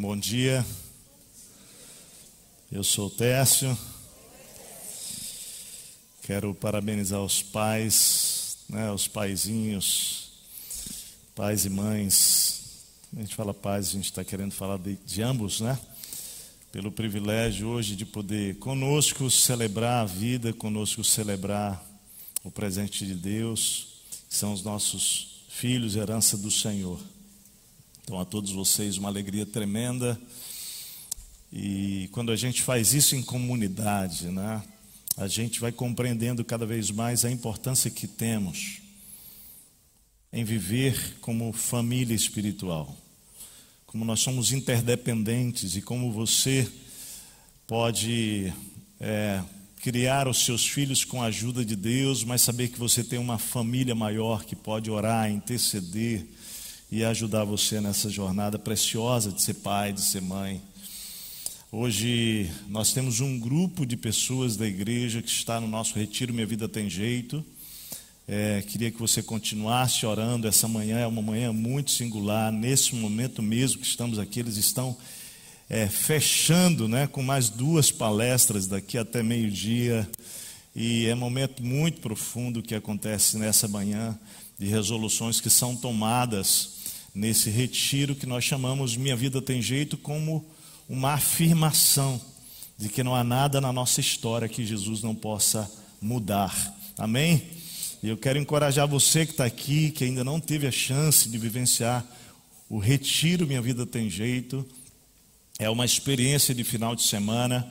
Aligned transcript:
Bom 0.00 0.16
dia. 0.16 0.64
Eu 2.70 2.84
sou 2.84 3.08
o 3.08 3.10
Técio. 3.10 3.76
Quero 6.22 6.54
parabenizar 6.54 7.20
os 7.20 7.42
pais, 7.42 8.58
né, 8.68 8.92
os 8.92 9.08
paizinhos, 9.08 10.30
pais 11.34 11.64
e 11.64 11.68
mães. 11.68 12.84
A 13.12 13.18
gente 13.18 13.34
fala 13.34 13.52
pais, 13.52 13.88
a 13.88 13.90
gente 13.90 14.04
está 14.04 14.22
querendo 14.22 14.52
falar 14.52 14.78
de, 14.78 14.94
de 15.04 15.20
ambos, 15.20 15.60
né? 15.60 15.76
Pelo 16.70 16.92
privilégio 16.92 17.66
hoje 17.66 17.96
de 17.96 18.06
poder 18.06 18.56
conosco 18.60 19.28
celebrar 19.28 20.02
a 20.02 20.06
vida, 20.06 20.52
conosco 20.52 21.02
celebrar 21.02 21.84
o 22.44 22.52
presente 22.52 23.04
de 23.04 23.14
Deus, 23.14 24.04
que 24.30 24.36
são 24.36 24.52
os 24.52 24.62
nossos 24.62 25.42
filhos, 25.48 25.96
herança 25.96 26.36
do 26.36 26.52
Senhor. 26.52 27.00
Então, 28.08 28.18
a 28.18 28.24
todos 28.24 28.52
vocês, 28.52 28.96
uma 28.96 29.10
alegria 29.10 29.44
tremenda. 29.44 30.18
E 31.52 32.08
quando 32.10 32.32
a 32.32 32.36
gente 32.36 32.62
faz 32.62 32.94
isso 32.94 33.14
em 33.14 33.22
comunidade, 33.22 34.28
né, 34.28 34.62
a 35.14 35.28
gente 35.28 35.60
vai 35.60 35.70
compreendendo 35.70 36.42
cada 36.42 36.64
vez 36.64 36.90
mais 36.90 37.26
a 37.26 37.30
importância 37.30 37.90
que 37.90 38.06
temos 38.06 38.80
em 40.32 40.42
viver 40.42 41.18
como 41.20 41.52
família 41.52 42.14
espiritual. 42.14 42.96
Como 43.86 44.06
nós 44.06 44.20
somos 44.20 44.52
interdependentes 44.52 45.76
e 45.76 45.82
como 45.82 46.10
você 46.10 46.66
pode 47.66 48.50
é, 48.98 49.42
criar 49.82 50.26
os 50.26 50.46
seus 50.46 50.66
filhos 50.66 51.04
com 51.04 51.22
a 51.22 51.26
ajuda 51.26 51.62
de 51.62 51.76
Deus, 51.76 52.24
mas 52.24 52.40
saber 52.40 52.68
que 52.68 52.78
você 52.78 53.04
tem 53.04 53.18
uma 53.18 53.36
família 53.36 53.94
maior 53.94 54.46
que 54.46 54.56
pode 54.56 54.90
orar, 54.90 55.30
interceder 55.30 56.26
e 56.90 57.04
ajudar 57.04 57.44
você 57.44 57.80
nessa 57.80 58.08
jornada 58.08 58.58
preciosa 58.58 59.30
de 59.30 59.42
ser 59.42 59.54
pai, 59.54 59.92
de 59.92 60.00
ser 60.00 60.22
mãe. 60.22 60.60
Hoje 61.70 62.50
nós 62.66 62.94
temos 62.94 63.20
um 63.20 63.38
grupo 63.38 63.84
de 63.84 63.94
pessoas 63.94 64.56
da 64.56 64.66
igreja 64.66 65.20
que 65.20 65.28
está 65.28 65.60
no 65.60 65.68
nosso 65.68 65.94
retiro 65.94 66.32
Minha 66.32 66.46
Vida 66.46 66.66
Tem 66.66 66.88
Jeito. 66.88 67.44
É, 68.26 68.62
queria 68.62 68.90
que 68.90 68.98
você 68.98 69.22
continuasse 69.22 70.06
orando. 70.06 70.48
Essa 70.48 70.66
manhã 70.66 70.98
é 70.98 71.06
uma 71.06 71.20
manhã 71.20 71.52
muito 71.52 71.90
singular. 71.90 72.50
Nesse 72.50 72.94
momento 72.94 73.42
mesmo 73.42 73.80
que 73.80 73.86
estamos 73.86 74.18
aqui, 74.18 74.40
eles 74.40 74.56
estão 74.56 74.96
é, 75.68 75.88
fechando 75.88 76.88
né, 76.88 77.06
com 77.06 77.22
mais 77.22 77.50
duas 77.50 77.92
palestras 77.92 78.66
daqui 78.66 78.96
até 78.96 79.22
meio-dia. 79.22 80.08
E 80.74 81.04
é 81.04 81.14
um 81.14 81.18
momento 81.18 81.62
muito 81.62 82.00
profundo 82.00 82.62
que 82.62 82.74
acontece 82.74 83.36
nessa 83.36 83.68
manhã 83.68 84.18
de 84.58 84.66
resoluções 84.66 85.38
que 85.38 85.50
são 85.50 85.76
tomadas 85.76 86.77
nesse 87.18 87.50
retiro 87.50 88.14
que 88.14 88.26
nós 88.26 88.44
chamamos 88.44 88.96
Minha 88.96 89.16
Vida 89.16 89.42
Tem 89.42 89.60
Jeito 89.60 89.96
como 89.96 90.48
uma 90.88 91.14
afirmação 91.14 92.20
de 92.78 92.88
que 92.88 93.02
não 93.02 93.12
há 93.12 93.24
nada 93.24 93.60
na 93.60 93.72
nossa 93.72 94.00
história 94.00 94.48
que 94.48 94.64
Jesus 94.64 95.02
não 95.02 95.16
possa 95.16 95.68
mudar. 96.00 96.54
Amém? 96.96 97.42
E 98.04 98.08
eu 98.08 98.16
quero 98.16 98.38
encorajar 98.38 98.86
você 98.86 99.26
que 99.26 99.32
está 99.32 99.44
aqui, 99.44 99.90
que 99.90 100.04
ainda 100.04 100.22
não 100.22 100.38
teve 100.38 100.68
a 100.68 100.70
chance 100.70 101.28
de 101.28 101.36
vivenciar 101.38 102.06
o 102.70 102.78
retiro 102.78 103.48
Minha 103.48 103.60
Vida 103.60 103.84
Tem 103.84 104.08
Jeito. 104.08 104.64
É 105.58 105.68
uma 105.68 105.84
experiência 105.84 106.54
de 106.54 106.62
final 106.62 106.94
de 106.94 107.02
semana 107.02 107.68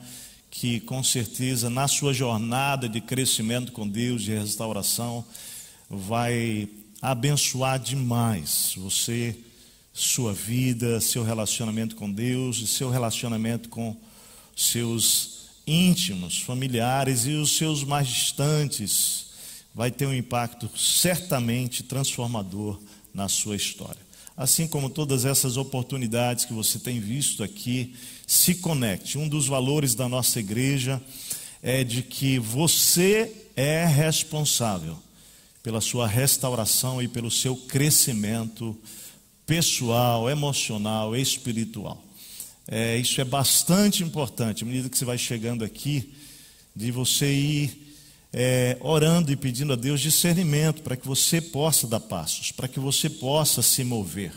que, 0.50 0.78
com 0.80 1.02
certeza, 1.02 1.70
na 1.70 1.88
sua 1.88 2.12
jornada 2.12 2.86
de 2.86 3.00
crescimento 3.00 3.72
com 3.72 3.88
Deus, 3.88 4.20
de 4.20 4.34
restauração, 4.34 5.24
vai 5.88 6.68
abençoar 7.00 7.78
demais 7.78 8.74
você, 8.76 9.36
sua 9.92 10.32
vida, 10.32 11.00
seu 11.00 11.22
relacionamento 11.22 11.96
com 11.96 12.10
Deus 12.10 12.58
e 12.58 12.66
seu 12.66 12.90
relacionamento 12.90 13.68
com 13.68 13.96
seus 14.56 15.38
íntimos, 15.66 16.40
familiares 16.40 17.26
e 17.26 17.32
os 17.32 17.56
seus 17.56 17.84
mais 17.84 18.08
distantes. 18.08 19.26
Vai 19.74 19.90
ter 19.90 20.06
um 20.06 20.14
impacto 20.14 20.68
certamente 20.76 21.82
transformador 21.82 22.80
na 23.14 23.28
sua 23.28 23.56
história. 23.56 24.08
Assim 24.36 24.68
como 24.68 24.88
todas 24.88 25.24
essas 25.24 25.56
oportunidades 25.56 26.44
que 26.44 26.52
você 26.52 26.78
tem 26.78 27.00
visto 27.00 27.42
aqui, 27.42 27.94
se 28.26 28.56
conecte. 28.56 29.18
Um 29.18 29.28
dos 29.28 29.46
valores 29.48 29.94
da 29.94 30.08
nossa 30.08 30.38
igreja 30.38 31.02
é 31.60 31.82
de 31.82 32.02
que 32.02 32.38
você 32.38 33.32
é 33.56 33.84
responsável 33.84 34.96
pela 35.62 35.80
sua 35.80 36.06
restauração 36.06 37.02
e 37.02 37.08
pelo 37.08 37.30
seu 37.30 37.56
crescimento 37.56 38.76
pessoal, 39.46 40.28
emocional, 40.28 41.16
espiritual. 41.16 42.02
É, 42.66 42.96
isso 42.98 43.20
é 43.20 43.24
bastante 43.24 44.02
importante, 44.02 44.62
à 44.62 44.66
medida 44.66 44.88
que 44.88 44.98
você 44.98 45.04
vai 45.04 45.16
chegando 45.16 45.64
aqui, 45.64 46.12
de 46.76 46.90
você 46.92 47.32
ir 47.32 47.88
é, 48.32 48.76
orando 48.80 49.32
e 49.32 49.36
pedindo 49.36 49.72
a 49.72 49.76
Deus 49.76 50.00
discernimento 50.00 50.82
para 50.82 50.96
que 50.96 51.06
você 51.06 51.40
possa 51.40 51.86
dar 51.86 52.00
passos, 52.00 52.52
para 52.52 52.68
que 52.68 52.78
você 52.78 53.08
possa 53.08 53.62
se 53.62 53.82
mover. 53.82 54.32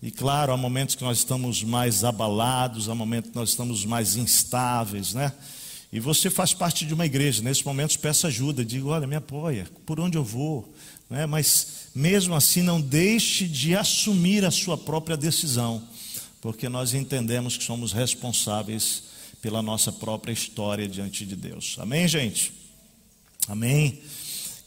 E 0.00 0.10
claro, 0.10 0.52
há 0.52 0.56
momentos 0.56 0.94
que 0.94 1.04
nós 1.04 1.18
estamos 1.18 1.62
mais 1.62 2.04
abalados, 2.04 2.88
há 2.88 2.94
momentos 2.94 3.30
que 3.30 3.36
nós 3.36 3.50
estamos 3.50 3.84
mais 3.84 4.16
instáveis, 4.16 5.14
né? 5.14 5.32
E 5.92 6.00
você 6.00 6.30
faz 6.30 6.54
parte 6.54 6.86
de 6.86 6.94
uma 6.94 7.04
igreja, 7.04 7.42
nesses 7.42 7.62
momentos 7.62 7.96
peça 7.96 8.28
ajuda, 8.28 8.64
diga, 8.64 8.86
olha, 8.86 9.06
me 9.06 9.14
apoia, 9.14 9.68
por 9.84 10.00
onde 10.00 10.16
eu 10.16 10.24
vou, 10.24 10.74
né? 11.10 11.26
mas 11.26 11.88
mesmo 11.94 12.34
assim 12.34 12.62
não 12.62 12.80
deixe 12.80 13.46
de 13.46 13.76
assumir 13.76 14.42
a 14.42 14.50
sua 14.50 14.78
própria 14.78 15.18
decisão, 15.18 15.86
porque 16.40 16.66
nós 16.66 16.94
entendemos 16.94 17.58
que 17.58 17.64
somos 17.64 17.92
responsáveis 17.92 19.04
pela 19.42 19.60
nossa 19.60 19.92
própria 19.92 20.32
história 20.32 20.88
diante 20.88 21.26
de 21.26 21.36
Deus. 21.36 21.76
Amém, 21.78 22.08
gente? 22.08 22.54
Amém? 23.46 24.00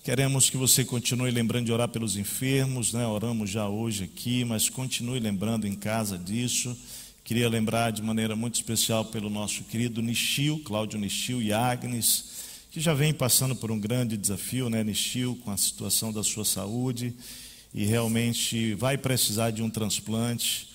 Queremos 0.03 0.51
que 0.51 0.57
você 0.57 0.85
continue 0.85 1.31
lembrando 1.31 1.65
de 1.65 1.71
orar 1.71 1.87
pelos 1.87 2.15
enfermos, 2.15 2.93
né? 2.93 3.07
Oramos 3.07 3.49
já 3.49 3.67
hoje 3.67 4.03
aqui, 4.03 4.45
mas 4.45 4.69
continue 4.69 5.19
lembrando 5.19 5.65
em 5.65 5.73
casa 5.73 6.15
disso. 6.15 6.77
Queria 7.25 7.49
lembrar 7.49 7.91
de 7.91 8.03
maneira 8.03 8.35
muito 8.35 8.53
especial 8.53 9.03
pelo 9.03 9.31
nosso 9.31 9.63
querido 9.63 9.99
Nishio, 9.99 10.59
Cláudio 10.59 10.99
Nishio 10.99 11.41
e 11.41 11.51
Agnes, 11.51 12.25
que 12.69 12.79
já 12.79 12.93
vem 12.93 13.11
passando 13.11 13.55
por 13.55 13.71
um 13.71 13.79
grande 13.79 14.15
desafio, 14.15 14.69
né, 14.69 14.83
Nishio, 14.83 15.35
com 15.37 15.49
a 15.49 15.57
situação 15.57 16.13
da 16.13 16.23
sua 16.23 16.45
saúde 16.45 17.15
e 17.73 17.83
realmente 17.83 18.75
vai 18.75 18.95
precisar 18.95 19.49
de 19.49 19.63
um 19.63 19.71
transplante. 19.71 20.67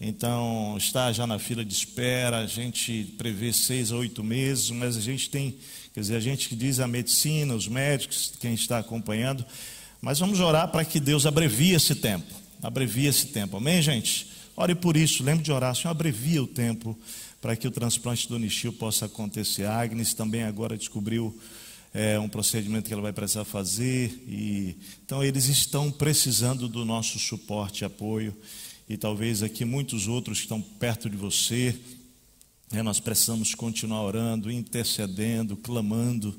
Então, 0.00 0.74
está 0.76 1.12
já 1.12 1.24
na 1.24 1.38
fila 1.38 1.64
de 1.64 1.72
espera, 1.72 2.38
a 2.38 2.46
gente 2.48 3.14
prevê 3.16 3.52
seis 3.52 3.92
a 3.92 3.96
oito 3.96 4.24
meses, 4.24 4.70
mas 4.70 4.96
a 4.96 5.00
gente 5.00 5.30
tem, 5.30 5.56
quer 5.94 6.00
dizer, 6.00 6.16
a 6.16 6.20
gente 6.20 6.48
que 6.48 6.56
diz 6.56 6.80
a 6.80 6.88
medicina, 6.88 7.54
os 7.54 7.68
médicos, 7.68 8.32
quem 8.40 8.54
está 8.54 8.80
acompanhando, 8.80 9.46
mas 10.00 10.18
vamos 10.18 10.40
orar 10.40 10.66
para 10.66 10.84
que 10.84 10.98
Deus 10.98 11.26
abrevie 11.26 11.74
esse 11.74 11.94
tempo, 11.94 12.34
abrevie 12.60 13.06
esse 13.06 13.28
tempo, 13.28 13.56
amém, 13.56 13.80
gente? 13.80 14.41
Ore 14.54 14.74
por 14.74 14.96
isso, 14.96 15.22
lembre 15.22 15.42
de 15.42 15.50
orar, 15.50 15.74
Senhor, 15.74 15.90
abrevia 15.90 16.42
o 16.42 16.46
tempo 16.46 16.98
para 17.40 17.56
que 17.56 17.66
o 17.66 17.70
transplante 17.70 18.28
do 18.28 18.38
Nishio 18.38 18.72
possa 18.72 19.06
acontecer. 19.06 19.64
A 19.64 19.80
Agnes 19.80 20.12
também 20.12 20.42
agora 20.42 20.76
descobriu 20.76 21.36
é, 21.94 22.18
um 22.18 22.28
procedimento 22.28 22.86
que 22.86 22.92
ela 22.92 23.02
vai 23.02 23.12
precisar 23.12 23.44
fazer. 23.44 24.10
E, 24.28 24.76
então, 25.04 25.24
eles 25.24 25.46
estão 25.46 25.90
precisando 25.90 26.68
do 26.68 26.84
nosso 26.84 27.18
suporte 27.18 27.84
apoio. 27.84 28.36
E 28.88 28.96
talvez 28.96 29.42
aqui 29.42 29.64
muitos 29.64 30.06
outros 30.06 30.38
que 30.38 30.44
estão 30.44 30.60
perto 30.60 31.08
de 31.08 31.16
você. 31.16 31.74
Né, 32.70 32.82
nós 32.82 33.00
precisamos 33.00 33.54
continuar 33.54 34.02
orando, 34.02 34.50
intercedendo, 34.50 35.56
clamando. 35.56 36.38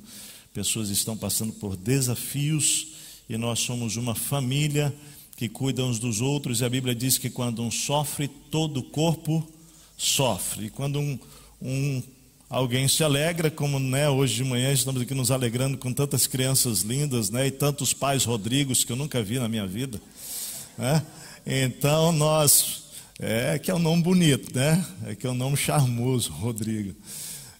Pessoas 0.54 0.90
estão 0.90 1.18
passando 1.18 1.52
por 1.54 1.76
desafios 1.76 2.94
e 3.28 3.38
nós 3.38 3.60
somos 3.60 3.96
uma 3.96 4.14
família 4.14 4.94
que 5.36 5.50
cuidam 5.50 5.90
uns 5.90 6.00
dos 6.00 6.22
outros, 6.22 6.62
e 6.62 6.66
a 6.66 6.70
Bíblia 6.70 6.94
diz 6.94 7.18
que 7.18 7.30
quando 7.30 7.62
um 7.62 7.72
sofre, 7.72 8.28
todo 8.28 8.80
o 8.80 8.84
corpo 8.84 9.48
sofre. 9.98 10.66
E 10.66 10.70
quando 10.70 11.00
um, 11.00 11.20
um 11.62 12.04
alguém 12.50 12.88
se 12.88 13.04
alegra, 13.04 13.50
como 13.50 13.80
né, 13.80 14.08
hoje 14.10 14.36
de 14.36 14.44
manhã 14.44 14.72
estamos 14.72 15.02
aqui 15.02 15.14
nos 15.16 15.32
alegrando 15.32 15.78
com 15.78 15.92
tantas 15.92 16.28
crianças 16.28 16.82
lindas, 16.82 17.30
né, 17.32 17.48
e 17.48 17.52
tantos 17.52 17.94
pais 17.94 18.26
Rodrigos 18.26 18.84
que 18.84 18.92
eu 18.92 18.96
nunca 18.96 19.24
vi 19.24 19.40
na 19.40 19.50
minha 19.50 19.66
vida. 19.66 20.00
Né? 20.78 21.04
Então 21.46 22.12
nós, 22.12 22.84
é 23.20 23.58
que 23.58 23.72
é 23.72 23.76
um 23.76 23.80
nome 23.80 24.04
bonito, 24.04 24.56
né? 24.56 24.86
É 25.08 25.16
que 25.16 25.26
é 25.26 25.30
um 25.30 25.36
nome 25.36 25.58
charmoso, 25.58 26.32
Rodrigo. 26.32 26.96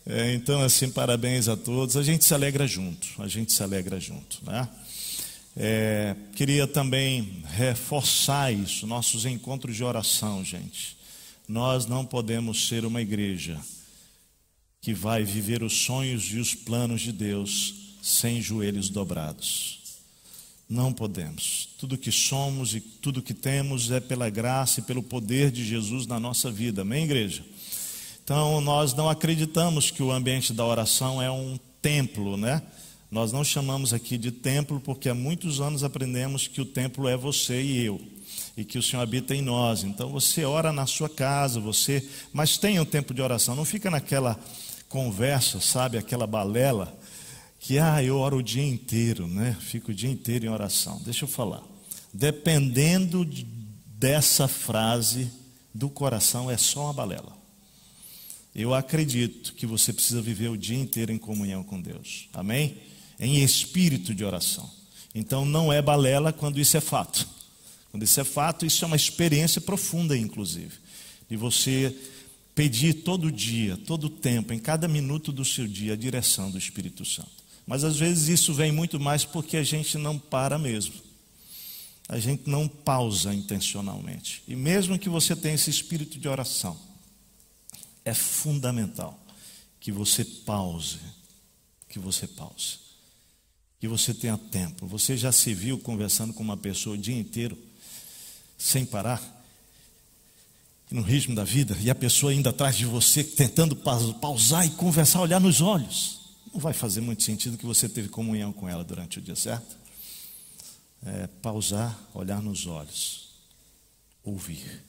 É, 0.06 0.34
então, 0.34 0.62
assim, 0.62 0.90
parabéns 0.90 1.48
a 1.48 1.56
todos. 1.56 1.96
A 1.96 2.04
gente 2.04 2.26
se 2.26 2.34
alegra 2.34 2.68
junto, 2.68 3.08
a 3.20 3.28
gente 3.28 3.54
se 3.54 3.64
alegra 3.64 4.00
junto, 4.00 4.40
né? 4.44 4.68
É, 5.56 6.16
queria 6.36 6.66
também 6.68 7.44
reforçar 7.46 8.52
isso, 8.52 8.88
nossos 8.88 9.26
encontros 9.26 9.76
de 9.76 9.84
oração, 9.84 10.44
gente. 10.44 10.98
Nós 11.48 11.86
não 11.86 12.06
podemos 12.06 12.68
ser 12.68 12.86
uma 12.86 13.02
igreja 13.02 13.60
que 14.82 14.94
vai 14.94 15.24
viver 15.24 15.64
os 15.64 15.86
sonhos 15.86 16.26
e 16.32 16.40
os 16.40 16.56
planos 16.56 17.02
de 17.02 17.12
Deus 17.12 17.76
sem 18.02 18.42
joelhos 18.42 18.90
dobrados. 18.90 19.80
Não 20.68 20.92
podemos. 20.92 21.70
Tudo 21.78 21.98
que 21.98 22.12
somos 22.12 22.74
e 22.74 22.82
tudo 22.82 23.22
que 23.22 23.34
temos 23.34 23.92
é 23.92 24.00
pela 24.00 24.30
graça 24.30 24.80
e 24.80 24.84
pelo 24.84 25.04
poder 25.04 25.52
de 25.52 25.64
Jesus 25.64 26.08
na 26.08 26.20
nossa 26.20 26.50
vida. 26.50 26.82
Amém, 26.82 27.04
igreja? 27.04 27.46
Então, 28.24 28.60
nós 28.62 28.94
não 28.94 29.10
acreditamos 29.10 29.92
que 29.92 30.02
o 30.02 30.12
ambiente 30.12 30.54
da 30.54 30.66
oração 30.66 31.22
é 31.22 31.30
um 31.30 31.60
templo, 31.82 32.38
né? 32.38 32.62
Nós 33.14 33.32
não 33.32 33.44
chamamos 33.44 33.94
aqui 33.94 34.18
de 34.18 34.32
templo 34.32 34.80
porque 34.80 35.08
há 35.08 35.14
muitos 35.14 35.62
anos 35.62 35.84
aprendemos 35.84 36.48
que 36.48 36.60
o 36.60 36.66
templo 36.66 37.08
é 37.08 37.16
você 37.16 37.62
e 37.62 37.86
eu 37.86 38.02
e 38.58 38.66
que 38.66 38.80
o 38.80 38.82
Senhor 38.82 39.04
habita 39.04 39.36
em 39.36 39.42
nós. 39.42 39.84
Então 39.84 40.10
você 40.10 40.44
ora 40.46 40.74
na 40.74 40.88
sua 40.88 41.08
casa, 41.08 41.60
você, 41.60 42.04
mas 42.34 42.58
tenha 42.58 42.82
um 42.82 42.86
tempo 42.86 43.14
de 43.14 43.22
oração. 43.22 43.56
Não 43.56 43.66
fica 43.66 43.92
naquela 43.92 44.36
conversa, 44.90 45.62
sabe, 45.62 45.96
aquela 45.96 46.26
balela 46.26 46.92
que 47.60 47.78
ah, 47.78 48.04
eu 48.04 48.18
oro 48.18 48.38
o 48.38 48.44
dia 48.44 48.66
inteiro, 48.66 49.28
né? 49.28 49.56
Fico 49.62 49.92
o 49.92 49.94
dia 49.94 50.10
inteiro 50.10 50.48
em 50.48 50.50
oração. 50.50 51.00
Deixa 51.06 51.26
eu 51.26 51.30
falar. 51.30 51.62
Dependendo 52.12 53.24
de, 53.24 53.46
dessa 53.86 54.48
frase 54.48 55.32
do 55.72 55.88
coração 55.88 56.50
é 56.50 56.58
só 56.58 56.86
uma 56.86 56.94
balela. 56.94 57.38
Eu 58.56 58.74
acredito 58.74 59.54
que 59.54 59.68
você 59.68 59.94
precisa 59.94 60.20
viver 60.20 60.50
o 60.50 60.58
dia 60.58 60.80
inteiro 60.80 61.12
em 61.12 61.20
comunhão 61.20 61.64
com 61.64 61.80
Deus. 61.80 62.28
Amém? 62.34 62.92
Em 63.24 63.42
espírito 63.44 64.14
de 64.14 64.26
oração. 64.26 64.70
Então 65.16 65.46
não 65.46 65.72
é 65.72 65.82
balela 65.82 66.34
quando 66.34 66.60
isso 66.60 66.76
é 66.76 66.82
fato. 66.82 67.28
Quando 67.92 68.04
isso 68.04 68.20
é 68.20 68.24
fato, 68.24 68.66
isso 68.66 68.84
é 68.84 68.88
uma 68.88 68.96
experiência 68.96 69.62
profunda, 69.62 70.18
inclusive, 70.18 70.74
de 71.30 71.38
você 71.38 71.96
pedir 72.56 72.96
todo 72.96 73.32
dia, 73.32 73.78
todo 73.78 74.10
tempo, 74.10 74.52
em 74.52 74.60
cada 74.60 74.88
minuto 74.88 75.32
do 75.32 75.46
seu 75.46 75.68
dia, 75.68 75.94
a 75.94 75.96
direção 75.96 76.52
do 76.52 76.58
Espírito 76.58 77.06
Santo. 77.06 77.32
Mas 77.66 77.84
às 77.84 77.98
vezes 77.98 78.28
isso 78.28 78.54
vem 78.54 78.72
muito 78.72 79.00
mais 79.00 79.24
porque 79.24 79.58
a 79.58 79.64
gente 79.64 79.98
não 79.98 80.20
para 80.20 80.58
mesmo. 80.58 80.96
A 82.10 82.20
gente 82.20 82.50
não 82.50 82.68
pausa 82.68 83.34
intencionalmente. 83.34 84.44
E 84.48 84.56
mesmo 84.56 85.00
que 85.00 85.08
você 85.08 85.36
tenha 85.36 85.56
esse 85.56 85.70
espírito 85.70 86.20
de 86.20 86.28
oração, 86.28 86.78
é 88.04 88.14
fundamental 88.14 89.18
que 89.80 89.92
você 89.92 90.26
pause, 90.26 91.00
que 91.88 92.00
você 92.00 92.28
pause, 92.28 92.80
que 93.84 93.88
você 93.90 94.14
tenha 94.14 94.38
tempo. 94.38 94.88
Você 94.88 95.18
já 95.18 95.30
se 95.30 95.54
viu 95.54 95.78
conversando 95.78 96.34
com 96.34 96.42
uma 96.42 96.56
pessoa 96.56 96.96
o 96.96 96.98
dia 96.98 97.20
inteiro 97.20 97.58
sem 98.58 98.86
parar, 98.86 99.22
no 100.90 101.02
ritmo 101.02 101.36
da 101.36 101.44
vida, 101.44 101.78
e 101.82 101.90
a 101.90 101.96
pessoa 101.96 102.34
indo 102.34 102.48
atrás 102.48 102.78
de 102.78 102.86
você, 102.86 103.26
tentando 103.26 103.76
pausar 103.76 104.66
e 104.66 104.70
conversar, 104.70 105.20
olhar 105.20 105.42
nos 105.42 105.60
olhos, 105.60 106.22
não 106.54 106.62
vai 106.62 106.72
fazer 106.72 107.02
muito 107.02 107.24
sentido 107.24 107.58
que 107.58 107.66
você 107.66 107.90
teve 107.90 108.08
comunhão 108.08 108.54
com 108.54 108.70
ela 108.70 108.86
durante 108.86 109.20
o 109.20 109.22
dia, 109.22 109.36
certo? 109.36 109.76
É, 111.06 111.28
pausar, 111.42 112.00
olhar 112.14 112.42
nos 112.42 112.66
olhos, 112.66 113.32
ouvir, 114.24 114.82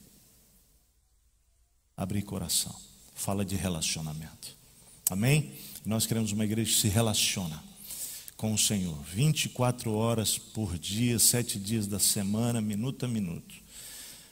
abrir 1.97 2.21
coração, 2.21 2.73
fala 3.13 3.43
de 3.43 3.57
relacionamento, 3.57 4.55
amém? 5.09 5.53
Nós 5.85 6.05
queremos 6.05 6.31
uma 6.31 6.45
igreja 6.45 6.71
que 6.71 6.79
se 6.79 6.87
relaciona 6.87 7.74
com 8.45 8.53
o 8.53 8.57
Senhor, 8.59 8.95
24 9.11 9.91
horas 9.91 10.37
por 10.37 10.77
dia, 10.77 11.17
sete 11.17 11.57
dias 11.57 11.87
da 11.87 11.97
semana, 11.97 12.61
minuto 12.61 13.03
a 13.03 13.07
minuto. 13.07 13.55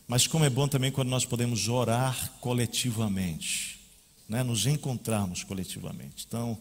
Mas 0.07 0.27
como 0.27 0.45
é 0.45 0.51
bom 0.51 0.67
também 0.67 0.91
quando 0.91 1.09
nós 1.09 1.25
podemos 1.25 1.67
orar 1.67 2.31
coletivamente, 2.39 3.79
né? 4.29 4.43
nos 4.43 4.67
encontrarmos 4.67 5.43
coletivamente. 5.43 6.25
Então, 6.27 6.55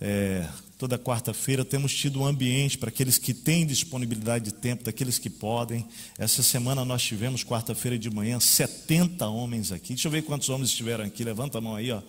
é, 0.00 0.48
toda 0.76 0.98
quarta-feira 0.98 1.64
temos 1.64 1.94
tido 1.94 2.22
um 2.22 2.26
ambiente 2.26 2.76
para 2.76 2.88
aqueles 2.88 3.18
que 3.18 3.32
têm 3.32 3.64
disponibilidade 3.64 4.46
de 4.46 4.54
tempo, 4.54 4.82
daqueles 4.82 5.16
que 5.16 5.30
podem. 5.30 5.86
Essa 6.18 6.42
semana 6.42 6.84
nós 6.84 7.04
tivemos, 7.04 7.44
quarta-feira 7.44 7.96
de 7.96 8.10
manhã, 8.10 8.40
70 8.40 9.28
homens 9.28 9.70
aqui. 9.70 9.90
Deixa 9.90 10.08
eu 10.08 10.12
ver 10.12 10.22
quantos 10.22 10.48
homens 10.48 10.70
estiveram 10.70 11.04
aqui. 11.04 11.22
Levanta 11.22 11.58
a 11.58 11.60
mão 11.60 11.76
aí, 11.76 11.92
ó. 11.92 12.02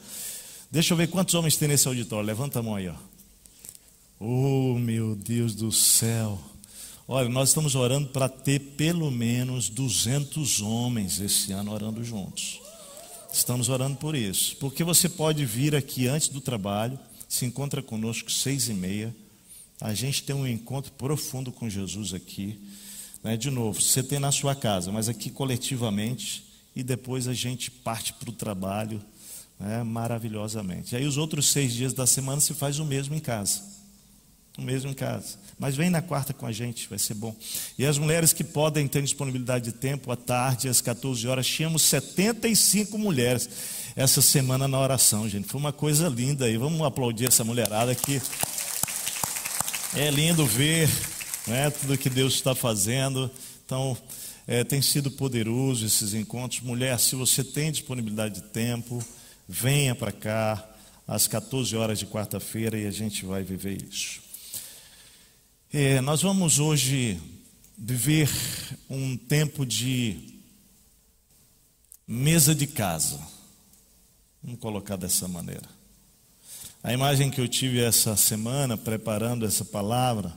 Deixa 0.71 0.91
eu 0.91 0.97
ver 0.97 1.07
quantos 1.07 1.35
homens 1.35 1.55
tem 1.55 1.67
nesse 1.67 1.87
auditório. 1.87 2.25
Levanta 2.25 2.57
a 2.57 2.63
mão 2.63 2.73
aí, 2.73 2.87
ó. 2.89 2.95
Oh, 4.17 4.79
meu 4.79 5.13
Deus 5.13 5.53
do 5.53 5.73
céu. 5.73 6.39
Olha, 7.05 7.27
nós 7.27 7.49
estamos 7.49 7.75
orando 7.75 8.07
para 8.07 8.29
ter 8.29 8.59
pelo 8.59 9.11
menos 9.11 9.67
200 9.67 10.61
homens 10.61 11.19
esse 11.19 11.51
ano 11.51 11.73
orando 11.73 12.01
juntos. 12.01 12.61
Estamos 13.31 13.67
orando 13.67 13.97
por 13.97 14.15
isso. 14.15 14.55
Porque 14.55 14.85
você 14.85 15.09
pode 15.09 15.45
vir 15.45 15.75
aqui 15.75 16.07
antes 16.07 16.29
do 16.29 16.39
trabalho, 16.39 16.97
se 17.27 17.45
encontra 17.45 17.81
conosco 17.81 18.31
seis 18.31 18.69
e 18.69 18.73
meia. 18.73 19.13
A 19.81 19.93
gente 19.93 20.23
tem 20.23 20.33
um 20.33 20.47
encontro 20.47 20.93
profundo 20.93 21.51
com 21.51 21.69
Jesus 21.69 22.13
aqui. 22.13 22.57
Né? 23.21 23.35
De 23.35 23.51
novo, 23.51 23.81
você 23.81 24.01
tem 24.01 24.17
na 24.17 24.31
sua 24.31 24.55
casa, 24.55 24.93
mas 24.93 25.09
aqui 25.09 25.29
coletivamente. 25.29 26.45
E 26.73 26.81
depois 26.83 27.27
a 27.27 27.33
gente 27.33 27.69
parte 27.69 28.13
para 28.13 28.29
o 28.29 28.33
trabalho 28.33 29.01
né? 29.59 29.83
maravilhosamente. 29.83 30.95
Aí 30.95 31.05
os 31.05 31.17
outros 31.17 31.51
seis 31.51 31.73
dias 31.73 31.91
da 31.91 32.07
semana 32.07 32.39
se 32.39 32.53
faz 32.53 32.79
o 32.79 32.85
mesmo 32.85 33.13
em 33.13 33.19
casa 33.19 33.74
o 34.57 34.61
mesmo 34.61 34.91
em 34.91 34.93
casa. 34.93 35.37
Mas 35.57 35.75
vem 35.75 35.89
na 35.89 36.01
quarta 36.01 36.33
com 36.33 36.45
a 36.45 36.51
gente, 36.51 36.89
vai 36.89 36.99
ser 36.99 37.13
bom. 37.13 37.33
E 37.77 37.85
as 37.85 37.97
mulheres 37.97 38.33
que 38.33 38.43
podem 38.43 38.87
ter 38.87 39.01
disponibilidade 39.01 39.65
de 39.65 39.71
tempo, 39.71 40.11
à 40.11 40.15
tarde, 40.15 40.67
às 40.67 40.81
14 40.81 41.27
horas, 41.27 41.47
tínhamos 41.47 41.81
75 41.83 42.97
mulheres 42.97 43.49
essa 43.95 44.21
semana 44.21 44.67
na 44.67 44.79
oração, 44.79 45.27
gente. 45.29 45.47
Foi 45.47 45.59
uma 45.59 45.71
coisa 45.71 46.09
linda 46.09 46.45
aí. 46.45 46.57
Vamos 46.57 46.81
aplaudir 46.81 47.27
essa 47.27 47.43
mulherada 47.43 47.91
aqui. 47.91 48.21
É 49.95 50.11
lindo 50.11 50.45
ver 50.45 50.89
né, 51.47 51.69
tudo 51.69 51.97
que 51.97 52.09
Deus 52.09 52.33
está 52.33 52.53
fazendo. 52.53 53.31
Então, 53.65 53.97
é, 54.45 54.63
tem 54.63 54.81
sido 54.81 55.09
poderoso 55.09 55.85
esses 55.85 56.13
encontros. 56.13 56.59
Mulher, 56.61 56.99
se 56.99 57.15
você 57.15 57.43
tem 57.43 57.71
disponibilidade 57.71 58.35
de 58.35 58.41
tempo, 58.43 59.01
venha 59.47 59.95
para 59.95 60.11
cá 60.11 60.63
às 61.07 61.27
14 61.27 61.75
horas 61.77 61.97
de 61.97 62.05
quarta-feira 62.05 62.77
e 62.77 62.85
a 62.85 62.91
gente 62.91 63.25
vai 63.25 63.43
viver 63.43 63.81
isso. 63.81 64.24
É, 65.77 65.99
nós 65.99 66.21
vamos 66.21 66.57
hoje 66.57 67.19
viver 67.77 68.29
um 68.89 69.17
tempo 69.17 69.65
de 69.65 70.39
mesa 72.07 72.55
de 72.55 72.65
casa. 72.65 73.19
Vamos 74.41 74.61
colocar 74.61 74.95
dessa 74.95 75.27
maneira. 75.27 75.67
A 76.81 76.93
imagem 76.93 77.29
que 77.29 77.41
eu 77.41 77.47
tive 77.49 77.81
essa 77.81 78.15
semana, 78.15 78.77
preparando 78.77 79.45
essa 79.45 79.65
palavra, 79.65 80.31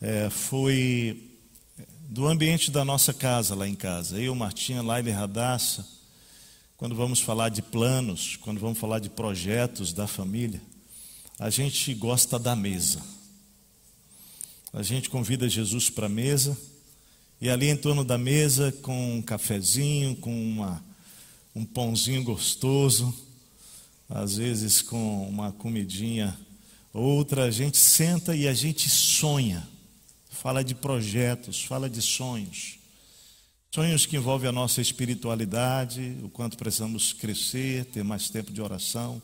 é, 0.00 0.30
foi 0.30 1.20
do 2.02 2.28
ambiente 2.28 2.70
da 2.70 2.84
nossa 2.84 3.12
casa 3.12 3.56
lá 3.56 3.66
em 3.66 3.74
casa. 3.74 4.20
Eu, 4.20 4.36
Martinha, 4.36 4.82
Laila 4.82 5.08
e 5.08 5.12
Radassa, 5.12 5.84
quando 6.76 6.94
vamos 6.94 7.18
falar 7.18 7.48
de 7.48 7.60
planos, 7.60 8.36
quando 8.36 8.60
vamos 8.60 8.78
falar 8.78 9.00
de 9.00 9.10
projetos 9.10 9.92
da 9.92 10.06
família, 10.06 10.62
a 11.40 11.50
gente 11.50 11.92
gosta 11.92 12.38
da 12.38 12.54
mesa. 12.54 13.02
A 14.72 14.82
gente 14.82 15.10
convida 15.10 15.46
Jesus 15.50 15.90
para 15.90 16.06
a 16.06 16.08
mesa, 16.08 16.56
e 17.38 17.50
ali 17.50 17.68
em 17.68 17.76
torno 17.76 18.02
da 18.02 18.16
mesa, 18.16 18.72
com 18.80 19.16
um 19.16 19.20
cafezinho, 19.20 20.16
com 20.16 20.32
uma, 20.32 20.82
um 21.54 21.62
pãozinho 21.62 22.24
gostoso, 22.24 23.14
às 24.08 24.36
vezes 24.36 24.80
com 24.80 25.28
uma 25.28 25.52
comidinha 25.52 26.38
outra, 26.90 27.44
a 27.44 27.50
gente 27.50 27.76
senta 27.76 28.34
e 28.34 28.48
a 28.48 28.54
gente 28.54 28.88
sonha, 28.88 29.68
fala 30.30 30.64
de 30.64 30.74
projetos, 30.74 31.62
fala 31.62 31.88
de 31.88 32.00
sonhos. 32.00 32.78
Sonhos 33.70 34.06
que 34.06 34.16
envolvem 34.16 34.48
a 34.48 34.52
nossa 34.52 34.80
espiritualidade, 34.80 36.16
o 36.22 36.30
quanto 36.30 36.56
precisamos 36.56 37.12
crescer, 37.12 37.84
ter 37.86 38.02
mais 38.02 38.30
tempo 38.30 38.50
de 38.50 38.62
oração, 38.62 39.20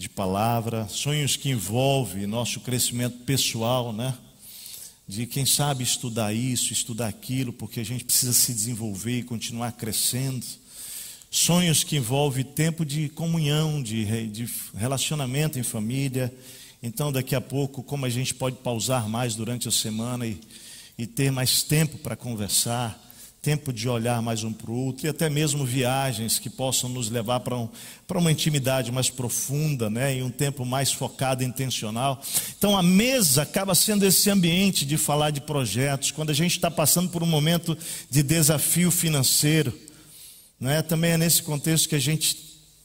de 0.00 0.08
palavra, 0.08 0.88
sonhos 0.88 1.36
que 1.36 1.50
envolvem 1.50 2.26
nosso 2.26 2.60
crescimento 2.60 3.18
pessoal, 3.18 3.92
né? 3.92 4.16
De 5.06 5.26
quem 5.26 5.44
sabe 5.44 5.84
estudar 5.84 6.32
isso, 6.32 6.72
estudar 6.72 7.06
aquilo, 7.06 7.52
porque 7.52 7.80
a 7.80 7.84
gente 7.84 8.06
precisa 8.06 8.32
se 8.32 8.54
desenvolver 8.54 9.18
e 9.18 9.22
continuar 9.22 9.72
crescendo. 9.72 10.46
Sonhos 11.30 11.84
que 11.84 11.96
envolvem 11.96 12.42
tempo 12.42 12.82
de 12.82 13.10
comunhão, 13.10 13.82
de, 13.82 14.26
de 14.28 14.48
relacionamento 14.74 15.58
em 15.58 15.62
família. 15.62 16.32
Então, 16.82 17.12
daqui 17.12 17.34
a 17.34 17.40
pouco, 17.42 17.82
como 17.82 18.06
a 18.06 18.10
gente 18.10 18.32
pode 18.32 18.56
pausar 18.56 19.06
mais 19.06 19.34
durante 19.34 19.68
a 19.68 19.70
semana 19.70 20.26
e, 20.26 20.40
e 20.96 21.06
ter 21.06 21.30
mais 21.30 21.62
tempo 21.62 21.98
para 21.98 22.16
conversar 22.16 22.98
tempo 23.42 23.72
de 23.72 23.88
olhar 23.88 24.20
mais 24.20 24.44
um 24.44 24.52
para 24.52 24.70
o 24.70 24.86
outro, 24.86 25.06
e 25.06 25.08
até 25.08 25.30
mesmo 25.30 25.64
viagens 25.64 26.38
que 26.38 26.50
possam 26.50 26.90
nos 26.90 27.08
levar 27.08 27.40
para, 27.40 27.56
um, 27.56 27.68
uma 28.14 28.30
intimidade 28.30 28.92
mais 28.92 29.08
profunda, 29.08 29.88
né, 29.88 30.18
e 30.18 30.22
um 30.22 30.30
tempo 30.30 30.64
mais 30.64 30.92
focado 30.92 31.42
e 31.42 31.46
intencional. 31.46 32.22
Então 32.58 32.76
a 32.76 32.82
mesa 32.82 33.42
acaba 33.42 33.74
sendo 33.74 34.04
esse 34.04 34.28
ambiente 34.28 34.84
de 34.84 34.98
falar 34.98 35.30
de 35.30 35.40
projetos, 35.40 36.10
quando 36.10 36.28
a 36.28 36.34
gente 36.34 36.52
está 36.52 36.70
passando 36.70 37.08
por 37.08 37.22
um 37.22 37.26
momento 37.26 37.76
de 38.10 38.22
desafio 38.22 38.90
financeiro. 38.90 39.72
Né, 40.60 40.82
também 40.82 41.12
é 41.12 41.16
nesse 41.16 41.42
contexto 41.42 41.88
que 41.88 41.94
a 41.94 42.00
gente 42.00 42.36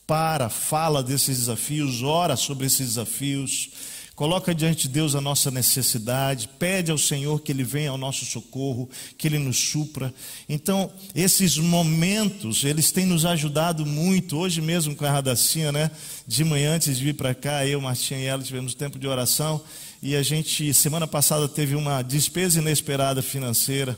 para, 0.07 0.49
fala 0.49 1.03
desses 1.03 1.39
desafios, 1.39 2.01
ora 2.01 2.37
sobre 2.37 2.67
esses 2.67 2.89
desafios, 2.89 3.71
coloca 4.15 4.55
diante 4.55 4.87
de 4.87 4.93
Deus 4.93 5.13
a 5.13 5.21
nossa 5.21 5.51
necessidade, 5.51 6.49
pede 6.57 6.89
ao 6.89 6.97
Senhor 6.97 7.41
que 7.41 7.51
Ele 7.51 7.63
venha 7.63 7.89
ao 7.89 7.97
nosso 7.97 8.25
socorro, 8.25 8.89
que 9.17 9.27
Ele 9.27 9.37
nos 9.37 9.57
supra. 9.57 10.13
Então, 10.47 10.91
esses 11.13 11.57
momentos, 11.57 12.63
eles 12.63 12.91
têm 12.91 13.05
nos 13.05 13.25
ajudado 13.25 13.85
muito. 13.85 14.37
Hoje 14.37 14.61
mesmo 14.61 14.95
com 14.95 15.05
a 15.05 15.11
Radacinha, 15.11 15.71
né? 15.71 15.91
De 16.25 16.43
manhã, 16.43 16.75
antes 16.75 16.97
de 16.97 17.03
vir 17.03 17.13
para 17.13 17.35
cá, 17.35 17.67
eu, 17.67 17.81
Martinha 17.81 18.19
e 18.19 18.25
ela 18.25 18.41
tivemos 18.41 18.73
tempo 18.73 18.97
de 18.97 19.07
oração. 19.07 19.61
E 20.01 20.15
a 20.15 20.23
gente, 20.23 20.73
semana 20.73 21.05
passada, 21.05 21.47
teve 21.49 21.75
uma 21.75 22.01
despesa 22.01 22.59
inesperada 22.59 23.21
financeira. 23.21 23.97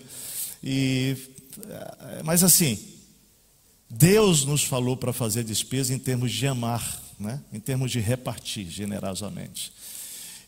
E, 0.63 1.15
mas 2.23 2.43
assim, 2.43 2.79
Deus 3.89 4.45
nos 4.45 4.63
falou 4.63 4.97
para 4.97 5.13
fazer 5.13 5.43
despesa 5.43 5.93
em 5.93 5.99
termos 5.99 6.31
de 6.31 6.47
amar, 6.47 7.01
né? 7.19 7.39
em 7.53 7.59
termos 7.59 7.91
de 7.91 7.99
repartir 7.99 8.67
generosamente. 8.69 9.71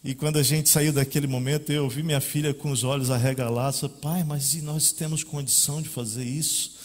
E 0.01 0.15
quando 0.15 0.37
a 0.37 0.43
gente 0.43 0.69
saiu 0.69 0.93
daquele 0.93 1.27
momento, 1.27 1.73
eu 1.73 1.89
vi 1.89 2.01
minha 2.03 2.21
filha 2.21 2.53
com 2.53 2.71
os 2.71 2.85
olhos 2.85 3.11
arregalados, 3.11 3.81
pai, 4.01 4.23
mas 4.23 4.53
e 4.53 4.61
nós 4.61 4.93
temos 4.93 5.25
condição 5.25 5.81
de 5.81 5.89
fazer 5.89 6.23
isso? 6.23 6.77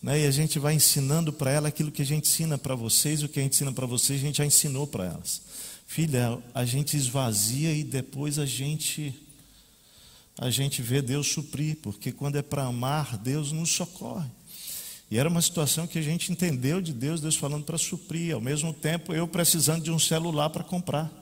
Né? 0.00 0.20
E 0.20 0.26
a 0.26 0.30
gente 0.30 0.56
vai 0.60 0.74
ensinando 0.74 1.32
para 1.32 1.50
ela 1.50 1.68
aquilo 1.68 1.90
que 1.90 2.00
a 2.00 2.06
gente 2.06 2.28
ensina 2.28 2.56
para 2.56 2.76
vocês, 2.76 3.24
o 3.24 3.28
que 3.28 3.40
a 3.40 3.42
gente 3.42 3.54
ensina 3.54 3.72
para 3.72 3.86
vocês, 3.86 4.20
a 4.20 4.24
gente 4.24 4.38
já 4.38 4.46
ensinou 4.46 4.86
para 4.86 5.06
elas. 5.06 5.42
Filha, 5.84 6.38
a 6.54 6.64
gente 6.64 6.96
esvazia 6.96 7.72
e 7.72 7.82
depois 7.82 8.38
a 8.38 8.46
gente 8.46 9.12
a 10.38 10.48
gente 10.48 10.80
vê 10.80 11.02
Deus 11.02 11.26
suprir, 11.26 11.76
porque 11.82 12.12
quando 12.12 12.36
é 12.36 12.42
para 12.42 12.64
amar, 12.64 13.18
Deus 13.18 13.52
nos 13.52 13.70
socorre. 13.72 14.30
E 15.10 15.18
era 15.18 15.28
uma 15.28 15.42
situação 15.42 15.86
que 15.86 15.98
a 15.98 16.02
gente 16.02 16.32
entendeu 16.32 16.80
de 16.80 16.94
Deus, 16.94 17.20
Deus 17.20 17.36
falando 17.36 17.64
para 17.64 17.76
suprir, 17.76 18.32
ao 18.32 18.40
mesmo 18.40 18.72
tempo 18.72 19.12
eu 19.12 19.26
precisando 19.26 19.82
de 19.82 19.90
um 19.90 19.98
celular 19.98 20.48
para 20.48 20.64
comprar. 20.64 21.19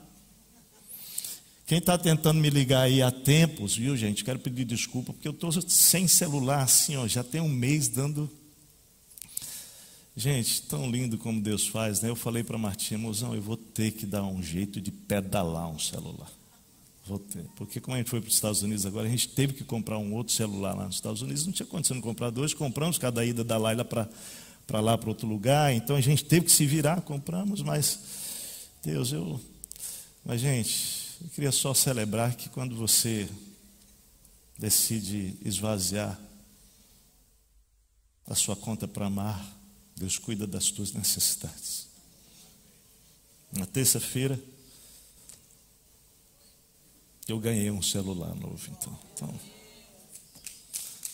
Quem 1.69 1.77
está 1.77 1.99
tentando 1.99 2.41
me 2.41 2.49
ligar 2.49 2.85
aí 2.85 3.03
há 3.03 3.11
tempos, 3.11 3.77
viu, 3.77 3.95
gente? 3.95 4.25
Quero 4.25 4.39
pedir 4.39 4.65
desculpa, 4.65 5.13
porque 5.13 5.29
eu 5.29 5.33
estou 5.33 5.53
sem 5.53 6.09
celular 6.09 6.63
assim, 6.63 6.97
ó, 6.97 7.07
já 7.07 7.23
tem 7.23 7.43
um 7.43 7.49
mês 7.49 7.89
dando. 7.89 8.31
Gente, 10.17 10.63
tão 10.63 10.91
lindo 10.91 11.19
como 11.19 11.43
Deus 11.43 11.69
faz, 11.69 12.01
né? 12.01 12.09
Eu 12.09 12.17
falei 12.17 12.43
para 12.43 12.57
Martinha, 12.57 12.97
mozão, 12.97 13.35
eu 13.35 13.43
vou 13.43 13.59
ter 13.59 13.91
que 13.91 14.07
dar 14.07 14.25
um 14.25 14.43
jeito 14.43 14.81
de 14.81 14.91
pedalar 14.91 15.69
um 15.69 15.79
celular. 15.79 16.33
Vou 17.05 17.19
ter. 17.19 17.45
Porque 17.55 17.81
como 17.81 17.97
a 17.97 17.99
gente 17.99 18.09
foi 18.09 18.23
para 18.23 18.29
os 18.29 18.35
Estados 18.35 18.63
Unidos 18.63 18.87
agora, 18.87 19.07
a 19.07 19.11
gente 19.11 19.29
teve 19.29 19.53
que 19.53 19.63
comprar 19.63 19.99
um 19.99 20.15
outro 20.15 20.33
celular 20.33 20.73
lá 20.75 20.87
nos 20.87 20.95
Estados 20.95 21.21
Unidos, 21.21 21.45
não 21.45 21.53
tinha 21.53 21.67
condição 21.67 21.99
de 21.99 22.03
comprar 22.03 22.31
dois, 22.31 22.55
compramos 22.55 22.97
cada 22.97 23.23
ida 23.27 23.45
da 23.45 23.59
Laila 23.59 23.85
para 23.85 24.09
para 24.67 24.81
lá, 24.81 24.97
para 24.97 25.09
outro 25.09 25.27
lugar, 25.27 25.73
então 25.73 25.97
a 25.97 26.01
gente 26.01 26.25
teve 26.25 26.45
que 26.47 26.53
se 26.53 26.67
virar, 26.67 27.01
compramos, 27.03 27.63
mas 27.63 28.01
Deus, 28.83 29.13
eu. 29.13 29.41
Mas, 30.25 30.43
gente, 30.43 31.08
eu 31.21 31.29
queria 31.31 31.53
só 31.53 31.75
celebrar 31.75 32.37
que 32.37 32.49
quando 32.49 32.77
você 32.77 33.29
decide 34.59 35.37
esvaziar 35.45 36.19
a 38.27 38.35
sua 38.35 38.55
conta 38.55 38.87
para 38.87 39.07
amar, 39.07 39.57
Deus 39.97 40.19
cuida 40.19 40.47
das 40.47 40.71
tuas 40.71 40.93
necessidades. 40.93 41.89
Na 43.53 43.67
terça-feira, 43.67 44.39
eu 47.27 47.39
ganhei 47.39 47.71
um 47.71 47.83
celular 47.83 48.35
novo, 48.35 48.71
então. 48.71 48.99
então. 49.15 49.41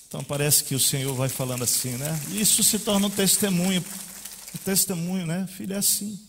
Então 0.07 0.25
parece 0.25 0.65
que 0.65 0.75
o 0.75 0.81
Senhor 0.81 1.15
vai 1.15 1.29
falando 1.29 1.65
assim, 1.65 1.97
né? 1.97 2.21
Isso 2.33 2.63
se 2.63 2.79
torna 2.79 3.07
um 3.07 3.11
testemunho. 3.11 3.85
Um 4.55 4.59
testemunho, 4.59 5.27
né? 5.27 5.47
Filho, 5.47 5.75
é 5.75 5.79
assim. 5.79 6.21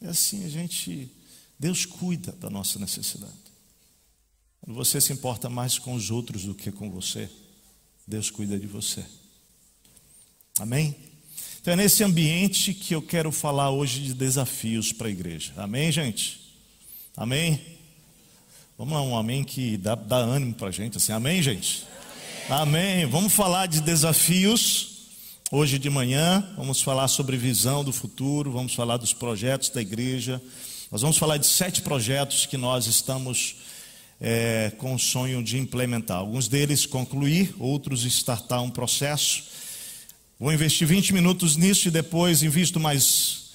É 0.00 0.08
assim, 0.08 0.44
a 0.44 0.48
gente 0.48 1.08
Deus 1.62 1.86
cuida 1.86 2.32
da 2.32 2.50
nossa 2.50 2.76
necessidade. 2.80 3.32
Quando 4.60 4.74
você 4.74 5.00
se 5.00 5.12
importa 5.12 5.48
mais 5.48 5.78
com 5.78 5.94
os 5.94 6.10
outros 6.10 6.42
do 6.42 6.56
que 6.56 6.72
com 6.72 6.90
você, 6.90 7.30
Deus 8.04 8.30
cuida 8.30 8.58
de 8.58 8.66
você. 8.66 9.04
Amém? 10.58 10.92
Então 11.60 11.72
é 11.72 11.76
nesse 11.76 12.02
ambiente 12.02 12.74
que 12.74 12.92
eu 12.92 13.00
quero 13.00 13.30
falar 13.30 13.70
hoje 13.70 14.00
de 14.00 14.12
desafios 14.12 14.92
para 14.92 15.06
a 15.06 15.10
igreja. 15.12 15.52
Amém, 15.56 15.92
gente? 15.92 16.52
Amém? 17.16 17.64
Vamos 18.76 18.94
lá, 18.94 19.02
um 19.02 19.16
amém 19.16 19.44
que 19.44 19.76
dá, 19.76 19.94
dá 19.94 20.16
ânimo 20.16 20.54
para 20.54 20.66
a 20.66 20.72
gente. 20.72 20.96
Assim, 20.96 21.12
amém, 21.12 21.40
gente? 21.40 21.86
Amém. 22.50 23.02
amém. 23.02 23.06
Vamos 23.06 23.32
falar 23.32 23.66
de 23.66 23.80
desafios 23.80 25.12
hoje 25.48 25.78
de 25.78 25.88
manhã. 25.88 26.44
Vamos 26.56 26.82
falar 26.82 27.06
sobre 27.06 27.36
visão 27.36 27.84
do 27.84 27.92
futuro. 27.92 28.50
Vamos 28.50 28.74
falar 28.74 28.96
dos 28.96 29.14
projetos 29.14 29.68
da 29.68 29.80
igreja. 29.80 30.42
Nós 30.92 31.00
vamos 31.00 31.16
falar 31.16 31.38
de 31.38 31.46
sete 31.46 31.80
projetos 31.80 32.44
que 32.44 32.58
nós 32.58 32.86
estamos 32.86 33.56
é, 34.20 34.70
com 34.76 34.94
o 34.94 34.98
sonho 34.98 35.42
de 35.42 35.56
implementar. 35.56 36.18
Alguns 36.18 36.48
deles 36.48 36.84
concluir, 36.84 37.54
outros 37.58 38.04
startar 38.04 38.62
um 38.62 38.68
processo. 38.68 39.44
Vou 40.38 40.52
investir 40.52 40.86
20 40.86 41.14
minutos 41.14 41.56
nisso 41.56 41.88
e 41.88 41.90
depois 41.90 42.42
invisto 42.42 42.78
mais 42.78 43.52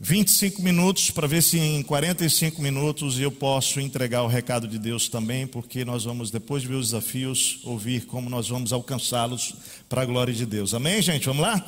25 0.00 0.60
minutos 0.62 1.12
para 1.12 1.28
ver 1.28 1.44
se 1.44 1.60
em 1.60 1.80
45 1.80 2.60
minutos 2.60 3.20
eu 3.20 3.30
posso 3.30 3.78
entregar 3.78 4.24
o 4.24 4.26
recado 4.26 4.66
de 4.66 4.76
Deus 4.76 5.08
também, 5.08 5.46
porque 5.46 5.84
nós 5.84 6.02
vamos, 6.02 6.32
depois 6.32 6.62
de 6.62 6.68
ver 6.68 6.74
os 6.74 6.86
desafios, 6.86 7.60
ouvir 7.62 8.04
como 8.06 8.28
nós 8.28 8.48
vamos 8.48 8.72
alcançá-los 8.72 9.54
para 9.88 10.02
a 10.02 10.04
glória 10.04 10.34
de 10.34 10.44
Deus. 10.44 10.74
Amém, 10.74 11.00
gente? 11.00 11.26
Vamos 11.26 11.42
lá? 11.42 11.64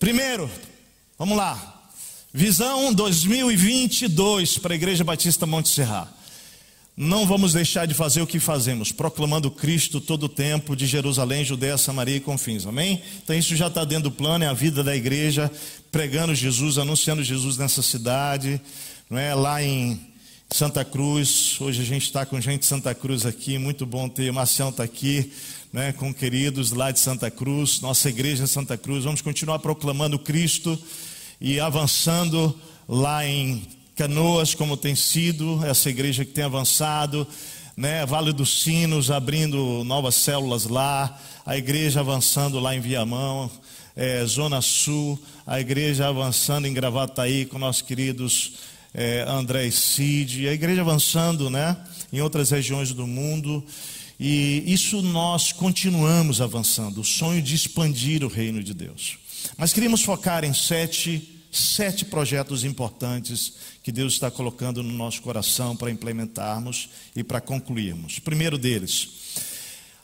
Primeiro, 0.00 0.50
vamos 1.16 1.36
lá. 1.36 1.77
Visão 2.38 2.94
2022 2.94 4.58
para 4.58 4.72
a 4.72 4.76
Igreja 4.76 5.02
Batista 5.02 5.44
Monte 5.44 5.70
Serra. 5.70 6.08
Não 6.96 7.26
vamos 7.26 7.52
deixar 7.52 7.84
de 7.84 7.94
fazer 7.94 8.22
o 8.22 8.28
que 8.28 8.38
fazemos, 8.38 8.92
proclamando 8.92 9.50
Cristo 9.50 10.00
todo 10.00 10.26
o 10.26 10.28
tempo, 10.28 10.76
de 10.76 10.86
Jerusalém, 10.86 11.44
Judéia, 11.44 11.76
Samaria 11.76 12.14
e 12.14 12.20
confins, 12.20 12.64
amém? 12.64 13.02
Então 13.24 13.34
isso 13.34 13.56
já 13.56 13.66
está 13.66 13.84
dentro 13.84 14.04
do 14.04 14.12
plano, 14.12 14.44
é 14.44 14.46
a 14.46 14.52
vida 14.52 14.84
da 14.84 14.94
igreja, 14.94 15.50
pregando 15.90 16.32
Jesus, 16.32 16.78
anunciando 16.78 17.24
Jesus 17.24 17.56
nessa 17.56 17.82
cidade, 17.82 18.60
não 19.10 19.18
é? 19.18 19.34
Lá 19.34 19.60
em 19.60 20.00
Santa 20.48 20.84
Cruz, 20.84 21.56
hoje 21.60 21.82
a 21.82 21.84
gente 21.84 22.04
está 22.04 22.24
com 22.24 22.40
gente 22.40 22.60
de 22.60 22.66
Santa 22.66 22.94
Cruz 22.94 23.26
aqui, 23.26 23.58
muito 23.58 23.84
bom 23.84 24.08
ter, 24.08 24.30
o 24.30 24.34
Marcião 24.34 24.68
está 24.68 24.84
aqui, 24.84 25.32
né, 25.72 25.90
com 25.90 26.14
queridos 26.14 26.70
lá 26.70 26.92
de 26.92 27.00
Santa 27.00 27.32
Cruz, 27.32 27.80
nossa 27.80 28.08
igreja 28.08 28.44
em 28.44 28.46
Santa 28.46 28.78
Cruz, 28.78 29.02
vamos 29.02 29.22
continuar 29.22 29.58
proclamando 29.58 30.20
Cristo, 30.20 30.78
e 31.40 31.60
avançando 31.60 32.58
lá 32.88 33.26
em 33.26 33.62
Canoas, 33.94 34.54
como 34.54 34.76
tem 34.76 34.94
sido 34.94 35.64
essa 35.64 35.90
igreja 35.90 36.24
que 36.24 36.32
tem 36.32 36.44
avançado, 36.44 37.26
né? 37.76 38.04
Vale 38.06 38.32
dos 38.32 38.62
Sinos 38.62 39.10
abrindo 39.10 39.82
novas 39.84 40.14
células 40.14 40.64
lá, 40.64 41.16
a 41.44 41.56
igreja 41.56 42.00
avançando 42.00 42.58
lá 42.58 42.74
em 42.74 42.80
Viamão, 42.80 43.50
é, 43.94 44.24
Zona 44.24 44.60
Sul, 44.60 45.18
a 45.46 45.60
igreja 45.60 46.08
avançando 46.08 46.66
em 46.66 46.72
Gravataí 46.72 47.46
com 47.46 47.58
nossos 47.58 47.82
queridos 47.82 48.54
é, 48.94 49.24
André 49.28 49.66
e 49.66 49.72
Cid, 49.72 50.48
a 50.48 50.52
igreja 50.52 50.80
avançando, 50.80 51.50
né? 51.50 51.76
Em 52.12 52.20
outras 52.20 52.50
regiões 52.50 52.92
do 52.92 53.06
mundo. 53.06 53.64
E 54.18 54.64
isso 54.66 55.00
nós 55.02 55.52
continuamos 55.52 56.40
avançando, 56.40 57.00
o 57.00 57.04
sonho 57.04 57.40
de 57.40 57.54
expandir 57.54 58.24
o 58.24 58.28
reino 58.28 58.62
de 58.62 58.74
Deus. 58.74 59.18
Mas 59.60 59.72
queríamos 59.72 60.04
focar 60.04 60.44
em 60.44 60.54
sete, 60.54 61.44
sete 61.50 62.04
projetos 62.04 62.62
importantes 62.62 63.54
que 63.82 63.90
Deus 63.90 64.12
está 64.12 64.30
colocando 64.30 64.84
no 64.84 64.92
nosso 64.92 65.20
coração 65.20 65.74
para 65.76 65.90
implementarmos 65.90 66.88
e 67.16 67.24
para 67.24 67.40
concluirmos. 67.40 68.20
primeiro 68.20 68.56
deles, 68.56 69.08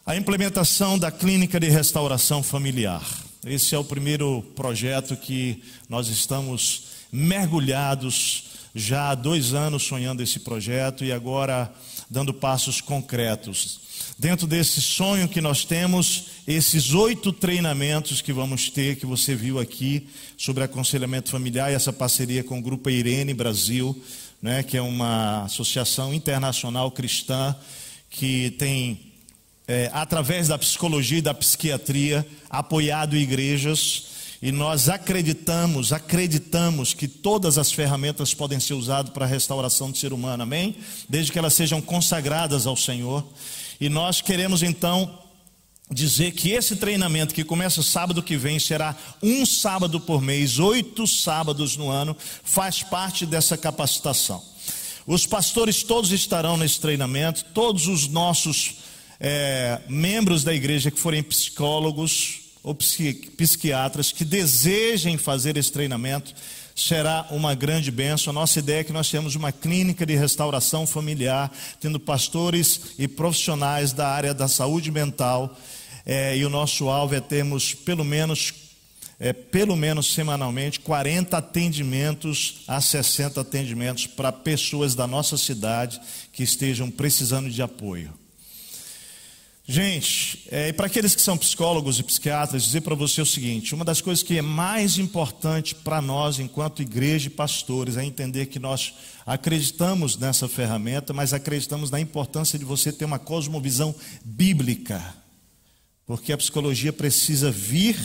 a 0.05 0.17
implementação 0.17 0.99
da 0.99 1.13
clínica 1.13 1.61
de 1.61 1.69
restauração 1.69 2.43
familiar. 2.43 3.09
Esse 3.47 3.77
é 3.77 3.79
o 3.79 3.85
primeiro 3.85 4.43
projeto 4.57 5.17
que 5.17 5.63
nós 5.89 6.09
estamos 6.09 6.87
mergulhados 7.13 8.47
já 8.75 9.11
há 9.11 9.15
dois 9.15 9.55
anos 9.55 9.85
sonhando 9.85 10.21
esse 10.21 10.41
projeto 10.41 11.05
e 11.05 11.13
agora 11.13 11.73
dando 12.11 12.35
passos 12.35 12.81
concretos. 12.81 13.79
Dentro 14.17 14.47
desse 14.47 14.81
sonho 14.81 15.29
que 15.29 15.41
nós 15.41 15.65
temos, 15.65 16.27
esses 16.47 16.95
oito 16.95 17.33
treinamentos 17.33 18.23
que 18.23 18.33
vamos 18.33 18.71
ter, 18.71 18.95
que 18.97 19.05
você 19.05 19.35
viu 19.35 19.59
aqui, 19.59 20.07
sobre 20.37 20.63
aconselhamento 20.63 21.31
familiar 21.31 21.73
e 21.73 21.75
essa 21.75 21.93
parceria 21.93 22.45
com 22.45 22.59
o 22.59 22.63
Grupo 22.63 22.89
Irene 22.89 23.35
Brasil, 23.35 24.01
né, 24.41 24.63
que 24.63 24.77
é 24.77 24.83
uma 24.83 25.43
associação 25.43 26.15
internacional 26.15 26.93
cristã 26.93 27.57
que 28.09 28.53
tem, 28.53 29.01
é, 29.67 29.91
através 29.93 30.47
da 30.47 30.57
psicologia 30.57 31.19
e 31.19 31.23
da 31.23 31.35
psiquiatria, 31.35 32.25
apoiado 32.49 33.17
igrejas. 33.17 34.15
E 34.41 34.53
nós 34.53 34.89
acreditamos, 34.89 35.93
acreditamos 35.93 36.95
que 36.95 37.09
todas 37.09 37.59
as 37.59 37.73
ferramentas 37.73 38.33
podem 38.33 38.61
ser 38.61 38.75
usadas 38.75 39.13
para 39.13 39.25
a 39.25 39.29
restauração 39.29 39.91
do 39.91 39.97
ser 39.97 40.13
humano, 40.13 40.45
amém? 40.45 40.77
Desde 41.09 41.33
que 41.33 41.39
elas 41.39 41.55
sejam 41.55 41.81
consagradas 41.81 42.67
ao 42.67 42.77
Senhor. 42.77 43.27
E 43.81 43.89
nós 43.89 44.21
queremos 44.21 44.63
então 44.63 45.19
dizer 45.91 46.33
que 46.33 46.51
esse 46.51 46.77
treinamento 46.77 47.35
que 47.35 47.45
começa 47.45 47.83
sábado 47.83 48.23
que 48.23 48.37
vem 48.37 48.59
será 48.59 48.97
um 49.23 49.45
sábado 49.45 50.01
por 50.01 50.23
mês, 50.23 50.59
oito 50.59 51.07
sábados 51.07 51.77
no 51.77 51.91
ano, 51.91 52.17
faz 52.43 52.83
parte 52.83 53.27
dessa 53.27 53.57
capacitação. 53.57 54.43
Os 55.07 55.27
pastores 55.27 55.83
todos 55.83 56.13
estarão 56.13 56.57
nesse 56.57 56.81
treinamento, 56.81 57.45
todos 57.53 57.87
os 57.87 58.09
nossos 58.09 58.77
é, 59.21 59.81
membros 59.89 60.43
da 60.43 60.55
igreja 60.55 60.91
que 60.91 60.99
forem 60.99 61.23
psicólogos 61.23 62.41
ou 62.63 62.75
psiquiatras 62.75 64.11
que 64.11 64.25
desejem 64.25 65.19
fazer 65.19 65.59
esse 65.59 65.71
treinamento, 65.71 66.35
será 66.75 67.27
uma 67.31 67.55
grande 67.55 67.91
bênção. 67.91 68.31
A 68.31 68.35
nossa 68.35 68.59
ideia 68.59 68.81
é 68.81 68.85
que 68.85 68.93
nós 68.93 69.11
temos 69.11 69.35
uma 69.37 69.53
clínica 69.53 70.05
de 70.05 70.17
restauração 70.17 70.87
familiar, 70.87 71.53
tendo 71.81 72.01
pastores 72.01 72.95
e 72.99 73.07
profissionais 73.07 73.93
da 73.93 74.09
área 74.09 74.35
da 74.35 74.49
saúde 74.49 74.91
mental, 74.91 75.57
é, 76.05 76.37
e 76.37 76.45
o 76.45 76.51
nosso 76.51 76.89
alvo 76.89 77.15
é 77.15 77.21
termos 77.21 77.75
pelo 77.75 78.05
menos 78.05 78.53
é, 79.19 79.33
pelo 79.33 79.77
menos 79.77 80.13
semanalmente, 80.13 80.81
40 80.81 81.39
atendimentos 81.39 82.63
a 82.67 82.81
60 82.81 83.41
atendimentos 83.41 84.07
para 84.09 84.33
pessoas 84.33 84.95
da 84.95 85.07
nossa 85.07 85.37
cidade 85.37 86.01
que 86.33 86.43
estejam 86.43 86.91
precisando 86.91 87.49
de 87.49 87.63
apoio. 87.63 88.13
Gente, 89.67 90.47
é, 90.51 90.69
e 90.69 90.73
para 90.75 90.87
aqueles 90.87 91.15
que 91.15 91.23
são 91.23 91.39
psicólogos 91.39 91.99
e 91.99 92.03
psiquiatras, 92.03 92.65
dizer 92.65 92.83
para 92.83 92.95
você 92.95 93.23
o 93.23 93.27
seguinte: 93.27 93.75
uma 93.75 93.85
das 93.85 94.03
coisas 94.03 94.23
que 94.23 94.37
é 94.37 94.43
mais 94.43 94.99
importante 94.99 95.75
para 95.75 96.03
nós, 96.03 96.39
enquanto 96.39 96.83
igreja 96.83 97.29
e 97.29 97.31
pastores, 97.31 97.97
é 97.97 98.05
entender 98.05 98.47
que 98.47 98.59
nós 98.59 98.93
acreditamos 99.25 100.19
nessa 100.19 100.47
ferramenta, 100.47 101.15
mas 101.15 101.33
acreditamos 101.33 101.91
na 101.91 101.99
importância 101.99 102.59
de 102.59 102.65
você 102.65 102.93
ter 102.93 103.07
uma 103.07 103.19
cosmovisão 103.19 103.95
bíblica, 104.23 105.03
porque 106.07 106.31
a 106.35 106.37
psicologia 106.37 106.93
precisa 106.93 107.51
vir 107.51 107.97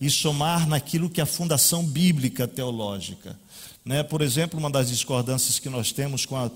e 0.00 0.08
somar 0.08 0.66
naquilo 0.66 1.10
que 1.10 1.20
é 1.20 1.24
a 1.24 1.26
fundação 1.26 1.84
bíblica 1.84 2.48
teológica. 2.48 3.38
Né? 3.84 4.02
Por 4.02 4.22
exemplo, 4.22 4.58
uma 4.58 4.70
das 4.70 4.88
discordâncias 4.88 5.58
que 5.58 5.68
nós 5.68 5.92
temos 5.92 6.24
com 6.24 6.36
a 6.36 6.50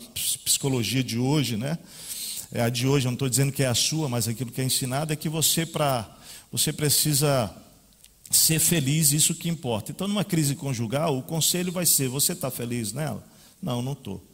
psicologia 0.45 1.05
de 1.05 1.19
hoje, 1.19 1.59
né? 1.59 1.79
É 2.53 2.63
a 2.63 2.69
de 2.69 2.87
hoje, 2.87 3.07
eu 3.07 3.11
não 3.11 3.15
estou 3.17 3.29
dizendo 3.29 3.53
que 3.53 3.63
é 3.63 3.67
a 3.67 3.75
sua, 3.75 4.09
mas 4.09 4.29
aquilo 4.29 4.51
que 4.51 4.61
é 4.61 4.65
ensinado 4.65 5.13
é 5.13 5.17
que 5.17 5.29
você, 5.29 5.67
para 5.67 6.09
você 6.51 6.73
precisa 6.73 7.55
ser 8.31 8.59
feliz, 8.59 9.13
isso 9.13 9.35
que 9.35 9.49
importa. 9.49 9.93
Então, 9.93 10.09
numa 10.09 10.25
crise 10.25 10.55
conjugal, 10.55 11.17
o 11.17 11.23
conselho 11.23 11.73
vai 11.73 11.87
ser: 11.87 12.09
você 12.09 12.33
está 12.33 12.51
feliz 12.51 12.93
nela? 12.93 13.25
Não, 13.63 13.83
não 13.83 13.93
estou. 13.93 14.25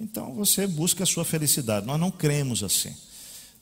Então, 0.00 0.34
você 0.34 0.66
busca 0.66 1.04
a 1.04 1.06
sua 1.06 1.24
felicidade. 1.24 1.86
Nós 1.86 1.98
não 1.98 2.10
cremos 2.10 2.62
assim. 2.62 2.94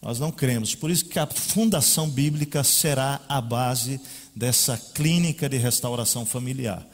Nós 0.00 0.18
não 0.18 0.32
cremos. 0.32 0.74
Por 0.74 0.90
isso 0.90 1.04
que 1.04 1.18
a 1.18 1.26
fundação 1.26 2.08
bíblica 2.08 2.64
será 2.64 3.20
a 3.28 3.40
base 3.40 4.00
dessa 4.34 4.78
clínica 4.94 5.48
de 5.48 5.58
restauração 5.58 6.24
familiar. 6.24 6.86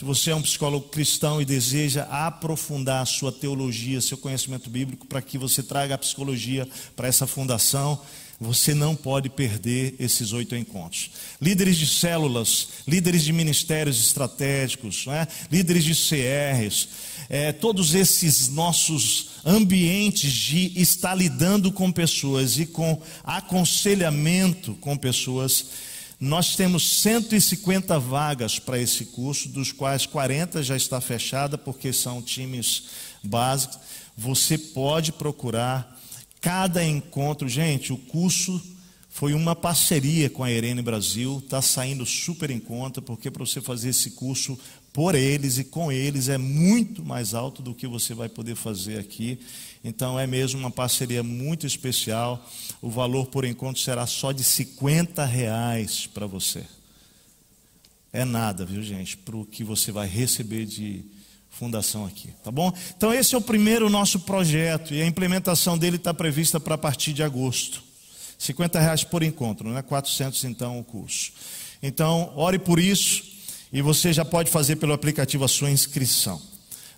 Se 0.00 0.04
você 0.06 0.30
é 0.30 0.34
um 0.34 0.40
psicólogo 0.40 0.88
cristão 0.88 1.42
e 1.42 1.44
deseja 1.44 2.04
aprofundar 2.04 3.02
a 3.02 3.04
sua 3.04 3.30
teologia, 3.30 4.00
seu 4.00 4.16
conhecimento 4.16 4.70
bíblico, 4.70 5.06
para 5.06 5.20
que 5.20 5.36
você 5.36 5.62
traga 5.62 5.94
a 5.94 5.98
psicologia 5.98 6.66
para 6.96 7.06
essa 7.06 7.26
fundação, 7.26 8.00
você 8.40 8.72
não 8.72 8.96
pode 8.96 9.28
perder 9.28 9.96
esses 10.00 10.32
oito 10.32 10.56
encontros. 10.56 11.10
Líderes 11.38 11.76
de 11.76 11.86
células, 11.86 12.68
líderes 12.88 13.22
de 13.22 13.30
ministérios 13.34 14.00
estratégicos, 14.00 15.04
é? 15.06 15.28
líderes 15.52 15.84
de 15.84 15.94
CRs, 15.94 16.88
é, 17.28 17.52
todos 17.52 17.94
esses 17.94 18.48
nossos 18.48 19.32
ambientes 19.44 20.32
de 20.32 20.80
estar 20.80 21.14
lidando 21.14 21.70
com 21.70 21.92
pessoas 21.92 22.58
e 22.58 22.64
com 22.64 23.02
aconselhamento 23.22 24.72
com 24.80 24.96
pessoas 24.96 25.89
nós 26.20 26.54
temos 26.54 27.00
150 27.00 27.98
vagas 27.98 28.58
para 28.58 28.78
esse 28.78 29.06
curso, 29.06 29.48
dos 29.48 29.72
quais 29.72 30.04
40 30.04 30.62
já 30.62 30.76
está 30.76 31.00
fechada, 31.00 31.56
porque 31.56 31.94
são 31.94 32.20
times 32.20 32.88
básicos. 33.24 33.78
Você 34.18 34.58
pode 34.58 35.12
procurar 35.12 35.98
cada 36.38 36.84
encontro. 36.84 37.48
Gente, 37.48 37.90
o 37.90 37.96
curso 37.96 38.60
foi 39.08 39.32
uma 39.32 39.56
parceria 39.56 40.28
com 40.28 40.44
a 40.44 40.52
Irene 40.52 40.82
Brasil, 40.82 41.40
está 41.42 41.62
saindo 41.62 42.04
super 42.04 42.50
em 42.50 42.60
conta, 42.60 43.00
porque 43.00 43.30
para 43.30 43.44
você 43.44 43.62
fazer 43.62 43.88
esse 43.88 44.10
curso 44.10 44.58
por 44.92 45.14
eles 45.14 45.56
e 45.56 45.64
com 45.64 45.90
eles 45.90 46.28
é 46.28 46.36
muito 46.36 47.02
mais 47.02 47.32
alto 47.32 47.62
do 47.62 47.74
que 47.74 47.86
você 47.86 48.12
vai 48.12 48.28
poder 48.28 48.56
fazer 48.56 48.98
aqui. 48.98 49.38
Então 49.82 50.18
é 50.18 50.26
mesmo 50.26 50.60
uma 50.60 50.70
parceria 50.70 51.22
muito 51.22 51.66
especial. 51.66 52.44
O 52.82 52.90
valor 52.90 53.26
por 53.26 53.44
encontro 53.44 53.80
será 53.80 54.06
só 54.06 54.32
de 54.32 54.44
50 54.44 55.24
reais 55.24 56.06
para 56.06 56.26
você. 56.26 56.64
É 58.12 58.24
nada, 58.24 58.64
viu 58.66 58.82
gente, 58.82 59.16
para 59.16 59.36
o 59.36 59.44
que 59.44 59.62
você 59.62 59.92
vai 59.92 60.08
receber 60.08 60.66
de 60.66 61.04
fundação 61.48 62.06
aqui, 62.06 62.30
tá 62.42 62.50
bom? 62.50 62.72
Então 62.96 63.12
esse 63.12 63.34
é 63.34 63.38
o 63.38 63.42
primeiro 63.42 63.88
nosso 63.88 64.20
projeto 64.20 64.94
e 64.94 65.02
a 65.02 65.06
implementação 65.06 65.76
dele 65.76 65.96
está 65.96 66.12
prevista 66.12 66.58
para 66.58 66.74
a 66.74 66.78
partir 66.78 67.12
de 67.12 67.22
agosto. 67.22 67.82
50 68.38 68.80
reais 68.80 69.04
por 69.04 69.22
encontro, 69.22 69.68
não 69.68 69.76
é 69.76 69.82
400 69.82 70.42
então 70.44 70.78
o 70.78 70.84
curso. 70.84 71.32
Então 71.82 72.32
ore 72.36 72.58
por 72.58 72.78
isso 72.78 73.24
e 73.72 73.82
você 73.82 74.12
já 74.12 74.24
pode 74.24 74.50
fazer 74.50 74.76
pelo 74.76 74.92
aplicativo 74.92 75.44
a 75.44 75.48
sua 75.48 75.70
inscrição. 75.70 76.49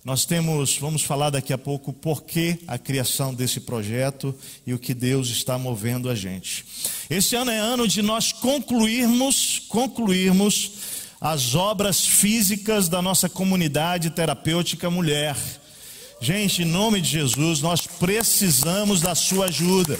Nós 0.05 0.25
temos, 0.25 0.77
vamos 0.79 1.03
falar 1.03 1.31
daqui 1.31 1.53
a 1.53 1.59
pouco 1.59 1.93
por 1.93 2.25
que 2.25 2.59
a 2.67 2.77
criação 2.77 3.33
desse 3.33 3.61
projeto 3.61 4.35
e 4.67 4.75
o 4.75 4.79
que 4.79 4.93
Deus 4.93 5.29
está 5.29 5.57
movendo 5.57 6.11
a 6.11 6.15
gente. 6.15 6.65
Esse 7.09 7.37
ano 7.37 7.53
é 7.53 7.59
ano 7.59 7.87
de 7.87 8.03
nós 8.03 8.33
concluirmos, 8.33 9.61
concluirmos 9.69 10.73
as 11.21 11.55
obras 11.55 12.05
físicas 12.05 12.88
da 12.88 13.01
nossa 13.01 13.29
comunidade 13.29 14.11
terapêutica 14.11 14.91
mulher. 14.91 15.37
Gente, 16.21 16.62
em 16.62 16.67
nome 16.67 17.01
de 17.01 17.09
Jesus, 17.09 17.61
nós 17.61 17.87
precisamos 17.87 19.01
da 19.01 19.15
sua 19.15 19.47
ajuda. 19.47 19.97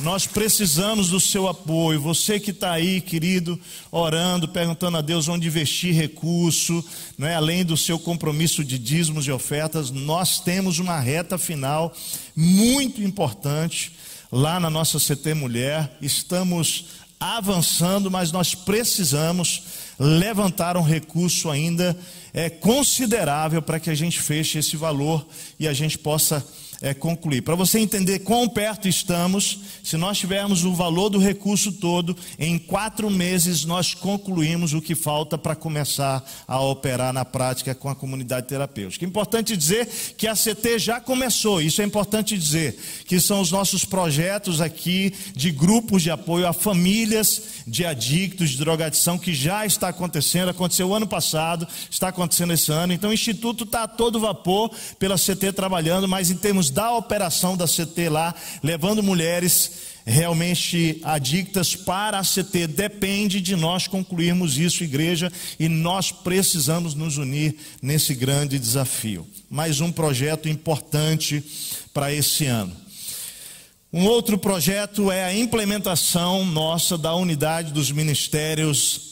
Nós 0.00 0.26
precisamos 0.26 1.10
do 1.10 1.20
seu 1.20 1.46
apoio. 1.46 2.00
Você 2.00 2.40
que 2.40 2.52
está 2.52 2.72
aí, 2.72 3.02
querido, 3.02 3.60
orando, 3.92 4.48
perguntando 4.48 4.96
a 4.96 5.02
Deus 5.02 5.28
onde 5.28 5.46
investir 5.46 5.94
recurso, 5.94 6.82
é? 7.20 7.34
além 7.34 7.62
do 7.66 7.76
seu 7.76 7.98
compromisso 7.98 8.64
de 8.64 8.78
dízimos 8.78 9.26
e 9.26 9.30
ofertas, 9.30 9.90
nós 9.90 10.40
temos 10.40 10.78
uma 10.78 10.98
reta 10.98 11.36
final 11.36 11.94
muito 12.34 13.02
importante 13.02 13.92
lá 14.32 14.58
na 14.58 14.70
nossa 14.70 14.98
CT 14.98 15.34
Mulher. 15.34 15.98
Estamos 16.00 16.86
avançando, 17.18 18.10
mas 18.10 18.32
nós 18.32 18.54
precisamos 18.54 19.64
levantar 19.98 20.78
um 20.78 20.82
recurso 20.82 21.50
ainda 21.50 21.94
é, 22.32 22.48
considerável 22.48 23.60
para 23.60 23.78
que 23.78 23.90
a 23.90 23.94
gente 23.94 24.18
feche 24.18 24.58
esse 24.58 24.78
valor 24.78 25.26
e 25.58 25.68
a 25.68 25.74
gente 25.74 25.98
possa 25.98 26.42
é, 26.80 26.94
concluir. 26.94 27.42
Para 27.42 27.54
você 27.54 27.78
entender 27.78 28.20
quão 28.20 28.48
perto 28.48 28.88
estamos, 28.88 29.60
se 29.84 29.96
nós 29.96 30.18
tivermos 30.18 30.64
o 30.64 30.74
valor 30.74 31.10
do 31.10 31.18
recurso 31.18 31.72
todo, 31.72 32.16
em 32.38 32.58
quatro 32.58 33.10
meses 33.10 33.64
nós 33.64 33.92
concluímos 33.92 34.72
o 34.72 34.80
que 34.80 34.94
falta 34.94 35.36
para 35.36 35.54
começar 35.54 36.24
a 36.48 36.60
operar 36.60 37.12
na 37.12 37.24
prática 37.24 37.74
com 37.74 37.88
a 37.88 37.94
comunidade 37.94 38.48
terapêutica. 38.48 39.04
Importante 39.04 39.56
dizer 39.56 39.86
que 40.16 40.26
a 40.26 40.34
CT 40.34 40.78
já 40.78 41.00
começou, 41.00 41.60
isso 41.60 41.82
é 41.82 41.84
importante 41.84 42.36
dizer, 42.38 42.78
que 43.06 43.20
são 43.20 43.40
os 43.40 43.50
nossos 43.50 43.84
projetos 43.84 44.60
aqui 44.60 45.12
de 45.34 45.50
grupos 45.50 46.02
de 46.02 46.10
apoio 46.10 46.46
a 46.46 46.52
famílias 46.52 47.42
de 47.66 47.84
adictos, 47.84 48.50
de 48.50 48.56
drogadição, 48.56 49.18
que 49.18 49.34
já 49.34 49.66
está 49.66 49.88
acontecendo, 49.88 50.48
aconteceu 50.48 50.94
ano 50.94 51.06
passado, 51.06 51.68
está 51.90 52.08
acontecendo 52.08 52.52
esse 52.52 52.72
ano. 52.72 52.92
Então 52.92 53.10
o 53.10 53.14
Instituto 53.14 53.64
está 53.64 53.82
a 53.82 53.88
todo 53.88 54.18
vapor 54.18 54.70
pela 54.98 55.16
CT 55.16 55.52
trabalhando, 55.52 56.08
mas 56.08 56.30
em 56.30 56.36
termos 56.36 56.69
da 56.70 56.92
operação 56.92 57.56
da 57.56 57.66
CT 57.66 58.08
lá, 58.08 58.34
levando 58.62 59.02
mulheres 59.02 59.90
realmente 60.04 61.00
adictas 61.04 61.76
para 61.76 62.18
a 62.18 62.22
CT. 62.22 62.66
Depende 62.68 63.40
de 63.40 63.56
nós 63.56 63.86
concluirmos 63.86 64.58
isso, 64.58 64.82
igreja, 64.82 65.30
e 65.58 65.68
nós 65.68 66.10
precisamos 66.10 66.94
nos 66.94 67.16
unir 67.18 67.56
nesse 67.82 68.14
grande 68.14 68.58
desafio. 68.58 69.26
Mais 69.48 69.80
um 69.80 69.92
projeto 69.92 70.48
importante 70.48 71.42
para 71.92 72.12
esse 72.12 72.46
ano. 72.46 72.74
Um 73.92 74.06
outro 74.06 74.38
projeto 74.38 75.10
é 75.10 75.24
a 75.24 75.34
implementação 75.36 76.44
nossa 76.44 76.96
da 76.96 77.14
unidade 77.14 77.72
dos 77.72 77.90
ministérios 77.90 79.09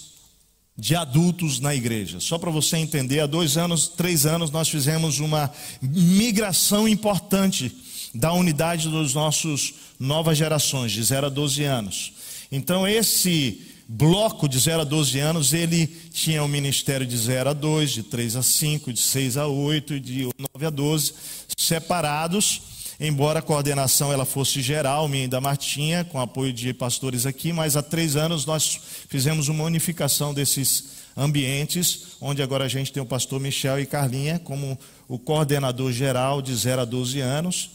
de 0.79 0.95
adultos 0.95 1.59
na 1.59 1.75
igreja. 1.75 2.21
Só 2.21 2.39
para 2.39 2.53
você 2.53 2.77
entender, 2.77 3.19
há 3.19 3.27
dois 3.27 3.57
anos, 3.57 3.89
três 3.89 4.25
anos, 4.25 4.51
nós 4.53 4.69
fizemos 4.69 5.19
uma 5.19 5.51
migração 5.83 6.87
importante 6.87 7.75
da 8.15 8.33
unidade 8.33 8.89
dos 8.89 9.13
nossos 9.13 9.75
novas 9.99 10.39
gerações, 10.39 10.93
de 10.93 11.03
0 11.03 11.27
a 11.27 11.29
12 11.29 11.65
anos. 11.65 12.13
Então, 12.53 12.87
esse 12.87 13.61
bloco 13.89 14.49
de 14.49 14.59
0 14.59 14.83
a 14.83 14.85
12 14.85 15.19
anos, 15.19 15.53
ele 15.53 15.87
tinha 16.13 16.43
o 16.43 16.47
um 16.47 16.49
ministério 16.49 17.07
de 17.07 17.17
0 17.17 17.51
a 17.51 17.53
2, 17.53 17.91
de 17.91 18.03
3 18.05 18.37
a 18.37 18.43
5, 18.43 18.93
de 18.93 19.01
6 19.01 19.37
a 19.37 19.49
8 19.49 19.95
e 19.95 20.01
de 20.01 20.29
9 20.55 20.67
a 20.67 20.71
12, 20.71 21.13
separados 21.57 22.68
embora 23.01 23.39
a 23.39 23.43
coordenação 23.43 24.13
ela 24.13 24.25
fosse 24.25 24.61
geral, 24.61 25.09
minha 25.09 25.25
e 25.25 25.29
da 25.29 25.41
Martinha, 25.41 26.05
com 26.05 26.21
apoio 26.21 26.53
de 26.53 26.73
pastores 26.75 27.27
aqui, 27.27 27.53
mas 27.53 27.77
há 27.77 27.83
três 27.83 28.17
anos 28.17 28.45
nós 28.45 28.81
fizemos 29.09 29.49
uma 29.49 29.65
unificação 29.65 30.35
desses 30.35 30.99
ambientes, 31.17 32.17
onde 32.21 32.43
agora 32.43 32.65
a 32.65 32.69
gente 32.69 32.93
tem 32.93 33.03
o 33.03 33.07
pastor 33.07 33.41
Michel 33.41 33.81
e 33.81 33.87
Carlinha 33.87 34.39
como 34.39 34.79
o 35.09 35.19
coordenador 35.19 35.93
geral 35.93 36.43
de 36.43 36.55
0 36.55 36.83
a 36.83 36.85
12 36.85 37.21
anos, 37.21 37.71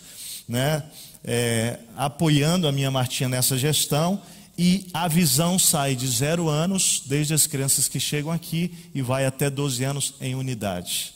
né? 0.47 0.83
É, 1.25 1.79
apoiando 1.95 2.67
a 2.67 2.71
minha 2.71 2.91
Martinha 2.91 3.29
nessa 3.29 3.57
gestão 3.57 4.21
e 4.57 4.87
a 4.93 5.07
visão 5.07 5.57
sai 5.57 5.95
de 5.95 6.07
zero 6.07 6.47
anos, 6.47 7.03
desde 7.05 7.33
as 7.33 7.47
crianças 7.47 7.87
que 7.87 7.99
chegam 7.99 8.31
aqui, 8.31 8.71
e 8.93 9.01
vai 9.01 9.25
até 9.25 9.49
12 9.49 9.83
anos 9.83 10.13
em 10.21 10.35
unidade. 10.35 11.13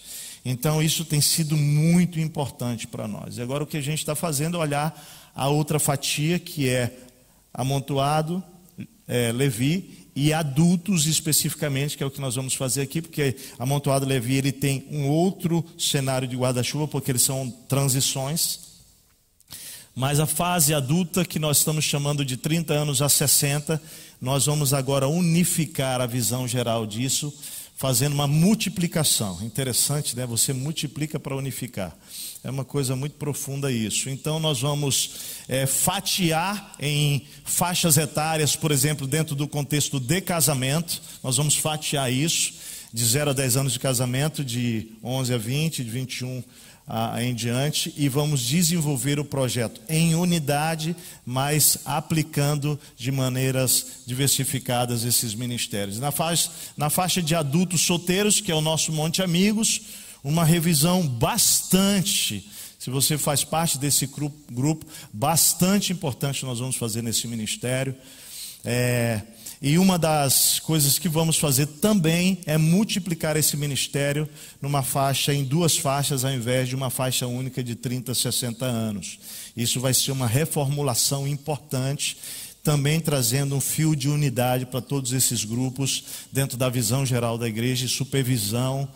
Então, 0.50 0.82
isso 0.82 1.04
tem 1.04 1.20
sido 1.20 1.58
muito 1.58 2.22
importante 2.22 2.88
para 2.88 3.06
nós. 3.06 3.38
E 3.38 3.42
agora, 3.42 3.66
o 3.66 3.68
que 3.68 3.76
a 3.76 3.82
gente 3.82 4.00
está 4.00 4.16
fazendo 4.16 4.56
é 4.56 4.62
olhar 4.62 5.30
a 5.36 5.50
outra 5.50 5.78
fatia, 5.78 6.40
que 6.40 6.70
é 6.70 6.98
amontoado, 7.54 8.42
é, 9.06 9.34
Levi, 9.34 10.08
e 10.16 10.32
adultos 10.32 11.06
especificamente, 11.06 11.98
que 11.98 12.04
é 12.04 12.06
o 12.06 12.10
que 12.10 12.22
nós 12.22 12.36
vamos 12.36 12.54
fazer 12.54 12.82
aqui, 12.82 13.02
porque 13.02 13.36
amontoado 13.60 14.06
Levi 14.06 14.36
ele 14.36 14.54
tem 14.54 14.88
um 14.90 15.10
outro 15.10 15.66
cenário 15.78 16.26
de 16.26 16.38
guarda-chuva, 16.38 16.88
porque 16.88 17.12
eles 17.12 17.24
são 17.24 17.52
transições. 17.68 18.60
Mas 19.94 20.18
a 20.18 20.26
fase 20.26 20.74
adulta, 20.74 21.26
que 21.26 21.40
nós 21.40 21.58
estamos 21.58 21.84
chamando 21.84 22.24
de 22.24 22.38
30 22.38 22.74
anos 22.74 23.02
a 23.02 23.10
60, 23.10 23.82
nós 24.22 24.46
vamos 24.46 24.74
agora 24.74 25.10
unificar 25.10 26.00
a 26.00 26.06
visão 26.06 26.48
geral 26.48 26.88
disso, 26.88 27.34
fazendo 27.78 28.14
uma 28.14 28.28
multiplicação. 28.28 29.38
Interessante, 29.44 30.16
né? 30.16 30.26
Você 30.26 30.52
multiplica 30.52 31.20
para 31.20 31.36
unificar. 31.36 31.96
É 32.44 32.50
uma 32.50 32.66
coisa 32.66 32.96
muito 32.96 33.16
profunda 33.18 33.72
isso. 33.72 34.10
Então, 34.10 34.40
nós 34.40 34.62
vamos 34.62 35.12
é, 35.48 35.68
fatiar 35.68 36.76
em 36.80 37.26
faixas 37.46 37.98
etárias, 37.98 38.56
por 38.56 38.72
exemplo, 38.72 39.06
dentro 39.06 39.36
do 39.36 39.48
contexto 39.48 40.00
de 40.00 40.22
casamento, 40.22 41.02
nós 41.24 41.38
vamos 41.38 41.56
fatiar 41.56 42.12
isso, 42.12 42.54
de 42.92 43.06
0 43.06 43.30
a 43.30 43.34
10 43.34 43.58
anos 43.58 43.74
de 43.74 43.80
casamento, 43.80 44.44
de 44.44 44.88
11 45.04 45.34
a 45.34 45.38
20, 45.38 45.84
de 45.84 45.90
21 45.90 46.44
a 46.88 47.22
em 47.22 47.36
diante 47.36 47.94
e 47.98 48.08
vamos 48.08 48.42
desenvolver 48.42 49.20
o 49.20 49.26
projeto 49.26 49.82
em 49.90 50.16
unidade, 50.16 50.96
mas 51.26 51.80
aplicando 51.84 52.80
de 52.96 53.12
maneiras 53.12 54.04
diversificadas 54.06 55.04
esses 55.04 55.36
ministérios. 55.36 56.00
Na 56.00 56.12
faixa, 56.12 56.50
na 56.78 56.90
faixa 56.90 57.22
de 57.22 57.36
adultos 57.36 57.82
solteiros, 57.82 58.40
que 58.40 58.52
é 58.52 58.56
o 58.56 58.62
nosso 58.62 58.94
Monte 58.94 59.22
Amigos, 59.22 59.82
uma 60.24 60.46
revisão 60.46 61.06
bastante, 61.06 62.50
se 62.80 62.90
você 62.90 63.18
faz 63.18 63.44
parte 63.44 63.78
desse 63.78 64.10
grupo, 64.50 64.86
bastante 65.12 65.92
importante 65.92 66.46
nós 66.46 66.60
vamos 66.60 66.78
fazer 66.78 67.02
nesse 67.02 67.28
ministério. 67.28 67.94
É, 68.64 69.22
e 69.62 69.80
uma 69.80 69.98
das 69.98 70.60
coisas 70.60 71.00
que 71.00 71.10
vamos 71.10 71.38
fazer 71.38 71.66
também 71.66 72.40
é 72.46 72.58
multiplicar 72.58 73.36
esse 73.36 73.58
ministério 73.58 74.30
numa 74.62 74.84
faixa, 74.84 75.34
em 75.34 75.44
duas 75.44 75.78
faixas, 75.78 76.24
ao 76.24 76.32
invés 76.32 76.70
de 76.70 76.76
uma 76.76 76.92
faixa 76.92 77.26
única 77.26 77.64
de 77.64 77.74
30, 77.74 78.14
60 78.14 78.66
anos. 78.66 79.20
Isso 79.56 79.80
vai 79.80 79.94
ser 79.96 80.12
uma 80.12 80.28
reformulação 80.28 81.28
importante, 81.28 82.18
também 82.64 83.00
trazendo 83.00 83.56
um 83.56 83.62
fio 83.62 83.96
de 83.96 84.10
unidade 84.10 84.66
para 84.66 84.82
todos 84.82 85.12
esses 85.12 85.44
grupos, 85.44 86.04
dentro 86.32 86.56
da 86.56 86.70
visão 86.70 87.04
geral 87.04 87.38
da 87.38 87.48
igreja 87.48 87.86
e 87.86 87.90
supervisão 87.90 88.88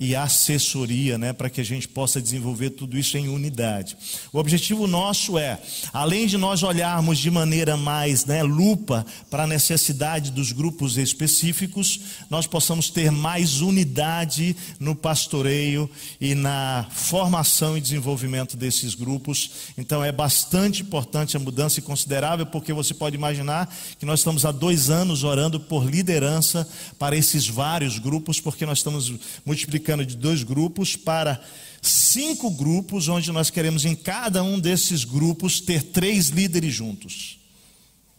e 0.00 0.14
assessoria, 0.14 1.18
né, 1.18 1.32
para 1.32 1.50
que 1.50 1.60
a 1.60 1.64
gente 1.64 1.88
possa 1.88 2.22
desenvolver 2.22 2.70
tudo 2.70 2.96
isso 2.96 3.18
em 3.18 3.28
unidade. 3.28 3.96
O 4.32 4.38
objetivo 4.38 4.86
nosso 4.86 5.36
é, 5.36 5.58
além 5.92 6.26
de 6.26 6.36
nós 6.36 6.62
olharmos 6.62 7.18
de 7.18 7.30
maneira 7.30 7.76
mais 7.76 8.24
né, 8.24 8.44
lupa 8.44 9.04
para 9.28 9.42
a 9.42 9.46
necessidade 9.46 10.30
dos 10.30 10.52
grupos 10.52 10.96
específicos, 10.96 12.00
nós 12.30 12.46
possamos 12.46 12.90
ter 12.90 13.10
mais 13.10 13.60
unidade 13.60 14.54
no 14.78 14.94
pastoreio 14.94 15.90
e 16.20 16.32
na 16.32 16.86
formação 16.90 17.76
e 17.76 17.80
desenvolvimento 17.80 18.56
desses 18.56 18.94
grupos. 18.94 19.50
Então 19.76 20.04
é 20.04 20.12
bastante 20.12 20.82
importante 20.82 21.36
a 21.36 21.40
mudança 21.40 21.80
e 21.80 21.82
considerável, 21.82 22.46
porque 22.46 22.72
você 22.72 22.94
pode 22.94 23.16
imaginar 23.16 23.74
que 23.98 24.06
nós 24.06 24.20
estamos 24.20 24.44
há 24.44 24.52
dois 24.52 24.90
anos 24.90 25.24
orando 25.24 25.58
por 25.58 25.84
liderança 25.84 26.68
para 27.00 27.16
esses 27.16 27.48
vários 27.48 27.98
grupos, 27.98 28.40
porque 28.40 28.64
nós 28.64 28.78
estamos 28.78 29.12
multiplicando 29.44 29.87
de 29.96 30.16
dois 30.16 30.42
grupos 30.42 30.96
para 30.96 31.42
cinco 31.80 32.50
grupos, 32.50 33.08
onde 33.08 33.30
nós 33.32 33.50
queremos 33.50 33.84
em 33.84 33.94
cada 33.94 34.42
um 34.42 34.58
desses 34.58 35.04
grupos 35.04 35.60
ter 35.60 35.82
três 35.82 36.28
líderes 36.28 36.74
juntos. 36.74 37.38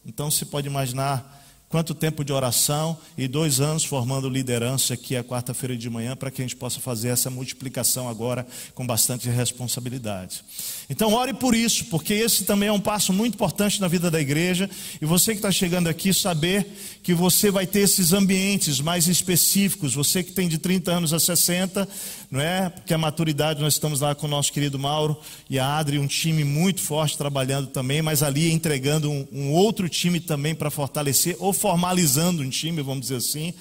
Então 0.05 0.31
você 0.31 0.45
pode 0.45 0.67
imaginar 0.67 1.38
quanto 1.69 1.93
tempo 1.93 2.25
de 2.25 2.33
oração 2.33 2.97
e 3.15 3.27
dois 3.27 3.61
anos 3.61 3.85
formando 3.85 4.27
liderança 4.27 4.95
aqui 4.95 5.15
a 5.15 5.23
quarta-feira 5.23 5.77
de 5.77 5.87
manhã 5.87 6.15
para 6.15 6.31
que 6.31 6.41
a 6.41 6.43
gente 6.43 6.55
possa 6.55 6.79
fazer 6.79 7.09
essa 7.09 7.29
multiplicação 7.29 8.09
agora 8.09 8.45
com 8.73 8.85
bastante 8.85 9.29
responsabilidade. 9.29 10.43
Então 10.89 11.13
ore 11.13 11.33
por 11.33 11.53
isso, 11.53 11.85
porque 11.85 12.15
esse 12.15 12.43
também 12.43 12.69
é 12.69 12.71
um 12.71 12.79
passo 12.79 13.13
muito 13.13 13.35
importante 13.35 13.79
na 13.79 13.87
vida 13.87 14.09
da 14.09 14.19
igreja 14.19 14.67
e 14.99 15.05
você 15.05 15.31
que 15.31 15.37
está 15.37 15.51
chegando 15.51 15.87
aqui 15.87 16.11
saber 16.11 16.65
que 17.03 17.13
você 17.13 17.51
vai 17.51 17.67
ter 17.67 17.81
esses 17.81 18.13
ambientes 18.13 18.81
mais 18.81 19.07
específicos, 19.07 19.93
você 19.93 20.23
que 20.23 20.31
tem 20.31 20.47
de 20.47 20.57
30 20.57 20.91
anos 20.91 21.13
a 21.13 21.19
60, 21.19 21.87
não 22.31 22.41
é? 22.41 22.69
Porque 22.69 22.93
a 22.93 22.97
maturidade 22.97 23.61
nós 23.61 23.73
estamos 23.73 23.99
lá 23.99 24.15
com 24.15 24.25
o 24.25 24.29
nosso 24.29 24.51
querido 24.51 24.79
Mauro 24.79 25.15
e 25.47 25.59
a 25.59 25.77
Adri, 25.77 25.99
um 25.99 26.07
time 26.07 26.43
muito 26.43 26.81
forte 26.81 27.17
trabalhando 27.17 27.67
também, 27.67 28.01
mas 28.01 28.23
ali 28.23 28.51
entregando 28.51 29.11
um, 29.11 29.27
um 29.31 29.51
outro 29.51 29.87
time 29.87 30.19
também 30.19 30.55
para 30.55 30.71
fortalecer 30.71 31.35
formalizando 31.59 32.41
um 32.41 32.49
time, 32.49 32.81
vamos 32.81 33.01
dizer 33.01 33.17
assim, 33.17 33.53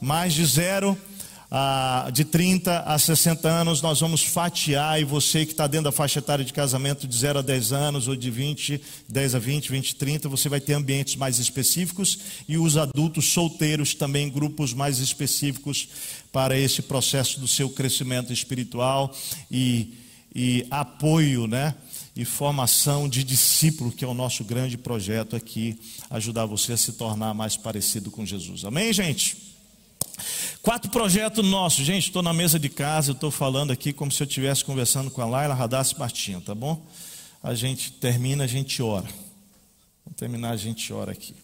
mais 0.00 0.34
de 0.34 0.44
zero. 0.44 0.96
Ah, 1.50 2.10
de 2.12 2.26
30 2.26 2.80
a 2.80 2.98
60 2.98 3.48
anos, 3.48 3.80
nós 3.80 4.00
vamos 4.00 4.22
fatiar, 4.22 5.00
e 5.00 5.04
você 5.04 5.46
que 5.46 5.52
está 5.52 5.66
dentro 5.66 5.84
da 5.84 5.92
faixa 5.92 6.18
etária 6.18 6.44
de 6.44 6.52
casamento 6.52 7.08
de 7.08 7.16
0 7.16 7.38
a 7.38 7.42
10 7.42 7.72
anos, 7.72 8.06
ou 8.06 8.14
de 8.14 8.30
20, 8.30 8.78
10 9.08 9.34
a 9.34 9.38
20, 9.38 9.70
20 9.70 9.94
a 9.94 9.98
30, 9.98 10.28
você 10.28 10.46
vai 10.50 10.60
ter 10.60 10.74
ambientes 10.74 11.16
mais 11.16 11.38
específicos, 11.38 12.18
e 12.46 12.58
os 12.58 12.76
adultos 12.76 13.30
solteiros 13.32 13.94
também, 13.94 14.28
grupos 14.28 14.74
mais 14.74 14.98
específicos 14.98 15.88
para 16.30 16.54
esse 16.58 16.82
processo 16.82 17.40
do 17.40 17.48
seu 17.48 17.70
crescimento 17.70 18.30
espiritual 18.30 19.10
e, 19.50 19.94
e 20.34 20.66
apoio, 20.70 21.46
né? 21.46 21.74
E 22.18 22.24
formação 22.24 23.08
de 23.08 23.22
discípulo, 23.22 23.92
que 23.92 24.04
é 24.04 24.08
o 24.08 24.12
nosso 24.12 24.42
grande 24.42 24.76
projeto 24.76 25.36
aqui, 25.36 25.78
ajudar 26.10 26.46
você 26.46 26.72
a 26.72 26.76
se 26.76 26.94
tornar 26.94 27.32
mais 27.32 27.56
parecido 27.56 28.10
com 28.10 28.26
Jesus. 28.26 28.64
Amém, 28.64 28.92
gente? 28.92 29.36
Quatro 30.60 30.90
projetos 30.90 31.46
nossos, 31.46 31.86
gente. 31.86 32.08
Estou 32.08 32.20
na 32.20 32.32
mesa 32.32 32.58
de 32.58 32.68
casa, 32.68 33.12
estou 33.12 33.30
falando 33.30 33.70
aqui 33.70 33.92
como 33.92 34.10
se 34.10 34.20
eu 34.20 34.26
estivesse 34.26 34.64
conversando 34.64 35.12
com 35.12 35.22
a 35.22 35.26
Laila 35.26 35.54
Radassi 35.54 35.96
Martinho, 35.96 36.40
tá 36.40 36.56
bom? 36.56 36.84
A 37.40 37.54
gente 37.54 37.92
termina, 37.92 38.42
a 38.42 38.48
gente 38.48 38.82
ora. 38.82 39.06
Vamos 40.04 40.16
terminar, 40.16 40.50
a 40.50 40.56
gente 40.56 40.92
ora 40.92 41.12
aqui. 41.12 41.36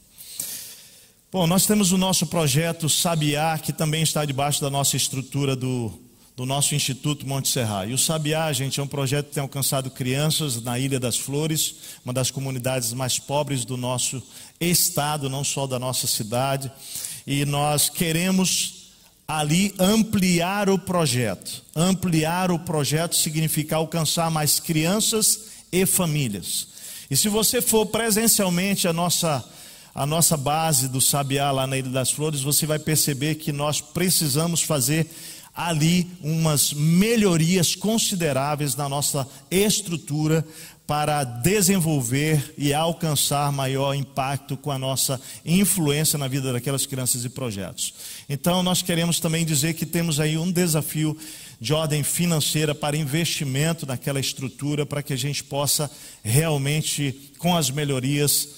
Bom, 1.30 1.46
nós 1.46 1.66
temos 1.66 1.92
o 1.92 1.96
nosso 1.96 2.26
projeto 2.26 2.88
Sabiá, 2.88 3.56
que 3.58 3.72
também 3.72 4.02
está 4.02 4.24
debaixo 4.24 4.60
da 4.60 4.68
nossa 4.68 4.96
estrutura 4.96 5.54
do 5.54 6.03
do 6.36 6.44
nosso 6.44 6.74
Instituto 6.74 7.26
Monte 7.26 7.48
Serra. 7.48 7.86
E 7.86 7.92
o 7.92 7.98
Sabiá, 7.98 8.52
gente, 8.52 8.80
é 8.80 8.82
um 8.82 8.88
projeto 8.88 9.26
que 9.26 9.34
tem 9.34 9.42
alcançado 9.42 9.90
crianças 9.90 10.60
na 10.60 10.78
Ilha 10.78 10.98
das 10.98 11.16
Flores, 11.16 11.76
uma 12.04 12.12
das 12.12 12.30
comunidades 12.30 12.92
mais 12.92 13.18
pobres 13.18 13.64
do 13.64 13.76
nosso 13.76 14.22
estado, 14.60 15.30
não 15.30 15.44
só 15.44 15.66
da 15.66 15.78
nossa 15.78 16.06
cidade. 16.06 16.70
E 17.24 17.44
nós 17.44 17.88
queremos 17.88 18.90
ali 19.28 19.72
ampliar 19.78 20.68
o 20.68 20.78
projeto. 20.78 21.62
Ampliar 21.74 22.50
o 22.50 22.58
projeto 22.58 23.14
significa 23.14 23.76
alcançar 23.76 24.30
mais 24.30 24.58
crianças 24.58 25.46
e 25.70 25.86
famílias. 25.86 26.68
E 27.08 27.16
se 27.16 27.28
você 27.28 27.62
for 27.62 27.86
presencialmente 27.86 28.88
a 28.88 28.92
nossa 28.92 29.44
a 29.94 30.04
nossa 30.04 30.36
base 30.36 30.88
do 30.88 31.00
Sabiá 31.00 31.52
lá 31.52 31.68
na 31.68 31.78
Ilha 31.78 31.88
das 31.88 32.10
Flores, 32.10 32.40
você 32.42 32.66
vai 32.66 32.80
perceber 32.80 33.36
que 33.36 33.52
nós 33.52 33.80
precisamos 33.80 34.60
fazer 34.60 35.08
ali 35.54 36.10
umas 36.20 36.72
melhorias 36.72 37.76
consideráveis 37.76 38.74
na 38.74 38.88
nossa 38.88 39.26
estrutura 39.50 40.44
para 40.86 41.24
desenvolver 41.24 42.52
e 42.58 42.74
alcançar 42.74 43.50
maior 43.50 43.94
impacto 43.94 44.56
com 44.56 44.70
a 44.70 44.78
nossa 44.78 45.18
influência 45.44 46.18
na 46.18 46.28
vida 46.28 46.52
daquelas 46.52 46.84
crianças 46.84 47.24
e 47.24 47.30
projetos. 47.30 47.94
Então, 48.28 48.62
nós 48.62 48.82
queremos 48.82 49.18
também 49.18 49.46
dizer 49.46 49.74
que 49.74 49.86
temos 49.86 50.20
aí 50.20 50.36
um 50.36 50.52
desafio 50.52 51.16
de 51.58 51.72
ordem 51.72 52.02
financeira 52.02 52.74
para 52.74 52.96
investimento 52.96 53.86
naquela 53.86 54.20
estrutura, 54.20 54.84
para 54.84 55.02
que 55.02 55.14
a 55.14 55.16
gente 55.16 55.42
possa 55.42 55.90
realmente, 56.22 57.32
com 57.38 57.56
as 57.56 57.70
melhorias, 57.70 58.48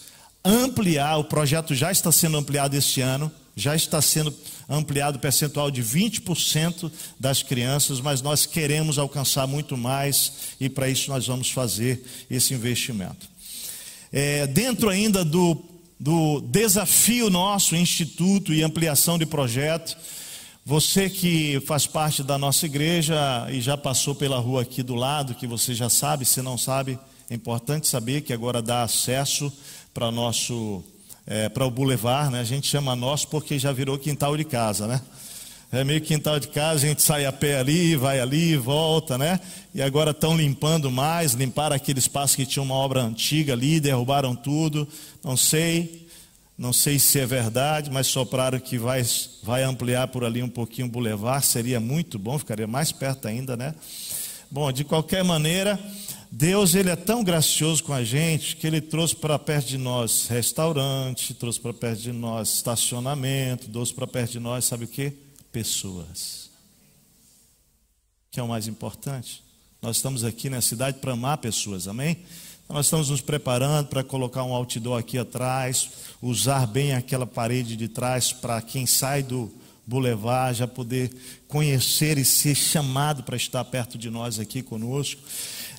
ampliar. 0.44 1.18
O 1.18 1.24
projeto 1.24 1.74
já 1.76 1.92
está 1.92 2.10
sendo 2.10 2.38
ampliado 2.38 2.76
este 2.76 3.00
ano, 3.00 3.30
já 3.54 3.76
está 3.76 4.02
sendo 4.02 4.34
ampliado 4.68 5.16
o 5.16 5.20
percentual 5.20 5.70
de 5.70 5.82
20% 5.82 6.90
das 7.18 7.42
crianças, 7.42 8.00
mas 8.00 8.20
nós 8.22 8.46
queremos 8.46 8.98
alcançar 8.98 9.46
muito 9.46 9.76
mais 9.76 10.32
e 10.60 10.68
para 10.68 10.88
isso 10.88 11.10
nós 11.10 11.26
vamos 11.26 11.50
fazer 11.50 12.04
esse 12.30 12.52
investimento. 12.52 13.28
É, 14.12 14.46
dentro 14.46 14.88
ainda 14.88 15.24
do, 15.24 15.56
do 15.98 16.40
desafio 16.40 17.30
nosso, 17.30 17.76
Instituto 17.76 18.52
e 18.52 18.62
ampliação 18.62 19.18
de 19.18 19.26
projeto, 19.26 19.96
Você 20.68 21.08
que 21.08 21.60
faz 21.60 21.86
parte 21.86 22.24
da 22.24 22.36
nossa 22.36 22.66
igreja 22.66 23.46
e 23.52 23.60
já 23.60 23.76
passou 23.76 24.16
pela 24.16 24.40
rua 24.40 24.62
aqui 24.62 24.82
do 24.82 24.96
lado, 24.96 25.36
que 25.36 25.46
você 25.46 25.72
já 25.72 25.88
sabe, 25.88 26.24
se 26.24 26.42
não 26.42 26.58
sabe, 26.58 26.98
é 27.30 27.34
importante 27.36 27.86
saber 27.86 28.22
que 28.22 28.32
agora 28.32 28.60
dá 28.60 28.82
acesso 28.82 29.52
para 29.94 30.10
nosso 30.10 30.82
é, 31.26 31.48
para 31.48 31.66
o 31.66 31.70
Boulevard, 31.70 32.30
né? 32.32 32.40
A 32.40 32.44
gente 32.44 32.68
chama 32.68 32.94
nosso 32.94 33.28
porque 33.28 33.58
já 33.58 33.72
virou 33.72 33.98
quintal 33.98 34.36
de 34.36 34.44
casa, 34.44 34.86
né? 34.86 35.00
É 35.72 35.82
meio 35.82 36.00
quintal 36.00 36.38
de 36.38 36.46
casa, 36.46 36.86
a 36.86 36.88
gente 36.88 37.02
sai 37.02 37.26
a 37.26 37.32
pé 37.32 37.58
ali, 37.58 37.96
vai 37.96 38.20
ali, 38.20 38.56
volta, 38.56 39.18
né? 39.18 39.40
E 39.74 39.82
agora 39.82 40.12
estão 40.12 40.36
limpando 40.36 40.90
mais, 40.90 41.32
limparam 41.32 41.74
aquele 41.74 41.98
espaço 41.98 42.36
que 42.36 42.46
tinha 42.46 42.62
uma 42.62 42.74
obra 42.74 43.02
antiga 43.02 43.52
ali, 43.52 43.80
derrubaram 43.80 44.36
tudo. 44.36 44.86
Não 45.24 45.36
sei, 45.36 46.06
não 46.56 46.72
sei 46.72 47.00
se 47.00 47.18
é 47.18 47.26
verdade, 47.26 47.90
mas 47.90 48.06
sopraram 48.06 48.60
que 48.60 48.78
vai, 48.78 49.04
vai 49.42 49.64
ampliar 49.64 50.06
por 50.08 50.24
ali 50.24 50.40
um 50.40 50.48
pouquinho 50.48 50.86
o 50.86 50.90
bulevar, 50.90 51.42
seria 51.42 51.80
muito 51.80 52.16
bom, 52.16 52.38
ficaria 52.38 52.68
mais 52.68 52.92
perto 52.92 53.26
ainda, 53.26 53.56
né? 53.56 53.74
Bom, 54.48 54.70
de 54.70 54.84
qualquer 54.84 55.24
maneira, 55.24 55.78
Deus 56.30 56.74
ele 56.74 56.90
é 56.90 56.96
tão 56.96 57.22
gracioso 57.22 57.82
com 57.84 57.92
a 57.92 58.02
gente 58.02 58.56
que 58.56 58.66
ele 58.66 58.80
trouxe 58.80 59.14
para 59.14 59.38
perto 59.38 59.68
de 59.68 59.78
nós 59.78 60.26
restaurante, 60.28 61.34
trouxe 61.34 61.60
para 61.60 61.72
perto 61.72 62.00
de 62.00 62.12
nós 62.12 62.54
estacionamento, 62.54 63.68
trouxe 63.68 63.94
para 63.94 64.06
perto 64.06 64.32
de 64.32 64.40
nós, 64.40 64.64
sabe 64.64 64.84
o 64.84 64.88
que? 64.88 65.12
Pessoas. 65.52 66.50
Que 68.30 68.40
é 68.40 68.42
o 68.42 68.48
mais 68.48 68.66
importante. 68.66 69.42
Nós 69.80 69.96
estamos 69.96 70.24
aqui 70.24 70.50
na 70.50 70.60
cidade 70.60 70.98
para 70.98 71.12
amar 71.12 71.38
pessoas, 71.38 71.86
amém? 71.86 72.18
Nós 72.68 72.86
estamos 72.86 73.10
nos 73.10 73.20
preparando 73.20 73.86
para 73.86 74.02
colocar 74.02 74.42
um 74.42 74.52
outdoor 74.52 74.98
aqui 74.98 75.16
atrás, 75.16 75.88
usar 76.20 76.66
bem 76.66 76.92
aquela 76.92 77.26
parede 77.26 77.76
de 77.76 77.86
trás 77.86 78.32
para 78.32 78.60
quem 78.60 78.84
sai 78.84 79.22
do 79.22 79.52
Boulevard 79.86 80.58
já 80.58 80.66
poder 80.66 81.12
conhecer 81.46 82.18
e 82.18 82.24
ser 82.24 82.56
chamado 82.56 83.22
para 83.22 83.36
estar 83.36 83.64
perto 83.64 83.96
de 83.96 84.10
nós 84.10 84.40
aqui 84.40 84.60
conosco. 84.60 85.22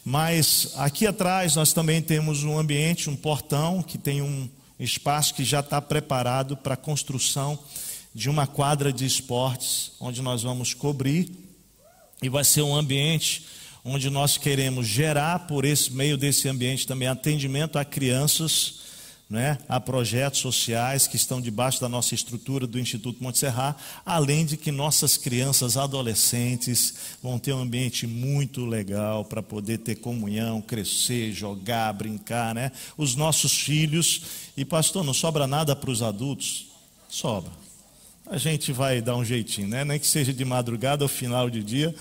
Mas 0.10 0.72
aqui 0.78 1.06
atrás 1.06 1.58
nós 1.58 1.74
também 1.74 2.02
temos 2.02 2.46
um 2.46 2.58
ambiente, 2.58 3.10
um 3.10 3.16
portão 3.18 3.84
que 3.84 3.98
tem 3.98 4.22
um 4.22 4.48
espaço 4.80 5.34
que 5.34 5.44
já 5.44 5.60
está 5.60 5.82
preparado 5.82 6.56
para 6.56 6.76
a 6.76 6.78
construção 6.78 7.60
de 8.16 8.30
uma 8.30 8.48
quadra 8.48 8.94
de 8.94 9.06
esportes, 9.06 9.92
onde 10.00 10.22
nós 10.22 10.44
vamos 10.44 10.74
cobrir. 10.74 11.30
E 12.24 12.30
vai 12.30 12.46
ser 12.46 12.62
um 12.62 12.74
ambiente 12.74 13.48
onde 13.84 14.10
nós 14.10 14.38
queremos 14.38 14.88
gerar 14.88 15.40
por 15.40 15.66
esse 15.66 15.92
meio 15.92 16.18
desse 16.18 16.48
ambiente 16.48 16.88
também 16.88 17.10
atendimento 17.10 17.78
a 17.78 17.84
crianças, 17.84 18.76
né, 19.30 19.58
a 19.68 19.80
projetos 19.80 20.40
sociais 20.40 21.06
que 21.06 21.18
estão 21.18 21.42
debaixo 21.42 21.82
da 21.82 21.90
nossa 21.90 22.16
estrutura 22.16 22.66
do 22.66 22.80
Instituto 22.80 23.22
Monte 23.22 23.40
Serra, 23.40 23.76
além 24.06 24.46
de 24.46 24.56
que 24.56 24.72
nossas 24.72 25.18
crianças 25.18 25.76
adolescentes 25.76 26.94
vão 27.22 27.38
ter 27.38 27.54
um 27.54 27.60
ambiente 27.60 28.08
muito 28.08 28.66
legal 28.66 29.26
para 29.26 29.44
poder 29.44 29.80
ter 29.80 29.96
comunhão, 29.96 30.62
crescer, 30.62 31.34
jogar, 31.34 31.92
brincar, 31.94 32.56
né? 32.56 32.72
Os 32.98 33.16
nossos 33.16 33.52
filhos 33.52 34.22
e 34.56 34.64
pastor, 34.64 35.04
não 35.04 35.14
sobra 35.14 35.46
nada 35.46 35.76
para 35.76 35.92
os 35.92 36.02
adultos? 36.02 36.68
Sobra. 37.10 37.52
A 38.26 38.38
gente 38.38 38.72
vai 38.72 39.02
dar 39.02 39.16
um 39.16 39.26
jeitinho, 39.26 39.68
né? 39.68 39.84
Nem 39.84 40.00
que 40.00 40.08
seja 40.08 40.34
de 40.34 40.46
madrugada 40.46 41.04
ou 41.04 41.10
final 41.10 41.50
de 41.50 41.64
dia 41.64 41.94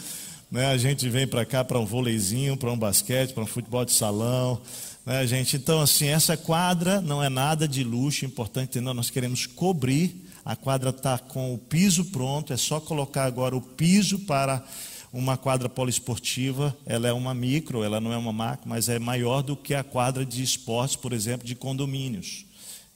né? 0.51 0.67
A 0.67 0.77
gente 0.77 1.09
vem 1.09 1.27
para 1.27 1.45
cá 1.45 1.65
para 1.65 1.79
um 1.79 1.85
vôleizinho, 1.85 2.57
para 2.57 2.71
um 2.71 2.79
basquete, 2.79 3.33
para 3.33 3.43
um 3.43 3.47
futebol 3.47 3.85
de 3.85 3.93
salão. 3.93 4.61
Né, 5.07 5.25
gente? 5.25 5.57
Então, 5.57 5.81
assim, 5.81 6.07
essa 6.07 6.37
quadra 6.37 7.01
não 7.01 7.23
é 7.23 7.29
nada 7.29 7.69
de 7.69 7.85
luxo, 7.85 8.25
importante 8.25 8.71
entender, 8.71 8.93
nós 8.93 9.09
queremos 9.09 9.47
cobrir. 9.47 10.27
A 10.45 10.57
quadra 10.57 10.91
está 10.91 11.17
com 11.17 11.55
o 11.55 11.59
piso 11.59 12.07
pronto, 12.07 12.53
é 12.53 12.57
só 12.57 12.81
colocar 12.81 13.25
agora 13.25 13.57
o 13.57 13.61
piso 13.61 14.19
para 14.21 14.67
uma 15.13 15.37
quadra 15.37 15.69
poliesportiva. 15.69 16.77
Ela 16.85 17.07
é 17.07 17.13
uma 17.13 17.33
micro, 17.33 17.85
ela 17.85 18.01
não 18.01 18.13
é 18.13 18.17
uma 18.17 18.33
macro, 18.33 18.69
mas 18.69 18.89
é 18.89 18.99
maior 18.99 19.43
do 19.43 19.57
que 19.57 19.75
a 19.75 19.85
quadra 19.85 20.27
de 20.27 20.43
esportes, 20.43 20.97
por 20.97 21.13
exemplo, 21.13 21.47
de 21.47 21.55
condomínios. 21.55 22.45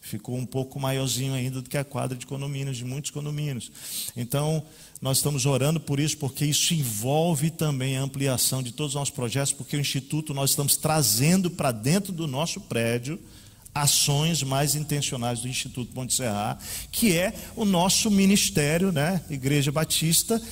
Ficou 0.01 0.37
um 0.37 0.47
pouco 0.47 0.81
maiorzinho 0.81 1.35
ainda 1.35 1.63
do 1.63 1.71
que 1.71 1.79
a 1.79 1.85
quadra 1.85 2.19
de 2.19 2.27
condomínios, 2.27 2.77
de 2.77 2.85
muitos 2.85 3.13
condomínios. 3.13 3.71
Então, 4.17 4.65
nós 5.01 5.17
estamos 5.19 5.47
orando 5.47 5.81
por 5.81 5.99
isso, 5.99 6.19
porque 6.19 6.45
isso 6.45 6.75
envolve 6.75 7.51
também 7.51 7.97
a 7.97 8.03
ampliação 8.03 8.63
de 8.63 8.73
todos 8.73 8.93
os 8.93 8.99
nossos 8.99 9.15
projetos, 9.15 9.53
porque 9.53 9.77
o 9.77 9.81
Instituto 9.81 10.35
nós 10.35 10.51
estamos 10.51 10.77
trazendo 10.77 11.51
para 11.51 11.73
dentro 11.73 12.13
do 12.13 12.27
nosso 12.27 12.61
prédio 12.61 13.19
ações 13.75 14.43
mais 14.43 14.75
intencionais 14.75 15.41
do 15.41 15.49
Instituto 15.49 15.95
Monte 15.95 16.13
Serra, 16.13 16.59
que 16.91 17.17
é 17.17 17.33
o 17.57 17.65
nosso 17.65 18.11
ministério, 18.11 18.93
né, 18.93 19.23
Igreja 19.31 19.73
Batista, 19.73 20.43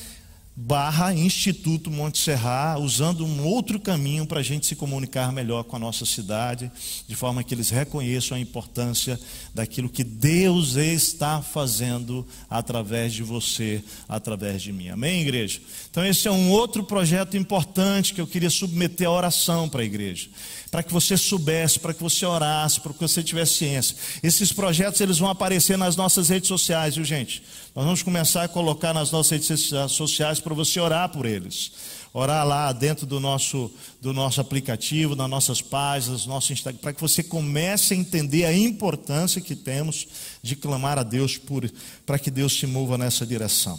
barra 0.60 1.14
Instituto 1.14 1.88
Monte 1.88 2.18
Serra, 2.18 2.78
usando 2.80 3.24
um 3.24 3.46
outro 3.46 3.78
caminho 3.78 4.26
para 4.26 4.40
a 4.40 4.42
gente 4.42 4.66
se 4.66 4.74
comunicar 4.74 5.30
melhor 5.30 5.62
com 5.62 5.76
a 5.76 5.78
nossa 5.78 6.04
cidade, 6.04 6.68
de 7.06 7.14
forma 7.14 7.44
que 7.44 7.54
eles 7.54 7.70
reconheçam 7.70 8.36
a 8.36 8.40
importância 8.40 9.20
daquilo 9.54 9.88
que 9.88 10.02
Deus 10.02 10.74
está 10.74 11.40
fazendo 11.40 12.26
através 12.50 13.12
de 13.12 13.22
você, 13.22 13.84
através 14.08 14.60
de 14.60 14.72
mim. 14.72 14.88
Amém, 14.88 15.20
igreja? 15.20 15.60
Então, 15.92 16.04
esse 16.04 16.26
é 16.26 16.30
um 16.32 16.50
outro 16.50 16.82
projeto 16.82 17.36
importante 17.36 18.12
que 18.12 18.20
eu 18.20 18.26
queria 18.26 18.50
submeter 18.50 19.06
a 19.06 19.12
oração 19.12 19.68
para 19.68 19.82
a 19.82 19.84
igreja 19.84 20.28
para 20.70 20.82
que 20.82 20.92
você 20.92 21.16
soubesse, 21.16 21.78
para 21.78 21.94
que 21.94 22.02
você 22.02 22.26
orasse, 22.26 22.80
para 22.80 22.92
que 22.92 23.00
você 23.00 23.22
tivesse 23.22 23.54
ciência. 23.54 23.96
Esses 24.22 24.52
projetos 24.52 25.00
eles 25.00 25.18
vão 25.18 25.30
aparecer 25.30 25.78
nas 25.78 25.96
nossas 25.96 26.28
redes 26.28 26.48
sociais, 26.48 26.96
viu 26.96 27.04
gente? 27.04 27.42
Nós 27.78 27.84
vamos 27.84 28.02
começar 28.02 28.42
a 28.42 28.48
colocar 28.48 28.92
nas 28.92 29.12
nossas 29.12 29.48
redes 29.48 29.72
sociais 29.92 30.40
para 30.40 30.52
você 30.52 30.80
orar 30.80 31.10
por 31.10 31.24
eles. 31.24 31.70
Orar 32.12 32.44
lá 32.44 32.72
dentro 32.72 33.06
do 33.06 33.20
nosso, 33.20 33.70
do 34.02 34.12
nosso 34.12 34.40
aplicativo, 34.40 35.14
nas 35.14 35.30
nossas 35.30 35.62
páginas, 35.62 36.26
nosso 36.26 36.52
Instagram, 36.52 36.80
para 36.80 36.92
que 36.92 37.00
você 37.00 37.22
comece 37.22 37.94
a 37.94 37.96
entender 37.96 38.46
a 38.46 38.52
importância 38.52 39.40
que 39.40 39.54
temos 39.54 40.08
de 40.42 40.56
clamar 40.56 40.98
a 40.98 41.04
Deus 41.04 41.38
por, 41.38 41.70
para 42.04 42.18
que 42.18 42.32
Deus 42.32 42.58
se 42.58 42.66
mova 42.66 42.98
nessa 42.98 43.24
direção. 43.24 43.78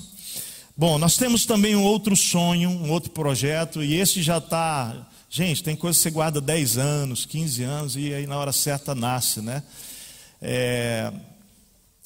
Bom, 0.78 0.98
nós 0.98 1.18
temos 1.18 1.46
também 1.46 1.76
um 1.76 1.84
outro 1.84 2.16
sonho, 2.16 2.70
um 2.70 2.92
outro 2.92 3.12
projeto, 3.12 3.84
e 3.84 3.96
esse 3.96 4.24
já 4.24 4.38
está 4.38 5.10
Gente, 5.30 5.62
tem 5.62 5.76
coisa 5.76 5.98
que 5.98 6.04
você 6.04 6.10
guarda 6.10 6.40
10 6.40 6.78
anos, 6.78 7.26
15 7.26 7.64
anos 7.64 7.96
e 7.98 8.14
aí 8.14 8.26
na 8.26 8.38
hora 8.38 8.54
certa 8.54 8.96
nasce, 8.96 9.42
né? 9.42 9.62
É, 10.42 11.12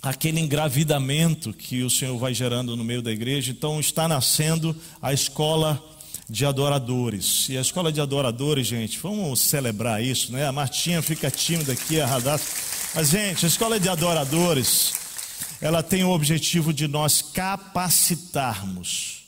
aquele 0.04 0.42
engravidamento 0.42 1.54
que 1.54 1.82
o 1.82 1.90
Senhor 1.90 2.18
vai 2.18 2.34
gerando 2.34 2.76
no 2.76 2.84
meio 2.84 3.02
da 3.02 3.12
igreja. 3.12 3.52
Então 3.52 3.80
está 3.80 4.06
nascendo 4.06 4.76
a 5.02 5.14
escola 5.14 5.82
de 6.30 6.46
adoradores. 6.46 7.48
E 7.48 7.58
a 7.58 7.62
escola 7.62 7.92
de 7.92 8.02
adoradores, 8.02 8.68
gente, 8.68 9.00
vamos 9.00 9.40
celebrar 9.40 10.04
isso, 10.04 10.34
né? 10.34 10.46
A 10.46 10.52
Martinha 10.52 11.02
fica 11.02 11.32
tímida 11.32 11.72
aqui, 11.72 12.02
a 12.02 12.06
Radassa. 12.06 12.46
Mas, 12.94 13.10
gente, 13.10 13.46
a 13.46 13.48
escola 13.48 13.80
de 13.80 13.88
adoradores, 13.88 14.94
ela 15.62 15.82
tem 15.82 16.04
o 16.04 16.10
objetivo 16.10 16.74
de 16.74 16.88
nós 16.88 17.22
capacitarmos 17.22 19.24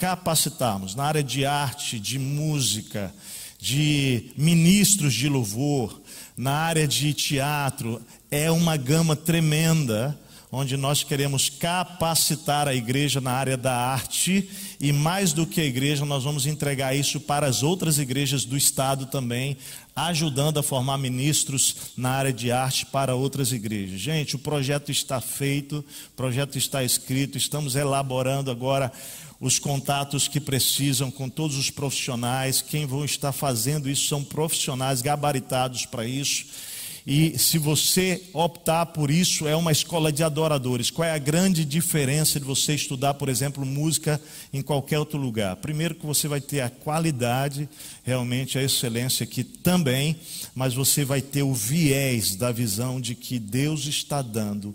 capacitarmos 0.00 0.94
na 0.94 1.04
área 1.04 1.22
de 1.22 1.44
arte, 1.44 2.00
de 2.00 2.18
música, 2.18 3.14
de 3.58 4.32
ministros 4.34 5.12
de 5.12 5.28
louvor, 5.28 6.00
na 6.34 6.52
área 6.52 6.88
de 6.88 7.12
teatro, 7.12 8.00
é 8.30 8.50
uma 8.50 8.76
gama 8.76 9.16
tremenda 9.16 10.18
onde 10.52 10.76
nós 10.76 11.04
queremos 11.04 11.48
capacitar 11.48 12.66
a 12.66 12.74
igreja 12.74 13.20
na 13.20 13.30
área 13.30 13.56
da 13.56 13.72
arte 13.72 14.50
e 14.80 14.92
mais 14.92 15.32
do 15.32 15.46
que 15.46 15.60
a 15.60 15.64
igreja, 15.64 16.04
nós 16.04 16.24
vamos 16.24 16.44
entregar 16.44 16.94
isso 16.94 17.20
para 17.20 17.46
as 17.46 17.62
outras 17.62 17.98
igrejas 17.98 18.44
do 18.44 18.56
estado 18.56 19.06
também, 19.06 19.56
ajudando 19.94 20.58
a 20.58 20.62
formar 20.62 20.98
ministros 20.98 21.92
na 21.96 22.10
área 22.10 22.32
de 22.32 22.50
arte 22.50 22.84
para 22.86 23.14
outras 23.14 23.52
igrejas. 23.52 24.00
Gente, 24.00 24.34
o 24.34 24.40
projeto 24.40 24.90
está 24.90 25.20
feito, 25.20 25.84
o 26.12 26.16
projeto 26.16 26.58
está 26.58 26.82
escrito, 26.82 27.38
estamos 27.38 27.76
elaborando 27.76 28.50
agora 28.50 28.90
os 29.40 29.58
contatos 29.58 30.26
que 30.26 30.40
precisam 30.40 31.10
com 31.10 31.28
todos 31.28 31.56
os 31.56 31.70
profissionais, 31.70 32.60
quem 32.60 32.86
vão 32.86 33.04
estar 33.04 33.32
fazendo 33.32 33.88
isso 33.88 34.08
são 34.08 34.24
profissionais 34.24 35.00
gabaritados 35.00 35.86
para 35.86 36.04
isso. 36.04 36.46
E 37.06 37.38
se 37.38 37.58
você 37.58 38.22
optar 38.32 38.86
por 38.86 39.10
isso, 39.10 39.48
é 39.48 39.56
uma 39.56 39.72
escola 39.72 40.12
de 40.12 40.22
adoradores. 40.22 40.90
Qual 40.90 41.06
é 41.06 41.12
a 41.12 41.18
grande 41.18 41.64
diferença 41.64 42.38
de 42.38 42.44
você 42.44 42.74
estudar, 42.74 43.14
por 43.14 43.28
exemplo, 43.28 43.64
música 43.64 44.20
em 44.52 44.62
qualquer 44.62 44.98
outro 44.98 45.18
lugar? 45.18 45.56
Primeiro, 45.56 45.94
que 45.94 46.06
você 46.06 46.28
vai 46.28 46.40
ter 46.40 46.60
a 46.60 46.70
qualidade, 46.70 47.68
realmente 48.04 48.58
a 48.58 48.62
excelência 48.62 49.24
aqui 49.24 49.42
também, 49.42 50.16
mas 50.54 50.74
você 50.74 51.04
vai 51.04 51.20
ter 51.22 51.42
o 51.42 51.54
viés 51.54 52.36
da 52.36 52.52
visão 52.52 53.00
de 53.00 53.14
que 53.14 53.38
Deus 53.38 53.86
está 53.86 54.20
dando 54.22 54.74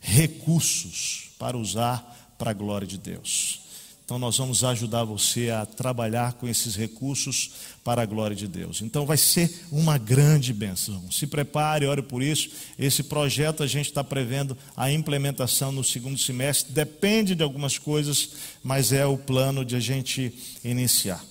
recursos 0.00 1.30
para 1.38 1.56
usar 1.56 2.34
para 2.38 2.50
a 2.50 2.54
glória 2.54 2.86
de 2.86 2.98
Deus. 2.98 3.65
Então, 4.06 4.20
nós 4.20 4.38
vamos 4.38 4.62
ajudar 4.62 5.02
você 5.02 5.50
a 5.50 5.66
trabalhar 5.66 6.34
com 6.34 6.46
esses 6.46 6.76
recursos 6.76 7.50
para 7.82 8.02
a 8.02 8.06
glória 8.06 8.36
de 8.36 8.46
Deus. 8.46 8.80
Então, 8.80 9.04
vai 9.04 9.16
ser 9.16 9.66
uma 9.72 9.98
grande 9.98 10.52
bênção. 10.52 11.10
Se 11.10 11.26
prepare, 11.26 11.86
ore 11.86 12.02
por 12.02 12.22
isso. 12.22 12.50
Esse 12.78 13.02
projeto 13.02 13.64
a 13.64 13.66
gente 13.66 13.86
está 13.86 14.04
prevendo 14.04 14.56
a 14.76 14.92
implementação 14.92 15.72
no 15.72 15.82
segundo 15.82 16.16
semestre. 16.16 16.72
Depende 16.72 17.34
de 17.34 17.42
algumas 17.42 17.78
coisas, 17.78 18.30
mas 18.62 18.92
é 18.92 19.04
o 19.04 19.18
plano 19.18 19.64
de 19.64 19.74
a 19.74 19.80
gente 19.80 20.32
iniciar. 20.62 21.24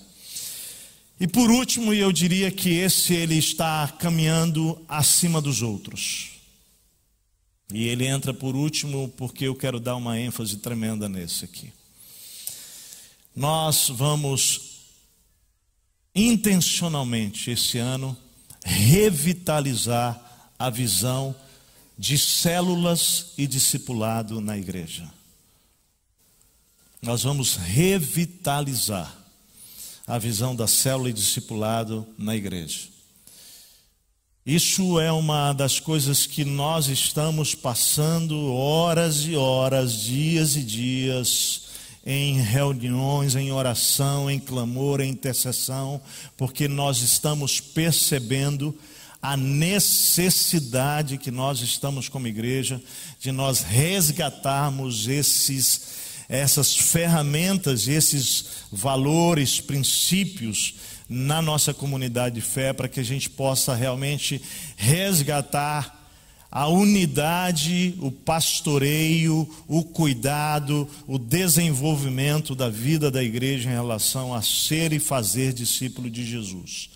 E 1.18 1.30
por 1.30 1.50
último, 1.50 1.94
eu 1.94 2.12
diria 2.12 2.52
que 2.52 2.72
esse 2.72 3.14
ele 3.14 3.38
está 3.38 3.88
caminhando 3.88 4.78
acima 4.86 5.40
dos 5.40 5.62
outros. 5.62 6.32
E 7.74 7.88
ele 7.88 8.06
entra 8.06 8.34
por 8.34 8.54
último 8.54 9.08
porque 9.16 9.46
eu 9.46 9.56
quero 9.56 9.80
dar 9.80 9.96
uma 9.96 10.20
ênfase 10.20 10.58
tremenda 10.58 11.08
nesse 11.08 11.46
aqui 11.46 11.72
nós 13.36 13.89
vamos 13.89 14.76
intencionalmente 16.13 17.52
esse 17.52 17.78
ano 17.78 18.15
revitalizar 18.63 20.21
a 20.58 20.69
visão 20.69 21.36
de 21.98 22.17
células 22.17 23.34
e 23.38 23.45
discipulado 23.45 24.39
na 24.39 24.58
igreja. 24.58 25.12
Nós 27.02 27.24
vamos 27.24 27.56
revitalizar 27.56 29.15
a 30.08 30.17
visão 30.17 30.56
da 30.56 30.67
célula 30.67 31.10
e 31.10 31.13
discipulado 31.13 32.08
na 32.17 32.36
igreja. 32.36 32.89
Isso 34.45 35.00
é 35.00 35.12
uma 35.12 35.54
das 35.54 35.80
coisas 35.80 36.28
que 36.28 36.45
nós 36.45 36.88
estamos 36.88 37.56
passando 37.56 38.54
horas 38.54 39.26
e 39.26 39.36
horas, 39.36 39.93
dias 40.02 40.56
e 40.56 40.63
dias, 40.63 41.63
em 42.06 42.39
reuniões, 42.39 43.36
em 43.36 43.52
oração, 43.52 44.30
em 44.30 44.39
clamor, 44.39 45.02
em 45.02 45.10
intercessão, 45.10 46.00
porque 46.38 46.68
nós 46.68 47.02
estamos 47.02 47.60
percebendo 47.60 48.78
a 49.22 49.36
necessidade 49.36 51.18
que 51.18 51.32
nós 51.32 51.60
estamos 51.62 52.08
como 52.08 52.28
igreja 52.28 52.80
de 53.20 53.32
nós 53.32 53.62
resgatarmos 53.62 55.08
esses 55.08 56.06
essas 56.28 56.76
ferramentas, 56.76 57.88
esses 57.88 58.46
valores, 58.72 59.62
princípios 59.62 60.74
na 61.08 61.39
nossa 61.39 61.72
comunidade 61.72 62.36
de 62.36 62.41
fé 62.41 62.74
para 62.74 62.88
que 62.88 63.00
a 63.00 63.04
gente 63.04 63.30
possa 63.30 63.76
realmente 63.76 64.41
resgatar 64.76 65.94
a 66.56 66.70
unidade, 66.70 67.96
o 68.00 68.10
pastoreio, 68.10 69.46
o 69.68 69.84
cuidado, 69.84 70.88
o 71.06 71.20
desenvolvimento 71.20 72.56
da 72.56 72.70
vida 72.70 73.12
da 73.12 73.22
igreja 73.22 73.70
em 73.70 73.74
relação 73.74 74.34
a 74.34 74.41
ser 74.41 74.94
e 74.94 75.00
fazer 75.00 75.52
discípulo 75.52 76.10
de 76.10 76.26
Jesus. 76.26 76.89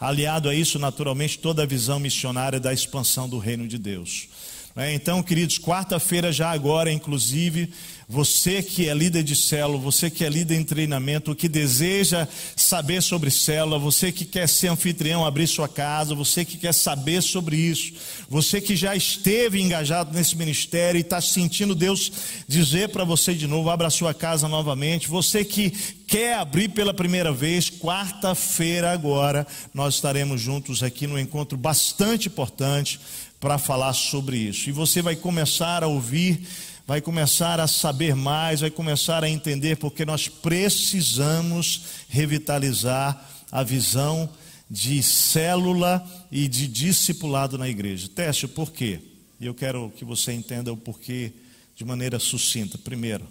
Aliado 0.00 0.48
a 0.48 0.54
isso, 0.54 0.78
naturalmente, 0.78 1.38
toda 1.38 1.62
a 1.62 1.66
visão 1.66 2.00
missionária 2.00 2.58
da 2.58 2.72
expansão 2.72 3.28
do 3.28 3.38
reino 3.38 3.68
de 3.68 3.76
Deus. 3.76 4.28
Né? 4.74 4.94
Então, 4.94 5.22
queridos, 5.22 5.58
quarta-feira 5.58 6.32
já 6.32 6.50
agora, 6.50 6.90
inclusive, 6.90 7.70
você 8.12 8.62
que 8.62 8.90
é 8.90 8.92
líder 8.92 9.22
de 9.22 9.34
célula, 9.34 9.78
você 9.78 10.10
que 10.10 10.22
é 10.22 10.28
líder 10.28 10.56
em 10.56 10.64
treinamento, 10.64 11.34
que 11.34 11.48
deseja 11.48 12.28
saber 12.54 13.02
sobre 13.02 13.30
célula, 13.30 13.78
você 13.78 14.12
que 14.12 14.26
quer 14.26 14.46
ser 14.46 14.68
anfitrião, 14.68 15.24
abrir 15.24 15.46
sua 15.46 15.66
casa, 15.66 16.14
você 16.14 16.44
que 16.44 16.58
quer 16.58 16.74
saber 16.74 17.22
sobre 17.22 17.56
isso, 17.56 17.94
você 18.28 18.60
que 18.60 18.76
já 18.76 18.94
esteve 18.94 19.62
engajado 19.62 20.12
nesse 20.12 20.36
ministério 20.36 20.98
e 20.98 21.00
está 21.00 21.22
sentindo 21.22 21.74
Deus 21.74 22.12
dizer 22.46 22.90
para 22.90 23.02
você 23.02 23.32
de 23.32 23.46
novo, 23.46 23.70
abra 23.70 23.88
sua 23.88 24.12
casa 24.12 24.46
novamente, 24.46 25.08
você 25.08 25.42
que 25.42 25.70
quer 26.06 26.34
abrir 26.34 26.68
pela 26.68 26.92
primeira 26.92 27.32
vez, 27.32 27.70
quarta-feira 27.70 28.92
agora, 28.92 29.46
nós 29.72 29.94
estaremos 29.94 30.38
juntos 30.38 30.82
aqui 30.82 31.06
num 31.06 31.18
encontro 31.18 31.56
bastante 31.56 32.28
importante 32.28 33.00
para 33.40 33.56
falar 33.56 33.94
sobre 33.94 34.36
isso. 34.36 34.68
E 34.68 34.72
você 34.72 35.00
vai 35.00 35.16
começar 35.16 35.82
a 35.82 35.86
ouvir 35.88 36.46
vai 36.86 37.00
começar 37.00 37.60
a 37.60 37.66
saber 37.66 38.14
mais, 38.14 38.60
vai 38.60 38.70
começar 38.70 39.22
a 39.22 39.28
entender, 39.28 39.76
porque 39.76 40.04
nós 40.04 40.28
precisamos 40.28 41.82
revitalizar 42.08 43.28
a 43.50 43.62
visão 43.62 44.28
de 44.68 45.02
célula 45.02 46.02
e 46.30 46.48
de 46.48 46.66
discipulado 46.66 47.58
na 47.58 47.68
igreja. 47.68 48.08
Teste, 48.08 48.48
por 48.48 48.72
quê? 48.72 49.00
E 49.38 49.46
eu 49.46 49.54
quero 49.54 49.92
que 49.96 50.04
você 50.04 50.32
entenda 50.32 50.72
o 50.72 50.76
porquê 50.76 51.32
de 51.76 51.84
maneira 51.84 52.18
sucinta. 52.18 52.78
Primeiro, 52.78 53.26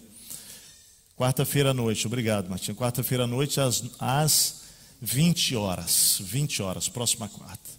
quarta-feira 1.17 1.71
à 1.71 1.73
noite, 1.73 2.05
obrigado, 2.05 2.49
Martinho. 2.49 2.75
Quarta-feira 2.75 3.23
à 3.23 3.27
noite, 3.27 3.59
às, 3.59 3.83
às 3.97 4.61
20 5.01 5.55
horas. 5.55 6.17
20 6.21 6.61
horas, 6.61 6.87
próxima 6.87 7.27
quarta. 7.27 7.69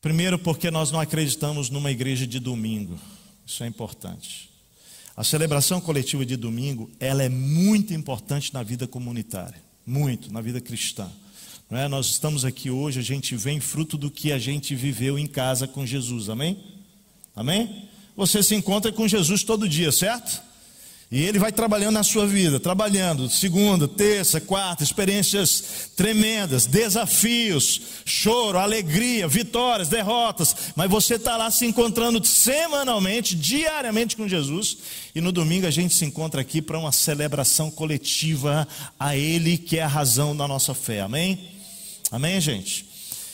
Primeiro, 0.00 0.38
porque 0.38 0.70
nós 0.70 0.90
não 0.90 1.00
acreditamos 1.00 1.68
numa 1.68 1.90
igreja 1.90 2.26
de 2.26 2.38
domingo. 2.38 2.98
Isso 3.44 3.62
é 3.64 3.66
importante. 3.66 4.48
A 5.18 5.24
celebração 5.24 5.80
coletiva 5.80 6.24
de 6.24 6.36
domingo, 6.36 6.88
ela 7.00 7.24
é 7.24 7.28
muito 7.28 7.92
importante 7.92 8.54
na 8.54 8.62
vida 8.62 8.86
comunitária, 8.86 9.60
muito, 9.84 10.32
na 10.32 10.40
vida 10.40 10.60
cristã. 10.60 11.10
É? 11.72 11.88
Nós 11.88 12.06
estamos 12.06 12.44
aqui 12.44 12.70
hoje, 12.70 13.00
a 13.00 13.02
gente 13.02 13.34
vem 13.34 13.58
fruto 13.58 13.98
do 13.98 14.12
que 14.12 14.30
a 14.30 14.38
gente 14.38 14.76
viveu 14.76 15.18
em 15.18 15.26
casa 15.26 15.66
com 15.66 15.84
Jesus, 15.84 16.28
amém? 16.28 16.62
Amém? 17.34 17.88
Você 18.16 18.44
se 18.44 18.54
encontra 18.54 18.92
com 18.92 19.08
Jesus 19.08 19.42
todo 19.42 19.68
dia, 19.68 19.90
certo? 19.90 20.40
E 21.10 21.22
ele 21.22 21.38
vai 21.38 21.50
trabalhando 21.50 21.94
na 21.94 22.02
sua 22.02 22.26
vida, 22.26 22.60
trabalhando, 22.60 23.30
segunda, 23.30 23.88
terça, 23.88 24.42
quarta, 24.42 24.84
experiências 24.84 25.90
tremendas, 25.96 26.66
desafios, 26.66 27.80
choro, 28.04 28.58
alegria, 28.58 29.26
vitórias, 29.26 29.88
derrotas. 29.88 30.54
Mas 30.76 30.90
você 30.90 31.14
está 31.14 31.38
lá 31.38 31.50
se 31.50 31.64
encontrando 31.64 32.22
semanalmente, 32.22 33.34
diariamente 33.34 34.16
com 34.16 34.28
Jesus. 34.28 34.76
E 35.14 35.20
no 35.22 35.32
domingo 35.32 35.66
a 35.66 35.70
gente 35.70 35.94
se 35.94 36.04
encontra 36.04 36.42
aqui 36.42 36.60
para 36.60 36.78
uma 36.78 36.92
celebração 36.92 37.70
coletiva 37.70 38.68
a 39.00 39.16
Ele, 39.16 39.56
que 39.56 39.78
é 39.78 39.82
a 39.82 39.88
razão 39.88 40.36
da 40.36 40.46
nossa 40.46 40.74
fé. 40.74 41.00
Amém? 41.00 41.52
Amém, 42.12 42.38
gente? 42.38 42.86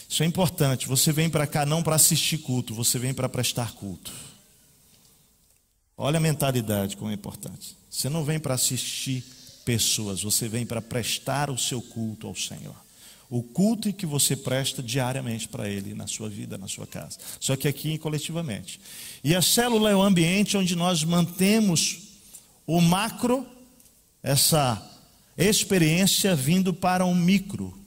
Isso 0.08 0.22
é 0.22 0.26
importante. 0.26 0.86
Você 0.86 1.10
vem 1.10 1.28
para 1.28 1.44
cá 1.44 1.66
não 1.66 1.82
para 1.82 1.96
assistir 1.96 2.38
culto, 2.38 2.72
você 2.72 3.00
vem 3.00 3.12
para 3.12 3.28
prestar 3.28 3.72
culto. 3.72 4.12
Olha 5.96 6.16
a 6.16 6.20
mentalidade 6.20 6.96
como 6.96 7.10
é 7.10 7.14
importante. 7.14 7.76
Você 7.88 8.08
não 8.08 8.24
vem 8.24 8.38
para 8.38 8.54
assistir 8.54 9.24
pessoas, 9.64 10.22
você 10.22 10.48
vem 10.48 10.66
para 10.66 10.82
prestar 10.82 11.50
o 11.50 11.58
seu 11.58 11.80
culto 11.80 12.26
ao 12.26 12.34
Senhor. 12.34 12.74
O 13.30 13.42
culto 13.42 13.92
que 13.92 14.04
você 14.04 14.36
presta 14.36 14.82
diariamente 14.82 15.48
para 15.48 15.68
Ele 15.68 15.94
na 15.94 16.06
sua 16.06 16.28
vida, 16.28 16.58
na 16.58 16.68
sua 16.68 16.86
casa. 16.86 17.18
Só 17.40 17.56
que 17.56 17.66
aqui 17.66 17.96
coletivamente. 17.96 18.80
E 19.22 19.34
a 19.34 19.40
célula 19.40 19.90
é 19.90 19.96
o 19.96 20.02
ambiente 20.02 20.56
onde 20.56 20.76
nós 20.76 21.02
mantemos 21.04 22.02
o 22.66 22.80
macro, 22.80 23.46
essa 24.22 24.82
experiência 25.36 26.34
vindo 26.34 26.72
para 26.72 27.04
um 27.04 27.14
micro 27.14 27.83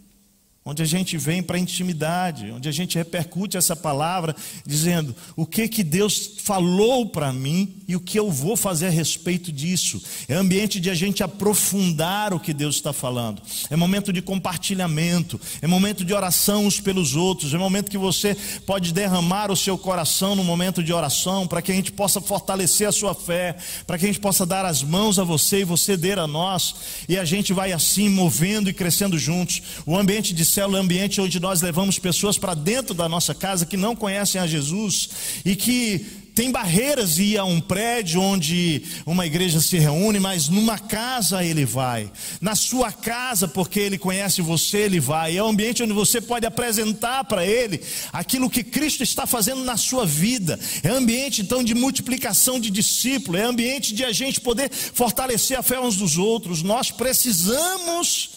onde 0.67 0.83
a 0.83 0.85
gente 0.85 1.17
vem 1.17 1.41
para 1.41 1.55
a 1.55 1.59
intimidade, 1.59 2.51
onde 2.51 2.67
a 2.67 2.73
gente 2.73 2.97
repercute 2.97 3.55
essa 3.55 3.73
palavra, 3.73 4.35
dizendo 4.65 5.15
o 5.33 5.45
que 5.45 5.65
que 5.69 5.81
Deus 5.81 6.31
falou 6.43 7.05
para 7.07 7.31
mim 7.31 7.77
e 7.87 7.95
o 7.95 8.01
que 8.01 8.19
eu 8.19 8.29
vou 8.29 8.57
fazer 8.57 8.87
a 8.87 8.89
respeito 8.89 9.49
disso. 9.49 10.03
É 10.27 10.33
ambiente 10.33 10.81
de 10.81 10.89
a 10.89 10.93
gente 10.93 11.23
aprofundar 11.23 12.33
o 12.33 12.39
que 12.39 12.53
Deus 12.53 12.75
está 12.75 12.91
falando. 12.91 13.41
É 13.69 13.77
momento 13.77 14.11
de 14.11 14.21
compartilhamento, 14.21 15.39
é 15.61 15.67
momento 15.67 16.03
de 16.03 16.13
oração 16.13 16.65
uns 16.65 16.81
pelos 16.81 17.15
outros, 17.15 17.53
é 17.53 17.57
momento 17.57 17.89
que 17.89 17.97
você 17.97 18.35
pode 18.65 18.93
derramar 18.93 19.49
o 19.49 19.55
seu 19.55 19.77
coração 19.77 20.35
no 20.35 20.43
momento 20.43 20.83
de 20.83 20.91
oração, 20.91 21.47
para 21.47 21.61
que 21.61 21.71
a 21.71 21.75
gente 21.75 21.93
possa 21.93 22.19
fortalecer 22.19 22.89
a 22.89 22.91
sua 22.91 23.15
fé, 23.15 23.55
para 23.85 23.97
que 23.97 24.03
a 24.03 24.07
gente 24.07 24.19
possa 24.19 24.45
dar 24.45 24.65
as 24.65 24.83
mãos 24.83 25.17
a 25.17 25.23
você 25.23 25.61
e 25.61 25.63
você 25.63 25.95
der 25.95 26.19
a 26.19 26.27
nós, 26.27 26.75
e 27.07 27.17
a 27.17 27.23
gente 27.23 27.53
vai 27.53 27.71
assim 27.71 28.09
movendo 28.09 28.69
e 28.69 28.73
crescendo 28.73 29.17
juntos. 29.17 29.61
O 29.85 29.97
ambiente 29.97 30.33
de 30.33 30.43
célula 30.57 30.79
é 30.79 30.81
um 30.81 30.85
ambiente 30.85 31.21
onde 31.21 31.39
nós 31.39 31.61
levamos 31.61 31.99
pessoas 31.99 32.35
para 32.35 32.55
dentro 32.55 32.95
da 32.95 33.07
nossa 33.07 33.35
casa 33.35 33.63
que 33.63 33.77
não 33.77 33.95
conhecem 33.95 34.41
a 34.41 34.47
Jesus 34.47 35.07
e 35.45 35.55
que 35.55 36.03
tem 36.33 36.51
barreiras 36.51 37.19
ir 37.19 37.37
a 37.37 37.45
um 37.45 37.61
prédio 37.61 38.19
onde 38.19 38.81
uma 39.05 39.27
igreja 39.27 39.61
se 39.61 39.77
reúne, 39.77 40.19
mas 40.19 40.49
numa 40.49 40.79
casa 40.79 41.43
ele 41.43 41.63
vai. 41.63 42.11
Na 42.41 42.55
sua 42.55 42.91
casa, 42.91 43.47
porque 43.47 43.79
ele 43.79 43.99
conhece 43.99 44.41
você, 44.41 44.79
ele 44.79 44.99
vai. 44.99 45.37
É 45.37 45.43
um 45.43 45.49
ambiente 45.49 45.83
onde 45.83 45.93
você 45.93 46.19
pode 46.19 46.47
apresentar 46.47 47.23
para 47.25 47.45
ele 47.45 47.79
aquilo 48.11 48.49
que 48.49 48.63
Cristo 48.63 49.03
está 49.03 49.27
fazendo 49.27 49.63
na 49.63 49.77
sua 49.77 50.07
vida. 50.07 50.59
É 50.81 50.89
ambiente 50.89 51.43
então 51.43 51.63
de 51.63 51.75
multiplicação 51.75 52.59
de 52.59 52.71
discípulos, 52.71 53.41
é 53.41 53.43
ambiente 53.43 53.93
de 53.93 54.03
a 54.03 54.11
gente 54.11 54.41
poder 54.41 54.71
fortalecer 54.71 55.55
a 55.55 55.61
fé 55.61 55.79
uns 55.79 55.97
dos 55.97 56.17
outros. 56.17 56.63
Nós 56.63 56.89
precisamos 56.89 58.36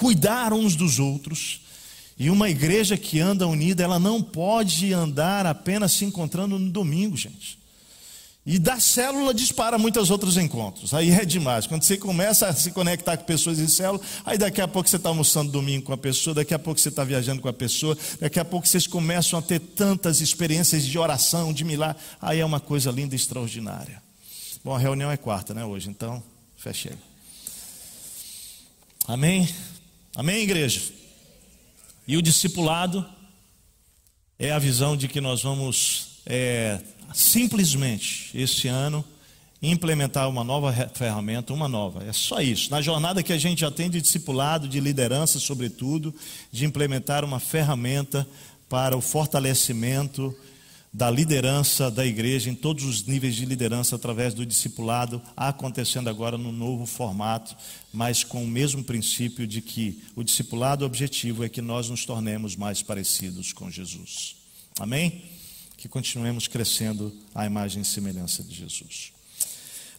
cuidar 0.00 0.54
uns 0.54 0.74
dos 0.74 0.98
outros. 0.98 1.60
E 2.18 2.30
uma 2.30 2.48
igreja 2.48 2.96
que 2.96 3.20
anda 3.20 3.46
unida, 3.46 3.82
ela 3.82 3.98
não 3.98 4.22
pode 4.22 4.94
andar 4.94 5.44
apenas 5.44 5.92
se 5.92 6.06
encontrando 6.06 6.58
no 6.58 6.70
domingo, 6.70 7.18
gente. 7.18 7.58
E 8.46 8.58
da 8.58 8.80
célula 8.80 9.34
dispara 9.34 9.76
muitos 9.76 10.10
outros 10.10 10.38
encontros. 10.38 10.94
Aí 10.94 11.10
é 11.10 11.26
demais. 11.26 11.66
Quando 11.66 11.82
você 11.82 11.98
começa 11.98 12.48
a 12.48 12.54
se 12.54 12.70
conectar 12.70 13.18
com 13.18 13.24
pessoas 13.24 13.58
em 13.58 13.68
célula, 13.68 14.02
aí 14.24 14.38
daqui 14.38 14.62
a 14.62 14.66
pouco 14.66 14.88
você 14.88 14.96
está 14.96 15.10
almoçando 15.10 15.52
domingo 15.52 15.84
com 15.84 15.92
a 15.92 15.98
pessoa, 15.98 16.34
daqui 16.34 16.54
a 16.54 16.58
pouco 16.58 16.80
você 16.80 16.88
está 16.88 17.04
viajando 17.04 17.42
com 17.42 17.48
a 17.48 17.52
pessoa, 17.52 17.96
daqui 18.18 18.40
a 18.40 18.44
pouco 18.44 18.66
vocês 18.66 18.86
começam 18.86 19.38
a 19.38 19.42
ter 19.42 19.60
tantas 19.60 20.22
experiências 20.22 20.86
de 20.86 20.98
oração, 20.98 21.52
de 21.52 21.62
milagre. 21.62 22.00
Aí 22.22 22.40
é 22.40 22.44
uma 22.44 22.58
coisa 22.58 22.90
linda 22.90 23.14
e 23.14 23.16
extraordinária. 23.16 24.02
Bom, 24.64 24.74
a 24.74 24.78
reunião 24.78 25.10
é 25.10 25.18
quarta, 25.18 25.52
né, 25.52 25.62
hoje, 25.62 25.90
então 25.90 26.22
fechei. 26.56 26.92
Amém? 29.06 29.48
Amém, 30.16 30.42
igreja? 30.42 30.82
E 32.06 32.16
o 32.16 32.22
discipulado 32.22 33.06
é 34.40 34.50
a 34.50 34.58
visão 34.58 34.96
de 34.96 35.06
que 35.06 35.20
nós 35.20 35.42
vamos 35.42 36.20
é, 36.26 36.80
simplesmente 37.14 38.36
esse 38.36 38.66
ano 38.66 39.04
implementar 39.62 40.28
uma 40.28 40.42
nova 40.42 40.72
ferramenta, 40.94 41.52
uma 41.52 41.68
nova. 41.68 42.02
É 42.02 42.12
só 42.12 42.40
isso. 42.40 42.72
Na 42.72 42.82
jornada 42.82 43.22
que 43.22 43.32
a 43.32 43.38
gente 43.38 43.60
já 43.60 43.70
tem 43.70 43.88
de 43.88 44.00
discipulado, 44.00 44.66
de 44.66 44.80
liderança, 44.80 45.38
sobretudo, 45.38 46.12
de 46.50 46.64
implementar 46.64 47.24
uma 47.24 47.38
ferramenta 47.38 48.26
para 48.68 48.96
o 48.96 49.00
fortalecimento 49.00 50.36
da 50.92 51.10
liderança 51.10 51.90
da 51.90 52.04
igreja 52.04 52.50
em 52.50 52.54
todos 52.54 52.84
os 52.84 53.04
níveis 53.04 53.36
de 53.36 53.44
liderança 53.44 53.96
através 53.96 54.34
do 54.34 54.44
discipulado, 54.44 55.22
acontecendo 55.36 56.08
agora 56.08 56.36
no 56.36 56.50
novo 56.50 56.84
formato, 56.86 57.56
mas 57.92 58.24
com 58.24 58.42
o 58.42 58.48
mesmo 58.48 58.82
princípio 58.82 59.46
de 59.46 59.60
que 59.60 60.02
o 60.16 60.24
discipulado 60.24 60.84
objetivo 60.84 61.44
é 61.44 61.48
que 61.48 61.62
nós 61.62 61.88
nos 61.88 62.04
tornemos 62.04 62.56
mais 62.56 62.82
parecidos 62.82 63.52
com 63.52 63.70
Jesus. 63.70 64.36
Amém? 64.78 65.22
que 65.80 65.88
continuemos 65.88 66.46
crescendo 66.46 67.10
à 67.34 67.46
imagem 67.46 67.80
e 67.80 67.86
semelhança 67.86 68.44
de 68.44 68.54
Jesus. 68.54 69.12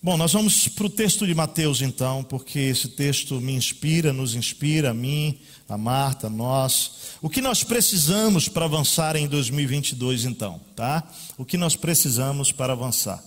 Bom, 0.01 0.15
nós 0.15 0.31
vamos 0.31 0.67
para 0.67 0.85
o 0.85 0.89
texto 0.89 1.25
de 1.25 1.33
Mateus 1.33 1.81
então, 1.81 2.23
porque 2.23 2.59
esse 2.59 2.89
texto 2.89 3.41
me 3.41 3.53
inspira, 3.53 4.13
nos 4.13 4.35
inspira, 4.35 4.91
a 4.91 4.93
mim, 4.93 5.39
a 5.73 5.77
Marta, 5.77 6.29
nós. 6.29 7.15
O 7.21 7.29
que 7.29 7.41
nós 7.41 7.63
precisamos 7.63 8.47
para 8.49 8.65
avançar 8.65 9.15
em 9.15 9.27
2022 9.27 10.25
então, 10.25 10.59
tá? 10.75 11.03
O 11.37 11.45
que 11.45 11.57
nós 11.57 11.75
precisamos 11.75 12.51
para 12.51 12.73
avançar? 12.73 13.23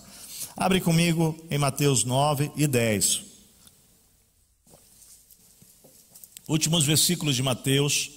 Abre 0.55 0.79
comigo 0.79 1.37
em 1.49 1.57
Mateus 1.57 2.03
9 2.03 2.51
e 2.55 2.67
10. 2.67 3.23
Últimos 6.47 6.85
versículos 6.85 7.35
de 7.35 7.41
Mateus 7.41 8.11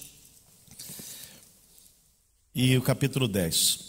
e 2.54 2.76
o 2.76 2.82
capítulo 2.82 3.26
10. 3.26 3.88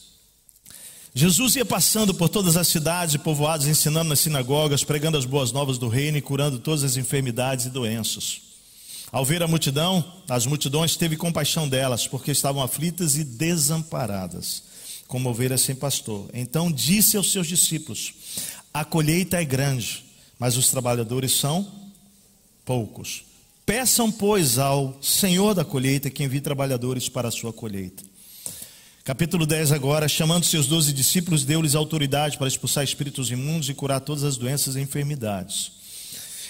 Jesus 1.14 1.56
ia 1.56 1.66
passando 1.66 2.14
por 2.14 2.30
todas 2.30 2.56
as 2.56 2.68
cidades 2.68 3.16
e 3.16 3.20
povoados, 3.20 3.68
ensinando 3.68 4.10
nas 4.10 4.20
sinagogas, 4.20 4.84
pregando 4.84 5.18
as 5.18 5.26
boas 5.26 5.52
novas 5.52 5.78
do 5.78 5.90
reino 5.90 6.18
e 6.18 6.22
curando 6.22 6.60
todas 6.60 6.84
as 6.84 6.96
enfermidades 6.96 7.66
e 7.66 7.70
doenças. 7.70 8.49
Ao 9.12 9.26
ver 9.26 9.41
a 9.41 9.47
multidão, 9.47 10.03
as 10.30 10.45
multidões 10.45 10.95
teve 10.95 11.18
compaixão 11.18 11.68
delas, 11.68 12.07
porque 12.07 12.32
estavam 12.32 12.62
aflitas 12.62 13.18
e 13.18 13.24
desamparadas, 13.24 14.64
como 15.07 15.30
ovelhas 15.30 15.62
sem 15.62 15.76
pastor. 15.76 16.30
Então 16.34 16.72
disse 16.72 17.18
aos 17.18 17.32
seus 17.32 17.47
discípulos: 17.47 18.14
A 18.72 18.86
colheita 18.86 19.38
é 19.41 19.43
grande, 19.43 20.05
mas 20.38 20.57
os 20.57 20.70
trabalhadores 20.70 21.32
são 21.32 21.68
poucos. 22.64 23.24
Peçam, 23.66 24.12
pois, 24.12 24.57
ao 24.57 24.97
Senhor 25.01 25.53
da 25.53 25.66
colheita 25.66 26.10
que 26.10 26.24
envie 26.24 26.41
trabalhadores 26.41 27.10
para 27.10 27.28
a 27.28 27.32
sua 27.32 27.51
colheita. 27.51 28.03
Capítulo 29.03 29.43
10 29.43 29.72
agora, 29.72 30.07
chamando 30.07 30.43
seus 30.43 30.68
doze 30.68 30.93
discípulos, 30.93 31.43
deu-lhes 31.43 31.74
autoridade 31.74 32.38
para 32.38 32.47
expulsar 32.47 32.84
espíritos 32.84 33.32
imundos 33.32 33.68
e 33.68 33.74
curar 33.74 34.01
todas 34.01 34.24
as 34.24 34.38
doenças 34.38 34.76
e 34.76 34.82
enfermidades. 34.82 35.72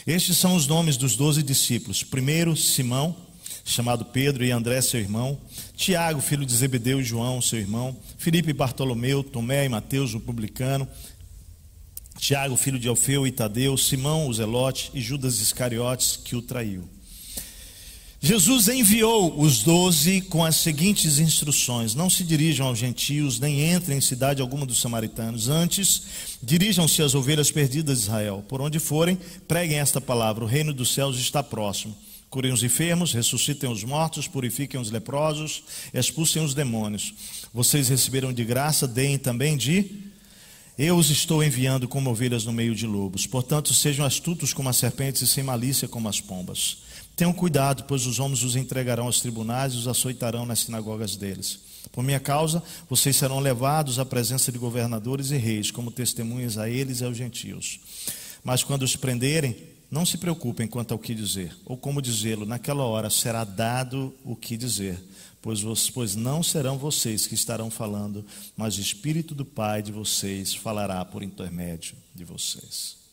Estes 0.06 0.38
são 0.38 0.56
os 0.56 0.68
nomes 0.68 0.98
dos 0.98 1.16
doze 1.16 1.44
discípulos. 1.44 2.04
Primeiro, 2.04 2.56
Simão, 2.56 3.16
chamado 3.66 4.06
Pedro, 4.06 4.44
e 4.44 4.52
André, 4.52 4.82
seu 4.82 5.00
irmão. 5.00 5.38
Tiago, 5.76 6.22
filho 6.22 6.46
de 6.46 6.56
Zebedeu 6.56 7.00
e 7.00 7.04
João, 7.04 7.42
seu 7.42 7.60
irmão. 7.60 7.96
Filipe 8.18 8.50
e 8.50 8.54
Bartolomeu, 8.54 9.24
Tomé 9.24 9.66
e 9.66 9.70
Mateus, 9.70 10.14
o 10.14 10.20
publicano. 10.20 10.88
Tiago, 12.18 12.58
filho 12.58 12.80
de 12.80 12.88
Alfeu 12.88 13.26
e 13.26 13.32
Tadeu. 13.32 13.78
Simão, 13.78 14.28
o 14.28 14.34
zelote. 14.34 14.92
E 14.94 15.02
Judas 15.02 15.40
Iscariotes, 15.40 16.18
que 16.18 16.36
o 16.36 16.42
traiu. 16.42 16.88
Jesus 18.22 18.68
enviou 18.68 19.40
os 19.40 19.64
doze 19.64 20.20
com 20.20 20.44
as 20.44 20.58
seguintes 20.58 21.20
instruções: 21.20 21.96
Não 21.96 22.10
se 22.10 22.24
dirijam 22.26 22.68
aos 22.68 22.78
gentios, 22.78 23.40
nem 23.40 23.74
entrem 23.74 23.98
em 23.98 24.02
cidade 24.02 24.42
alguma 24.42 24.66
dos 24.66 24.82
samaritanos. 24.82 25.48
Antes, 25.48 26.04
dirijam-se 26.44 27.02
às 27.02 27.16
ovelhas 27.16 27.50
perdidas 27.50 28.00
de 28.00 28.04
Israel. 28.04 28.44
Por 28.48 28.60
onde 28.60 28.78
forem, 28.78 29.18
preguem 29.48 29.80
esta 29.80 30.02
palavra: 30.02 30.44
O 30.44 30.48
reino 30.48 30.74
dos 30.74 30.94
céus 30.94 31.18
está 31.18 31.42
próximo. 31.42 31.96
Curem 32.30 32.52
os 32.52 32.62
enfermos, 32.62 33.14
ressuscitem 33.14 33.72
os 33.72 33.86
mortos, 33.86 34.28
purifiquem 34.28 34.80
os 34.80 34.92
leprosos, 34.92 35.64
expulsem 35.94 36.44
os 36.44 36.54
demônios. 36.54 37.14
Vocês 37.54 37.88
receberam 37.88 38.34
de 38.34 38.44
graça, 38.44 38.86
deem 38.86 39.18
também 39.18 39.56
de. 39.56 40.10
Eu 40.78 40.98
os 40.98 41.10
estou 41.10 41.44
enviando 41.44 41.88
como 41.88 42.10
ovelhas 42.10 42.46
no 42.46 42.54
meio 42.54 42.76
de 42.76 42.86
lobos. 42.86 43.26
Portanto, 43.26 43.74
sejam 43.74 44.06
astutos 44.06 44.54
como 44.54 44.70
as 44.70 44.78
serpentes 44.78 45.22
e 45.22 45.28
sem 45.28 45.44
malícia 45.44 45.88
como 45.88 46.08
as 46.08 46.22
pombas. 46.22 46.89
Tenham 47.20 47.34
cuidado, 47.34 47.84
pois 47.84 48.06
os 48.06 48.18
homens 48.18 48.44
os 48.44 48.56
entregarão 48.56 49.08
aos 49.08 49.20
tribunais 49.20 49.74
e 49.74 49.76
os 49.76 49.90
açoitarão 49.90 50.46
nas 50.46 50.60
sinagogas 50.60 51.18
deles. 51.18 51.60
Por 51.92 52.02
minha 52.02 52.18
causa, 52.18 52.64
vocês 52.90 53.14
serão 53.18 53.42
levados 53.42 54.00
à 54.00 54.06
presença 54.06 54.54
de 54.54 54.58
governadores 54.58 55.30
e 55.32 55.36
reis, 55.36 55.70
como 55.70 55.92
testemunhas 55.92 56.58
a 56.58 56.70
eles 56.70 57.02
e 57.02 57.04
aos 57.04 57.18
gentios. 57.18 57.82
Mas 58.42 58.64
quando 58.64 58.84
os 58.84 58.96
prenderem, 58.96 59.54
não 59.92 60.06
se 60.06 60.18
preocupem 60.18 60.66
quanto 60.66 60.94
ao 60.94 60.98
que 60.98 61.14
dizer, 61.14 61.54
ou 61.66 61.76
como 61.76 62.02
dizê-lo, 62.02 62.46
naquela 62.46 62.86
hora 62.86 63.10
será 63.10 63.44
dado 63.44 64.16
o 64.24 64.34
que 64.34 64.56
dizer, 64.56 64.98
pois, 65.42 65.62
pois 65.90 66.16
não 66.16 66.42
serão 66.42 66.78
vocês 66.78 67.28
que 67.28 67.36
estarão 67.36 67.70
falando, 67.70 68.24
mas 68.56 68.78
o 68.78 68.82
Espírito 68.82 69.36
do 69.36 69.44
Pai 69.44 69.82
de 69.82 69.92
vocês 69.92 70.56
falará 70.56 71.04
por 71.04 71.22
intermédio 71.22 71.98
de 72.16 72.24
vocês. 72.24 73.09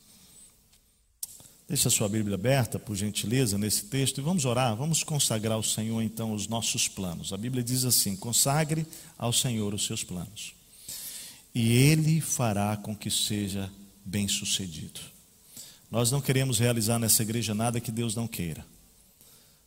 Deixe 1.69 1.89
a 1.89 1.91
sua 1.91 2.09
Bíblia 2.09 2.37
aberta, 2.37 2.79
por 2.79 2.95
gentileza, 2.95 3.59
nesse 3.59 3.87
texto 3.87 4.19
e 4.19 4.21
vamos 4.23 4.45
orar, 4.45 4.77
vamos 4.77 5.03
consagrar 5.03 5.57
ao 5.57 5.64
Senhor 5.64 6.01
então 6.01 6.33
os 6.33 6.47
nossos 6.47 6.87
planos. 6.87 7.33
A 7.33 7.37
Bíblia 7.37 7.62
diz 7.62 7.85
assim: 7.85 8.14
consagre 8.14 8.87
ao 9.19 9.33
Senhor 9.33 9.75
os 9.75 9.85
seus 9.85 10.05
planos, 10.05 10.55
e 11.53 11.73
Ele 11.73 12.21
fará 12.21 12.77
com 12.77 12.95
que 12.95 13.11
seja 13.11 13.69
bem 14.05 14.29
sucedido. 14.29 15.01
Nós 15.91 16.12
não 16.12 16.21
queremos 16.21 16.61
realizar 16.61 17.01
nessa 17.01 17.23
igreja 17.23 17.53
nada 17.53 17.81
que 17.81 17.91
Deus 17.91 18.14
não 18.14 18.29
queira, 18.29 18.64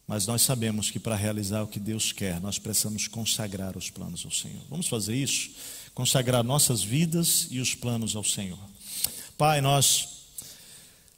mas 0.08 0.26
nós 0.26 0.42
sabemos 0.42 0.90
que 0.90 1.00
para 1.00 1.18
realizar 1.18 1.64
o 1.64 1.68
que 1.68 1.82
Deus 1.82 2.14
quer, 2.14 2.40
nós 2.40 2.58
precisamos 2.58 3.10
consagrar 3.10 3.78
os 3.78 3.90
planos 3.90 4.24
ao 4.24 4.32
Senhor. 4.32 4.62
Vamos 4.70 4.88
fazer 4.88 5.16
isso? 5.16 5.52
Consagrar 5.94 6.46
nossas 6.46 6.82
vidas 6.82 7.48
e 7.52 7.60
os 7.60 7.76
planos 7.76 8.16
ao 8.16 8.24
Senhor. 8.24 8.58
Pai, 9.38 9.60
nós 9.60 10.09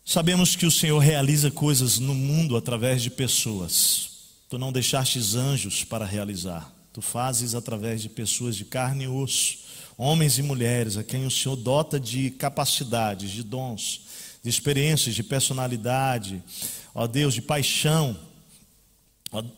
Sabemos 0.04 0.56
que 0.56 0.66
o 0.66 0.72
Senhor 0.72 1.00
realiza 1.00 1.52
coisas 1.52 2.00
no 2.00 2.16
mundo 2.16 2.58
através 2.58 3.02
de 3.02 3.10
pessoas. 3.10 4.10
Tu 4.50 4.58
não 4.58 4.72
deixastes 4.72 5.36
anjos 5.36 5.84
para 5.84 6.06
realizar. 6.06 6.74
Tu 6.92 7.02
fazes 7.02 7.56
através 7.56 8.02
de 8.02 8.10
pessoas 8.10 8.56
de 8.56 8.66
carne 8.66 9.06
e 9.06 9.08
osso, 9.08 9.60
homens 9.98 10.38
e 10.38 10.44
mulheres, 10.44 10.98
a 10.98 11.04
quem 11.04 11.26
o 11.26 11.32
Senhor 11.32 11.56
dota 11.56 12.00
de 12.00 12.32
capacidades, 12.32 13.32
de 13.32 13.44
dons, 13.44 14.02
de 14.44 14.50
experiências, 14.50 15.16
de 15.16 15.24
personalidade, 15.24 16.44
ó 16.94 17.08
Deus, 17.08 17.34
de 17.34 17.42
paixão, 17.42 18.18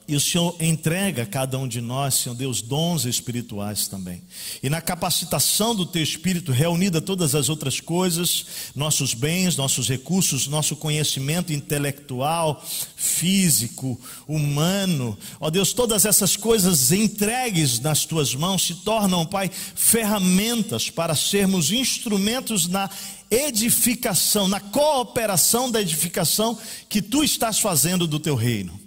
e 0.08 0.16
o 0.16 0.20
Senhor 0.20 0.56
entrega 0.60 1.24
a 1.24 1.26
cada 1.26 1.58
um 1.58 1.68
de 1.68 1.82
nós, 1.82 2.14
Senhor 2.14 2.36
Deus, 2.36 2.62
dons 2.62 3.06
espirituais 3.06 3.88
também. 3.88 4.22
E 4.62 4.70
na 4.70 4.80
capacitação 4.80 5.74
do 5.74 5.84
Teu 5.84 6.04
Espírito, 6.04 6.52
reunida 6.52 7.02
todas 7.02 7.34
as 7.34 7.50
outras 7.50 7.80
coisas, 7.80 8.46
nossos 8.76 9.16
bens, 9.16 9.58
nossos 9.58 9.90
recursos, 9.90 10.46
nosso 10.46 10.76
conhecimento 10.76 11.52
intelectual, 11.52 12.64
físico, 12.96 14.00
humano, 14.28 15.18
ó 15.40 15.50
Deus, 15.50 15.74
todas 15.74 16.06
essas 16.06 16.38
coisas 16.38 16.92
entregues 16.92 17.80
nas 17.80 18.06
Tuas 18.06 18.36
mãos 18.36 18.68
se 18.68 18.76
tornam, 18.76 19.26
Pai, 19.26 19.50
ferramentas 19.50 20.92
para 20.92 21.16
sermos 21.16 21.72
instrumentos 21.72 22.68
na 22.68 22.88
edificação, 23.32 24.48
na 24.48 24.60
cooperação 24.60 25.72
da 25.72 25.82
edificação 25.82 26.56
que 26.88 27.02
Tu 27.02 27.24
estás 27.24 27.58
fazendo 27.58 28.06
do 28.06 28.20
Teu 28.20 28.36
reino. 28.36 28.83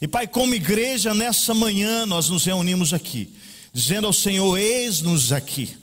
E 0.00 0.08
Pai, 0.08 0.26
como 0.26 0.54
igreja, 0.54 1.12
nessa 1.12 1.52
manhã 1.52 2.06
nós 2.06 2.30
nos 2.30 2.46
reunimos 2.46 2.94
aqui, 2.94 3.34
dizendo 3.72 4.06
ao 4.06 4.12
Senhor: 4.12 4.56
eis-nos 4.56 5.30
aqui. 5.30 5.76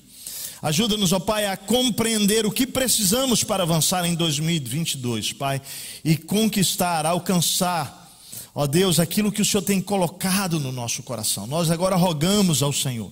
Ajuda-nos, 0.59 1.13
ó 1.13 1.19
Pai, 1.19 1.45
a 1.45 1.55
compreender 1.55 2.43
o 2.43 2.51
que 2.51 2.65
precisamos 2.65 3.43
para 3.43 3.61
avançar 3.61 4.05
em 4.05 4.15
2022, 4.15 5.33
Pai, 5.33 5.61
e 6.03 6.17
conquistar, 6.17 7.05
alcançar, 7.05 8.19
ó 8.55 8.65
Deus, 8.65 8.99
aquilo 8.99 9.31
que 9.31 9.41
o 9.41 9.45
Senhor 9.45 9.61
tem 9.61 9.79
colocado 9.79 10.59
no 10.59 10.71
nosso 10.71 11.03
coração. 11.03 11.45
Nós 11.45 11.69
agora 11.69 11.95
rogamos 11.95 12.63
ao 12.63 12.73
Senhor 12.73 13.11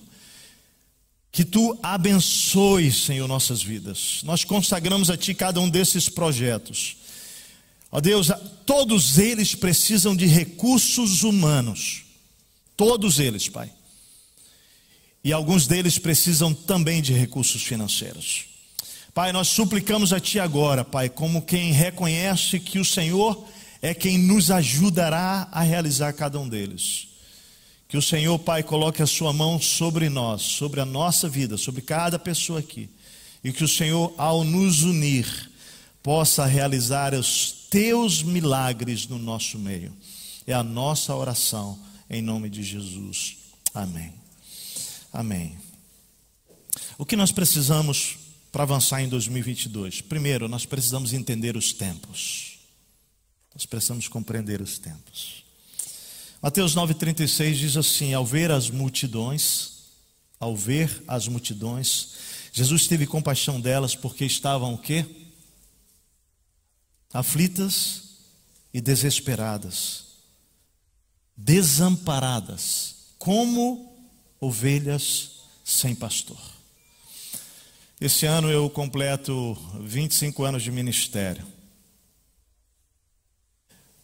Que 1.30 1.44
tu 1.44 1.78
abençoe, 1.82 2.90
Senhor, 2.90 3.28
nossas 3.28 3.62
vidas. 3.62 4.22
Nós 4.24 4.42
consagramos 4.42 5.08
a 5.08 5.16
Ti 5.16 5.32
cada 5.34 5.60
um 5.60 5.68
desses 5.68 6.08
projetos. 6.08 6.96
Ó 7.90 8.00
Deus, 8.00 8.30
todos 8.64 9.18
eles 9.18 9.54
precisam 9.54 10.14
de 10.14 10.26
recursos 10.26 11.22
humanos. 11.22 12.04
Todos 12.76 13.18
eles, 13.18 13.48
Pai. 13.48 13.70
E 15.24 15.32
alguns 15.32 15.66
deles 15.66 15.98
precisam 15.98 16.52
também 16.52 17.00
de 17.00 17.12
recursos 17.12 17.62
financeiros. 17.62 18.46
Pai, 19.14 19.32
nós 19.32 19.48
suplicamos 19.48 20.12
a 20.12 20.20
Ti 20.20 20.38
agora, 20.38 20.84
Pai, 20.84 21.08
como 21.08 21.42
quem 21.42 21.72
reconhece 21.72 22.60
que 22.60 22.78
o 22.78 22.84
Senhor 22.84 23.48
é 23.80 23.94
quem 23.94 24.18
nos 24.18 24.50
ajudará 24.50 25.48
a 25.50 25.62
realizar 25.62 26.12
cada 26.12 26.38
um 26.38 26.48
deles. 26.48 27.08
Que 27.88 27.96
o 27.96 28.02
Senhor, 28.02 28.38
Pai, 28.38 28.62
coloque 28.62 29.02
a 29.02 29.06
Sua 29.06 29.32
mão 29.32 29.60
sobre 29.60 30.08
nós, 30.08 30.42
sobre 30.42 30.80
a 30.80 30.84
nossa 30.84 31.28
vida, 31.28 31.56
sobre 31.56 31.80
cada 31.80 32.18
pessoa 32.18 32.58
aqui. 32.60 32.90
E 33.42 33.52
que 33.52 33.64
o 33.64 33.68
Senhor, 33.68 34.12
ao 34.18 34.44
nos 34.44 34.82
unir, 34.82 35.50
possa 36.02 36.44
realizar 36.44 37.14
os 37.14 37.55
Teus 37.70 38.22
milagres 38.22 39.06
no 39.06 39.18
nosso 39.18 39.58
meio. 39.58 39.92
É 40.46 40.52
a 40.52 40.62
nossa 40.62 41.14
oração, 41.14 41.78
em 42.08 42.22
nome 42.22 42.48
de 42.48 42.62
Jesus. 42.62 43.38
Amém. 43.74 44.14
Amém. 45.12 45.58
O 46.98 47.04
que 47.04 47.16
nós 47.16 47.32
precisamos 47.32 48.16
para 48.52 48.62
avançar 48.62 49.02
em 49.02 49.08
2022? 49.08 50.00
Primeiro, 50.02 50.48
nós 50.48 50.64
precisamos 50.64 51.12
entender 51.12 51.56
os 51.56 51.72
tempos. 51.72 52.58
Nós 53.54 53.66
precisamos 53.66 54.06
compreender 54.08 54.60
os 54.60 54.78
tempos. 54.78 55.44
Mateus 56.40 56.74
9,36 56.76 57.54
diz 57.54 57.76
assim: 57.76 58.14
Ao 58.14 58.24
ver 58.24 58.50
as 58.50 58.70
multidões, 58.70 59.72
ao 60.38 60.54
ver 60.54 61.02
as 61.08 61.26
multidões, 61.26 62.10
Jesus 62.52 62.86
teve 62.86 63.06
compaixão 63.06 63.60
delas 63.60 63.94
porque 63.96 64.24
estavam 64.24 64.74
o 64.74 64.78
quê? 64.78 65.04
Aflitas 67.12 68.02
e 68.72 68.80
desesperadas, 68.80 70.04
desamparadas, 71.36 72.96
como 73.18 73.96
ovelhas 74.40 75.40
sem 75.64 75.94
pastor. 75.94 76.38
Esse 78.00 78.26
ano 78.26 78.50
eu 78.50 78.68
completo 78.68 79.56
25 79.80 80.44
anos 80.44 80.62
de 80.62 80.70
ministério. 80.70 81.46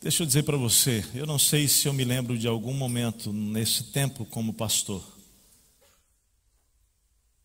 Deixa 0.01 0.23
eu 0.23 0.27
dizer 0.27 0.43
para 0.43 0.57
você, 0.57 1.05
eu 1.15 1.27
não 1.27 1.39
sei 1.39 1.69
se 1.69 1.87
eu 1.87 1.93
me 1.93 2.03
lembro 2.03 2.37
de 2.37 2.49
algum 2.49 2.75
momento 2.75 3.33
nesse 3.33 3.85
tempo 3.85 4.25
como 4.25 4.55
pastor, 4.55 5.05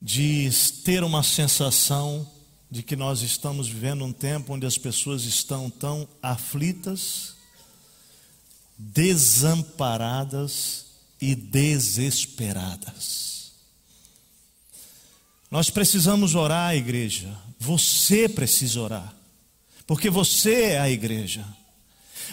de 0.02 0.50
ter 0.84 1.04
uma 1.04 1.22
sensação 1.22 2.28
de 2.70 2.84
que 2.84 2.96
nós 2.96 3.22
estamos 3.22 3.70
vivendo 3.70 4.04
um 4.04 4.12
tempo 4.12 4.54
onde 4.54 4.66
as 4.66 4.78
pessoas 4.78 5.24
estão 5.24 5.70
tão 5.70 6.08
aflitas, 6.22 7.36
desamparadas 8.78 10.86
e 11.20 11.34
desesperadas. 11.34 13.52
Nós 15.50 15.70
precisamos 15.70 16.36
orar, 16.36 16.76
igreja. 16.76 17.34
Você 17.60 18.28
precisa 18.28 18.82
orar. 18.82 19.14
Porque 19.86 20.10
você 20.10 20.72
é 20.72 20.80
a 20.80 20.90
igreja. 20.90 21.46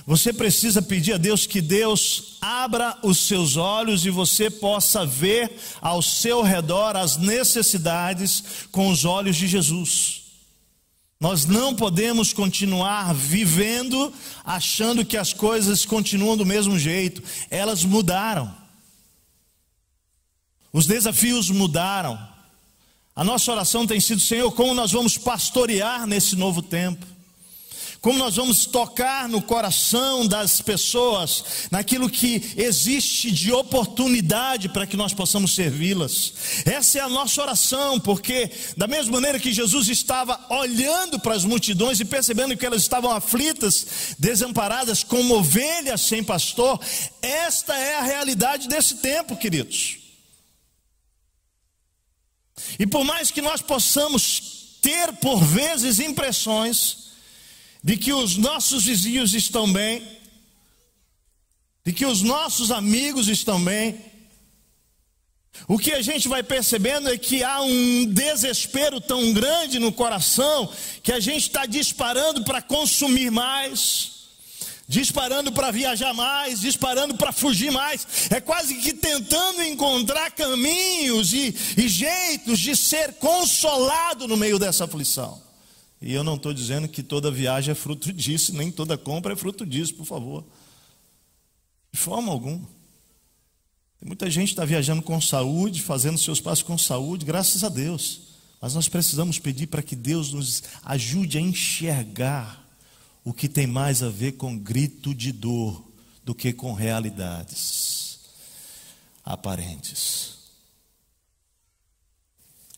Você 0.04 0.32
precisa 0.32 0.82
pedir 0.82 1.12
a 1.12 1.16
Deus 1.16 1.46
que 1.46 1.60
Deus 1.60 2.36
abra 2.40 2.98
os 3.04 3.28
seus 3.28 3.56
olhos 3.56 4.04
e 4.04 4.10
você 4.10 4.50
possa 4.50 5.06
ver 5.06 5.52
ao 5.80 6.02
seu 6.02 6.42
redor 6.42 6.96
as 6.96 7.16
necessidades 7.16 8.42
com 8.72 8.90
os 8.90 9.04
olhos 9.04 9.36
de 9.36 9.46
Jesus. 9.46 10.23
Nós 11.20 11.46
não 11.46 11.74
podemos 11.74 12.32
continuar 12.32 13.14
vivendo 13.14 14.12
achando 14.44 15.04
que 15.04 15.16
as 15.16 15.32
coisas 15.32 15.84
continuam 15.84 16.36
do 16.36 16.44
mesmo 16.44 16.78
jeito. 16.78 17.22
Elas 17.50 17.84
mudaram. 17.84 18.54
Os 20.72 20.86
desafios 20.86 21.50
mudaram. 21.50 22.18
A 23.14 23.22
nossa 23.22 23.52
oração 23.52 23.86
tem 23.86 24.00
sido, 24.00 24.20
Senhor, 24.20 24.50
como 24.52 24.74
nós 24.74 24.90
vamos 24.90 25.16
pastorear 25.16 26.06
nesse 26.06 26.34
novo 26.34 26.60
tempo? 26.60 27.13
Como 28.04 28.18
nós 28.18 28.36
vamos 28.36 28.66
tocar 28.66 29.26
no 29.30 29.40
coração 29.40 30.26
das 30.28 30.60
pessoas, 30.60 31.42
naquilo 31.70 32.10
que 32.10 32.52
existe 32.54 33.30
de 33.30 33.50
oportunidade 33.50 34.68
para 34.68 34.86
que 34.86 34.94
nós 34.94 35.14
possamos 35.14 35.54
servi-las. 35.54 36.34
Essa 36.66 36.98
é 36.98 37.00
a 37.00 37.08
nossa 37.08 37.40
oração, 37.40 37.98
porque, 37.98 38.50
da 38.76 38.86
mesma 38.86 39.12
maneira 39.12 39.40
que 39.40 39.54
Jesus 39.54 39.88
estava 39.88 40.38
olhando 40.50 41.18
para 41.18 41.34
as 41.34 41.46
multidões 41.46 41.98
e 41.98 42.04
percebendo 42.04 42.54
que 42.58 42.66
elas 42.66 42.82
estavam 42.82 43.10
aflitas, 43.10 43.86
desamparadas, 44.18 45.02
como 45.02 45.36
ovelhas 45.36 46.02
sem 46.02 46.22
pastor, 46.22 46.78
esta 47.22 47.74
é 47.74 47.96
a 47.96 48.02
realidade 48.02 48.68
desse 48.68 48.96
tempo, 48.96 49.34
queridos. 49.34 49.96
E 52.78 52.86
por 52.86 53.02
mais 53.02 53.30
que 53.30 53.40
nós 53.40 53.62
possamos 53.62 54.76
ter 54.82 55.10
por 55.14 55.42
vezes 55.42 56.00
impressões 56.00 57.04
de 57.84 57.98
que 57.98 58.14
os 58.14 58.38
nossos 58.38 58.86
vizinhos 58.86 59.34
estão 59.34 59.70
bem, 59.70 60.02
de 61.84 61.92
que 61.92 62.06
os 62.06 62.22
nossos 62.22 62.70
amigos 62.70 63.28
estão 63.28 63.62
bem, 63.62 64.00
o 65.68 65.78
que 65.78 65.92
a 65.92 66.00
gente 66.00 66.26
vai 66.26 66.42
percebendo 66.42 67.10
é 67.10 67.18
que 67.18 67.44
há 67.44 67.60
um 67.60 68.06
desespero 68.06 69.02
tão 69.02 69.34
grande 69.34 69.78
no 69.78 69.92
coração 69.92 70.72
que 71.02 71.12
a 71.12 71.20
gente 71.20 71.42
está 71.42 71.66
disparando 71.66 72.42
para 72.42 72.62
consumir 72.62 73.30
mais 73.30 74.12
disparando 74.86 75.50
para 75.50 75.70
viajar 75.70 76.12
mais, 76.12 76.60
disparando 76.60 77.14
para 77.14 77.32
fugir 77.32 77.72
mais, 77.72 78.06
é 78.30 78.38
quase 78.38 78.74
que 78.74 78.92
tentando 78.92 79.62
encontrar 79.62 80.30
caminhos 80.32 81.32
e, 81.32 81.56
e 81.78 81.88
jeitos 81.88 82.60
de 82.60 82.76
ser 82.76 83.14
consolado 83.14 84.28
no 84.28 84.36
meio 84.36 84.58
dessa 84.58 84.84
aflição. 84.84 85.43
E 86.06 86.12
eu 86.12 86.22
não 86.22 86.34
estou 86.34 86.52
dizendo 86.52 86.86
que 86.86 87.02
toda 87.02 87.30
viagem 87.30 87.72
é 87.72 87.74
fruto 87.74 88.12
disso, 88.12 88.54
nem 88.54 88.70
toda 88.70 88.98
compra 88.98 89.32
é 89.32 89.36
fruto 89.36 89.64
disso, 89.64 89.94
por 89.94 90.04
favor. 90.04 90.44
De 91.90 91.98
forma 91.98 92.30
alguma. 92.30 92.68
Tem 93.98 94.06
muita 94.06 94.30
gente 94.30 94.50
está 94.50 94.66
viajando 94.66 95.00
com 95.00 95.18
saúde, 95.18 95.80
fazendo 95.80 96.18
seus 96.18 96.42
passos 96.42 96.62
com 96.62 96.76
saúde, 96.76 97.24
graças 97.24 97.64
a 97.64 97.70
Deus. 97.70 98.20
Mas 98.60 98.74
nós 98.74 98.86
precisamos 98.86 99.38
pedir 99.38 99.68
para 99.68 99.82
que 99.82 99.96
Deus 99.96 100.34
nos 100.34 100.62
ajude 100.82 101.38
a 101.38 101.40
enxergar 101.40 102.62
o 103.24 103.32
que 103.32 103.48
tem 103.48 103.66
mais 103.66 104.02
a 104.02 104.10
ver 104.10 104.32
com 104.32 104.58
grito 104.58 105.14
de 105.14 105.32
dor 105.32 105.90
do 106.22 106.34
que 106.34 106.52
com 106.52 106.74
realidades 106.74 108.20
aparentes. 109.24 110.34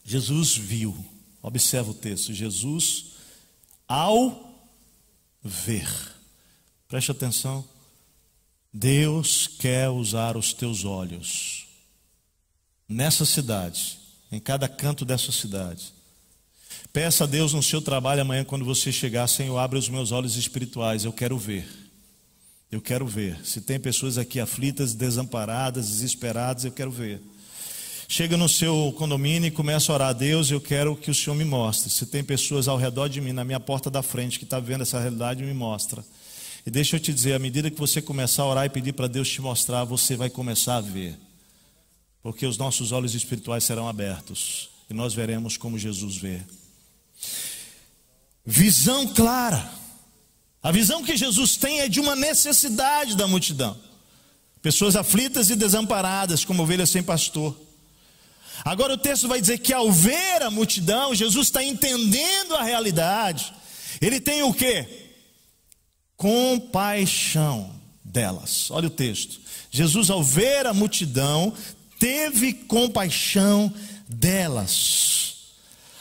Jesus 0.04 0.56
viu, 0.56 0.96
observa 1.42 1.90
o 1.90 1.94
texto, 1.94 2.32
Jesus 2.32 3.15
ao 3.88 4.68
ver, 5.42 5.88
preste 6.88 7.10
atenção, 7.10 7.64
Deus 8.72 9.46
quer 9.46 9.88
usar 9.88 10.36
os 10.36 10.52
teus 10.52 10.84
olhos 10.84 11.66
nessa 12.88 13.24
cidade, 13.24 13.98
em 14.30 14.40
cada 14.40 14.68
canto 14.68 15.04
dessa 15.04 15.32
cidade, 15.32 15.94
Peça 16.96 17.24
a 17.24 17.26
Deus 17.26 17.52
no 17.52 17.62
seu 17.62 17.82
trabalho 17.82 18.22
amanhã, 18.22 18.42
quando 18.42 18.64
você 18.64 18.90
chegar, 18.90 19.26
Senhor, 19.26 19.58
abre 19.58 19.78
os 19.78 19.86
meus 19.86 20.12
olhos 20.12 20.36
espirituais, 20.36 21.04
eu 21.04 21.12
quero 21.12 21.36
ver. 21.36 21.68
Eu 22.72 22.80
quero 22.80 23.06
ver. 23.06 23.38
Se 23.44 23.60
tem 23.60 23.78
pessoas 23.78 24.16
aqui 24.16 24.40
aflitas, 24.40 24.94
desamparadas, 24.94 25.88
desesperadas, 25.88 26.64
eu 26.64 26.72
quero 26.72 26.90
ver. 26.90 27.20
Chega 28.08 28.36
no 28.36 28.48
seu 28.48 28.94
condomínio 28.96 29.48
e 29.48 29.50
começa 29.50 29.90
a 29.90 29.94
orar 29.94 30.08
a 30.08 30.12
Deus, 30.12 30.50
eu 30.50 30.60
quero 30.60 30.94
que 30.94 31.10
o 31.10 31.14
Senhor 31.14 31.34
me 31.34 31.44
mostre. 31.44 31.90
Se 31.90 32.06
tem 32.06 32.22
pessoas 32.22 32.68
ao 32.68 32.76
redor 32.76 33.08
de 33.08 33.20
mim, 33.20 33.32
na 33.32 33.44
minha 33.44 33.58
porta 33.58 33.90
da 33.90 34.02
frente, 34.02 34.38
que 34.38 34.44
está 34.44 34.60
vendo 34.60 34.82
essa 34.82 35.00
realidade, 35.00 35.42
me 35.42 35.52
mostra. 35.52 36.04
E 36.64 36.70
deixa 36.70 36.96
eu 36.96 37.00
te 37.00 37.12
dizer, 37.12 37.34
à 37.34 37.38
medida 37.38 37.70
que 37.70 37.78
você 37.78 38.00
começar 38.00 38.44
a 38.44 38.46
orar 38.46 38.64
e 38.66 38.70
pedir 38.70 38.92
para 38.92 39.08
Deus 39.08 39.28
te 39.28 39.40
mostrar, 39.40 39.84
você 39.84 40.16
vai 40.16 40.30
começar 40.30 40.76
a 40.76 40.80
ver. 40.80 41.18
Porque 42.22 42.46
os 42.46 42.56
nossos 42.56 42.92
olhos 42.92 43.14
espirituais 43.14 43.64
serão 43.64 43.88
abertos 43.88 44.70
e 44.88 44.94
nós 44.94 45.14
veremos 45.14 45.56
como 45.56 45.78
Jesus 45.78 46.16
vê. 46.16 46.40
Visão 48.44 49.06
clara. 49.08 49.68
A 50.62 50.70
visão 50.70 51.02
que 51.02 51.16
Jesus 51.16 51.56
tem 51.56 51.80
é 51.80 51.88
de 51.88 52.00
uma 52.00 52.14
necessidade 52.14 53.16
da 53.16 53.26
multidão. 53.26 53.76
Pessoas 54.62 54.96
aflitas 54.96 55.50
e 55.50 55.56
desamparadas, 55.56 56.44
como 56.44 56.62
ovelhas 56.62 56.90
sem 56.90 57.02
pastor. 57.02 57.56
Agora 58.64 58.94
o 58.94 58.98
texto 58.98 59.28
vai 59.28 59.40
dizer 59.40 59.58
que 59.58 59.72
ao 59.72 59.90
ver 59.90 60.42
a 60.42 60.50
multidão, 60.50 61.14
Jesus 61.14 61.48
está 61.48 61.62
entendendo 61.62 62.54
a 62.54 62.62
realidade. 62.62 63.52
Ele 64.00 64.20
tem 64.20 64.42
o 64.42 64.52
que? 64.52 64.86
Compaixão 66.16 67.74
delas. 68.04 68.70
Olha 68.70 68.86
o 68.86 68.90
texto. 68.90 69.40
Jesus, 69.70 70.10
ao 70.10 70.22
ver 70.22 70.66
a 70.66 70.74
multidão, 70.74 71.52
teve 71.98 72.52
compaixão 72.52 73.72
delas. 74.08 75.36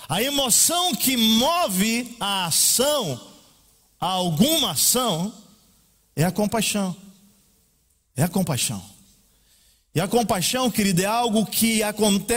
A 0.08 0.22
emoção 0.22 0.94
que 0.96 1.18
move 1.18 2.16
a 2.20 2.46
ação, 2.46 3.20
a 4.00 4.08
alguma 4.08 4.72
ação, 4.72 5.34
é 6.16 6.24
a 6.24 6.32
compaixão. 6.32 6.96
É 8.16 8.24
a 8.24 8.30
compaixão. 8.30 8.82
E 9.94 10.00
a 10.02 10.08
compaixão, 10.08 10.70
querido, 10.70 11.02
é 11.02 11.06
algo 11.06 11.46
que 11.46 11.82
acontece 11.82 12.34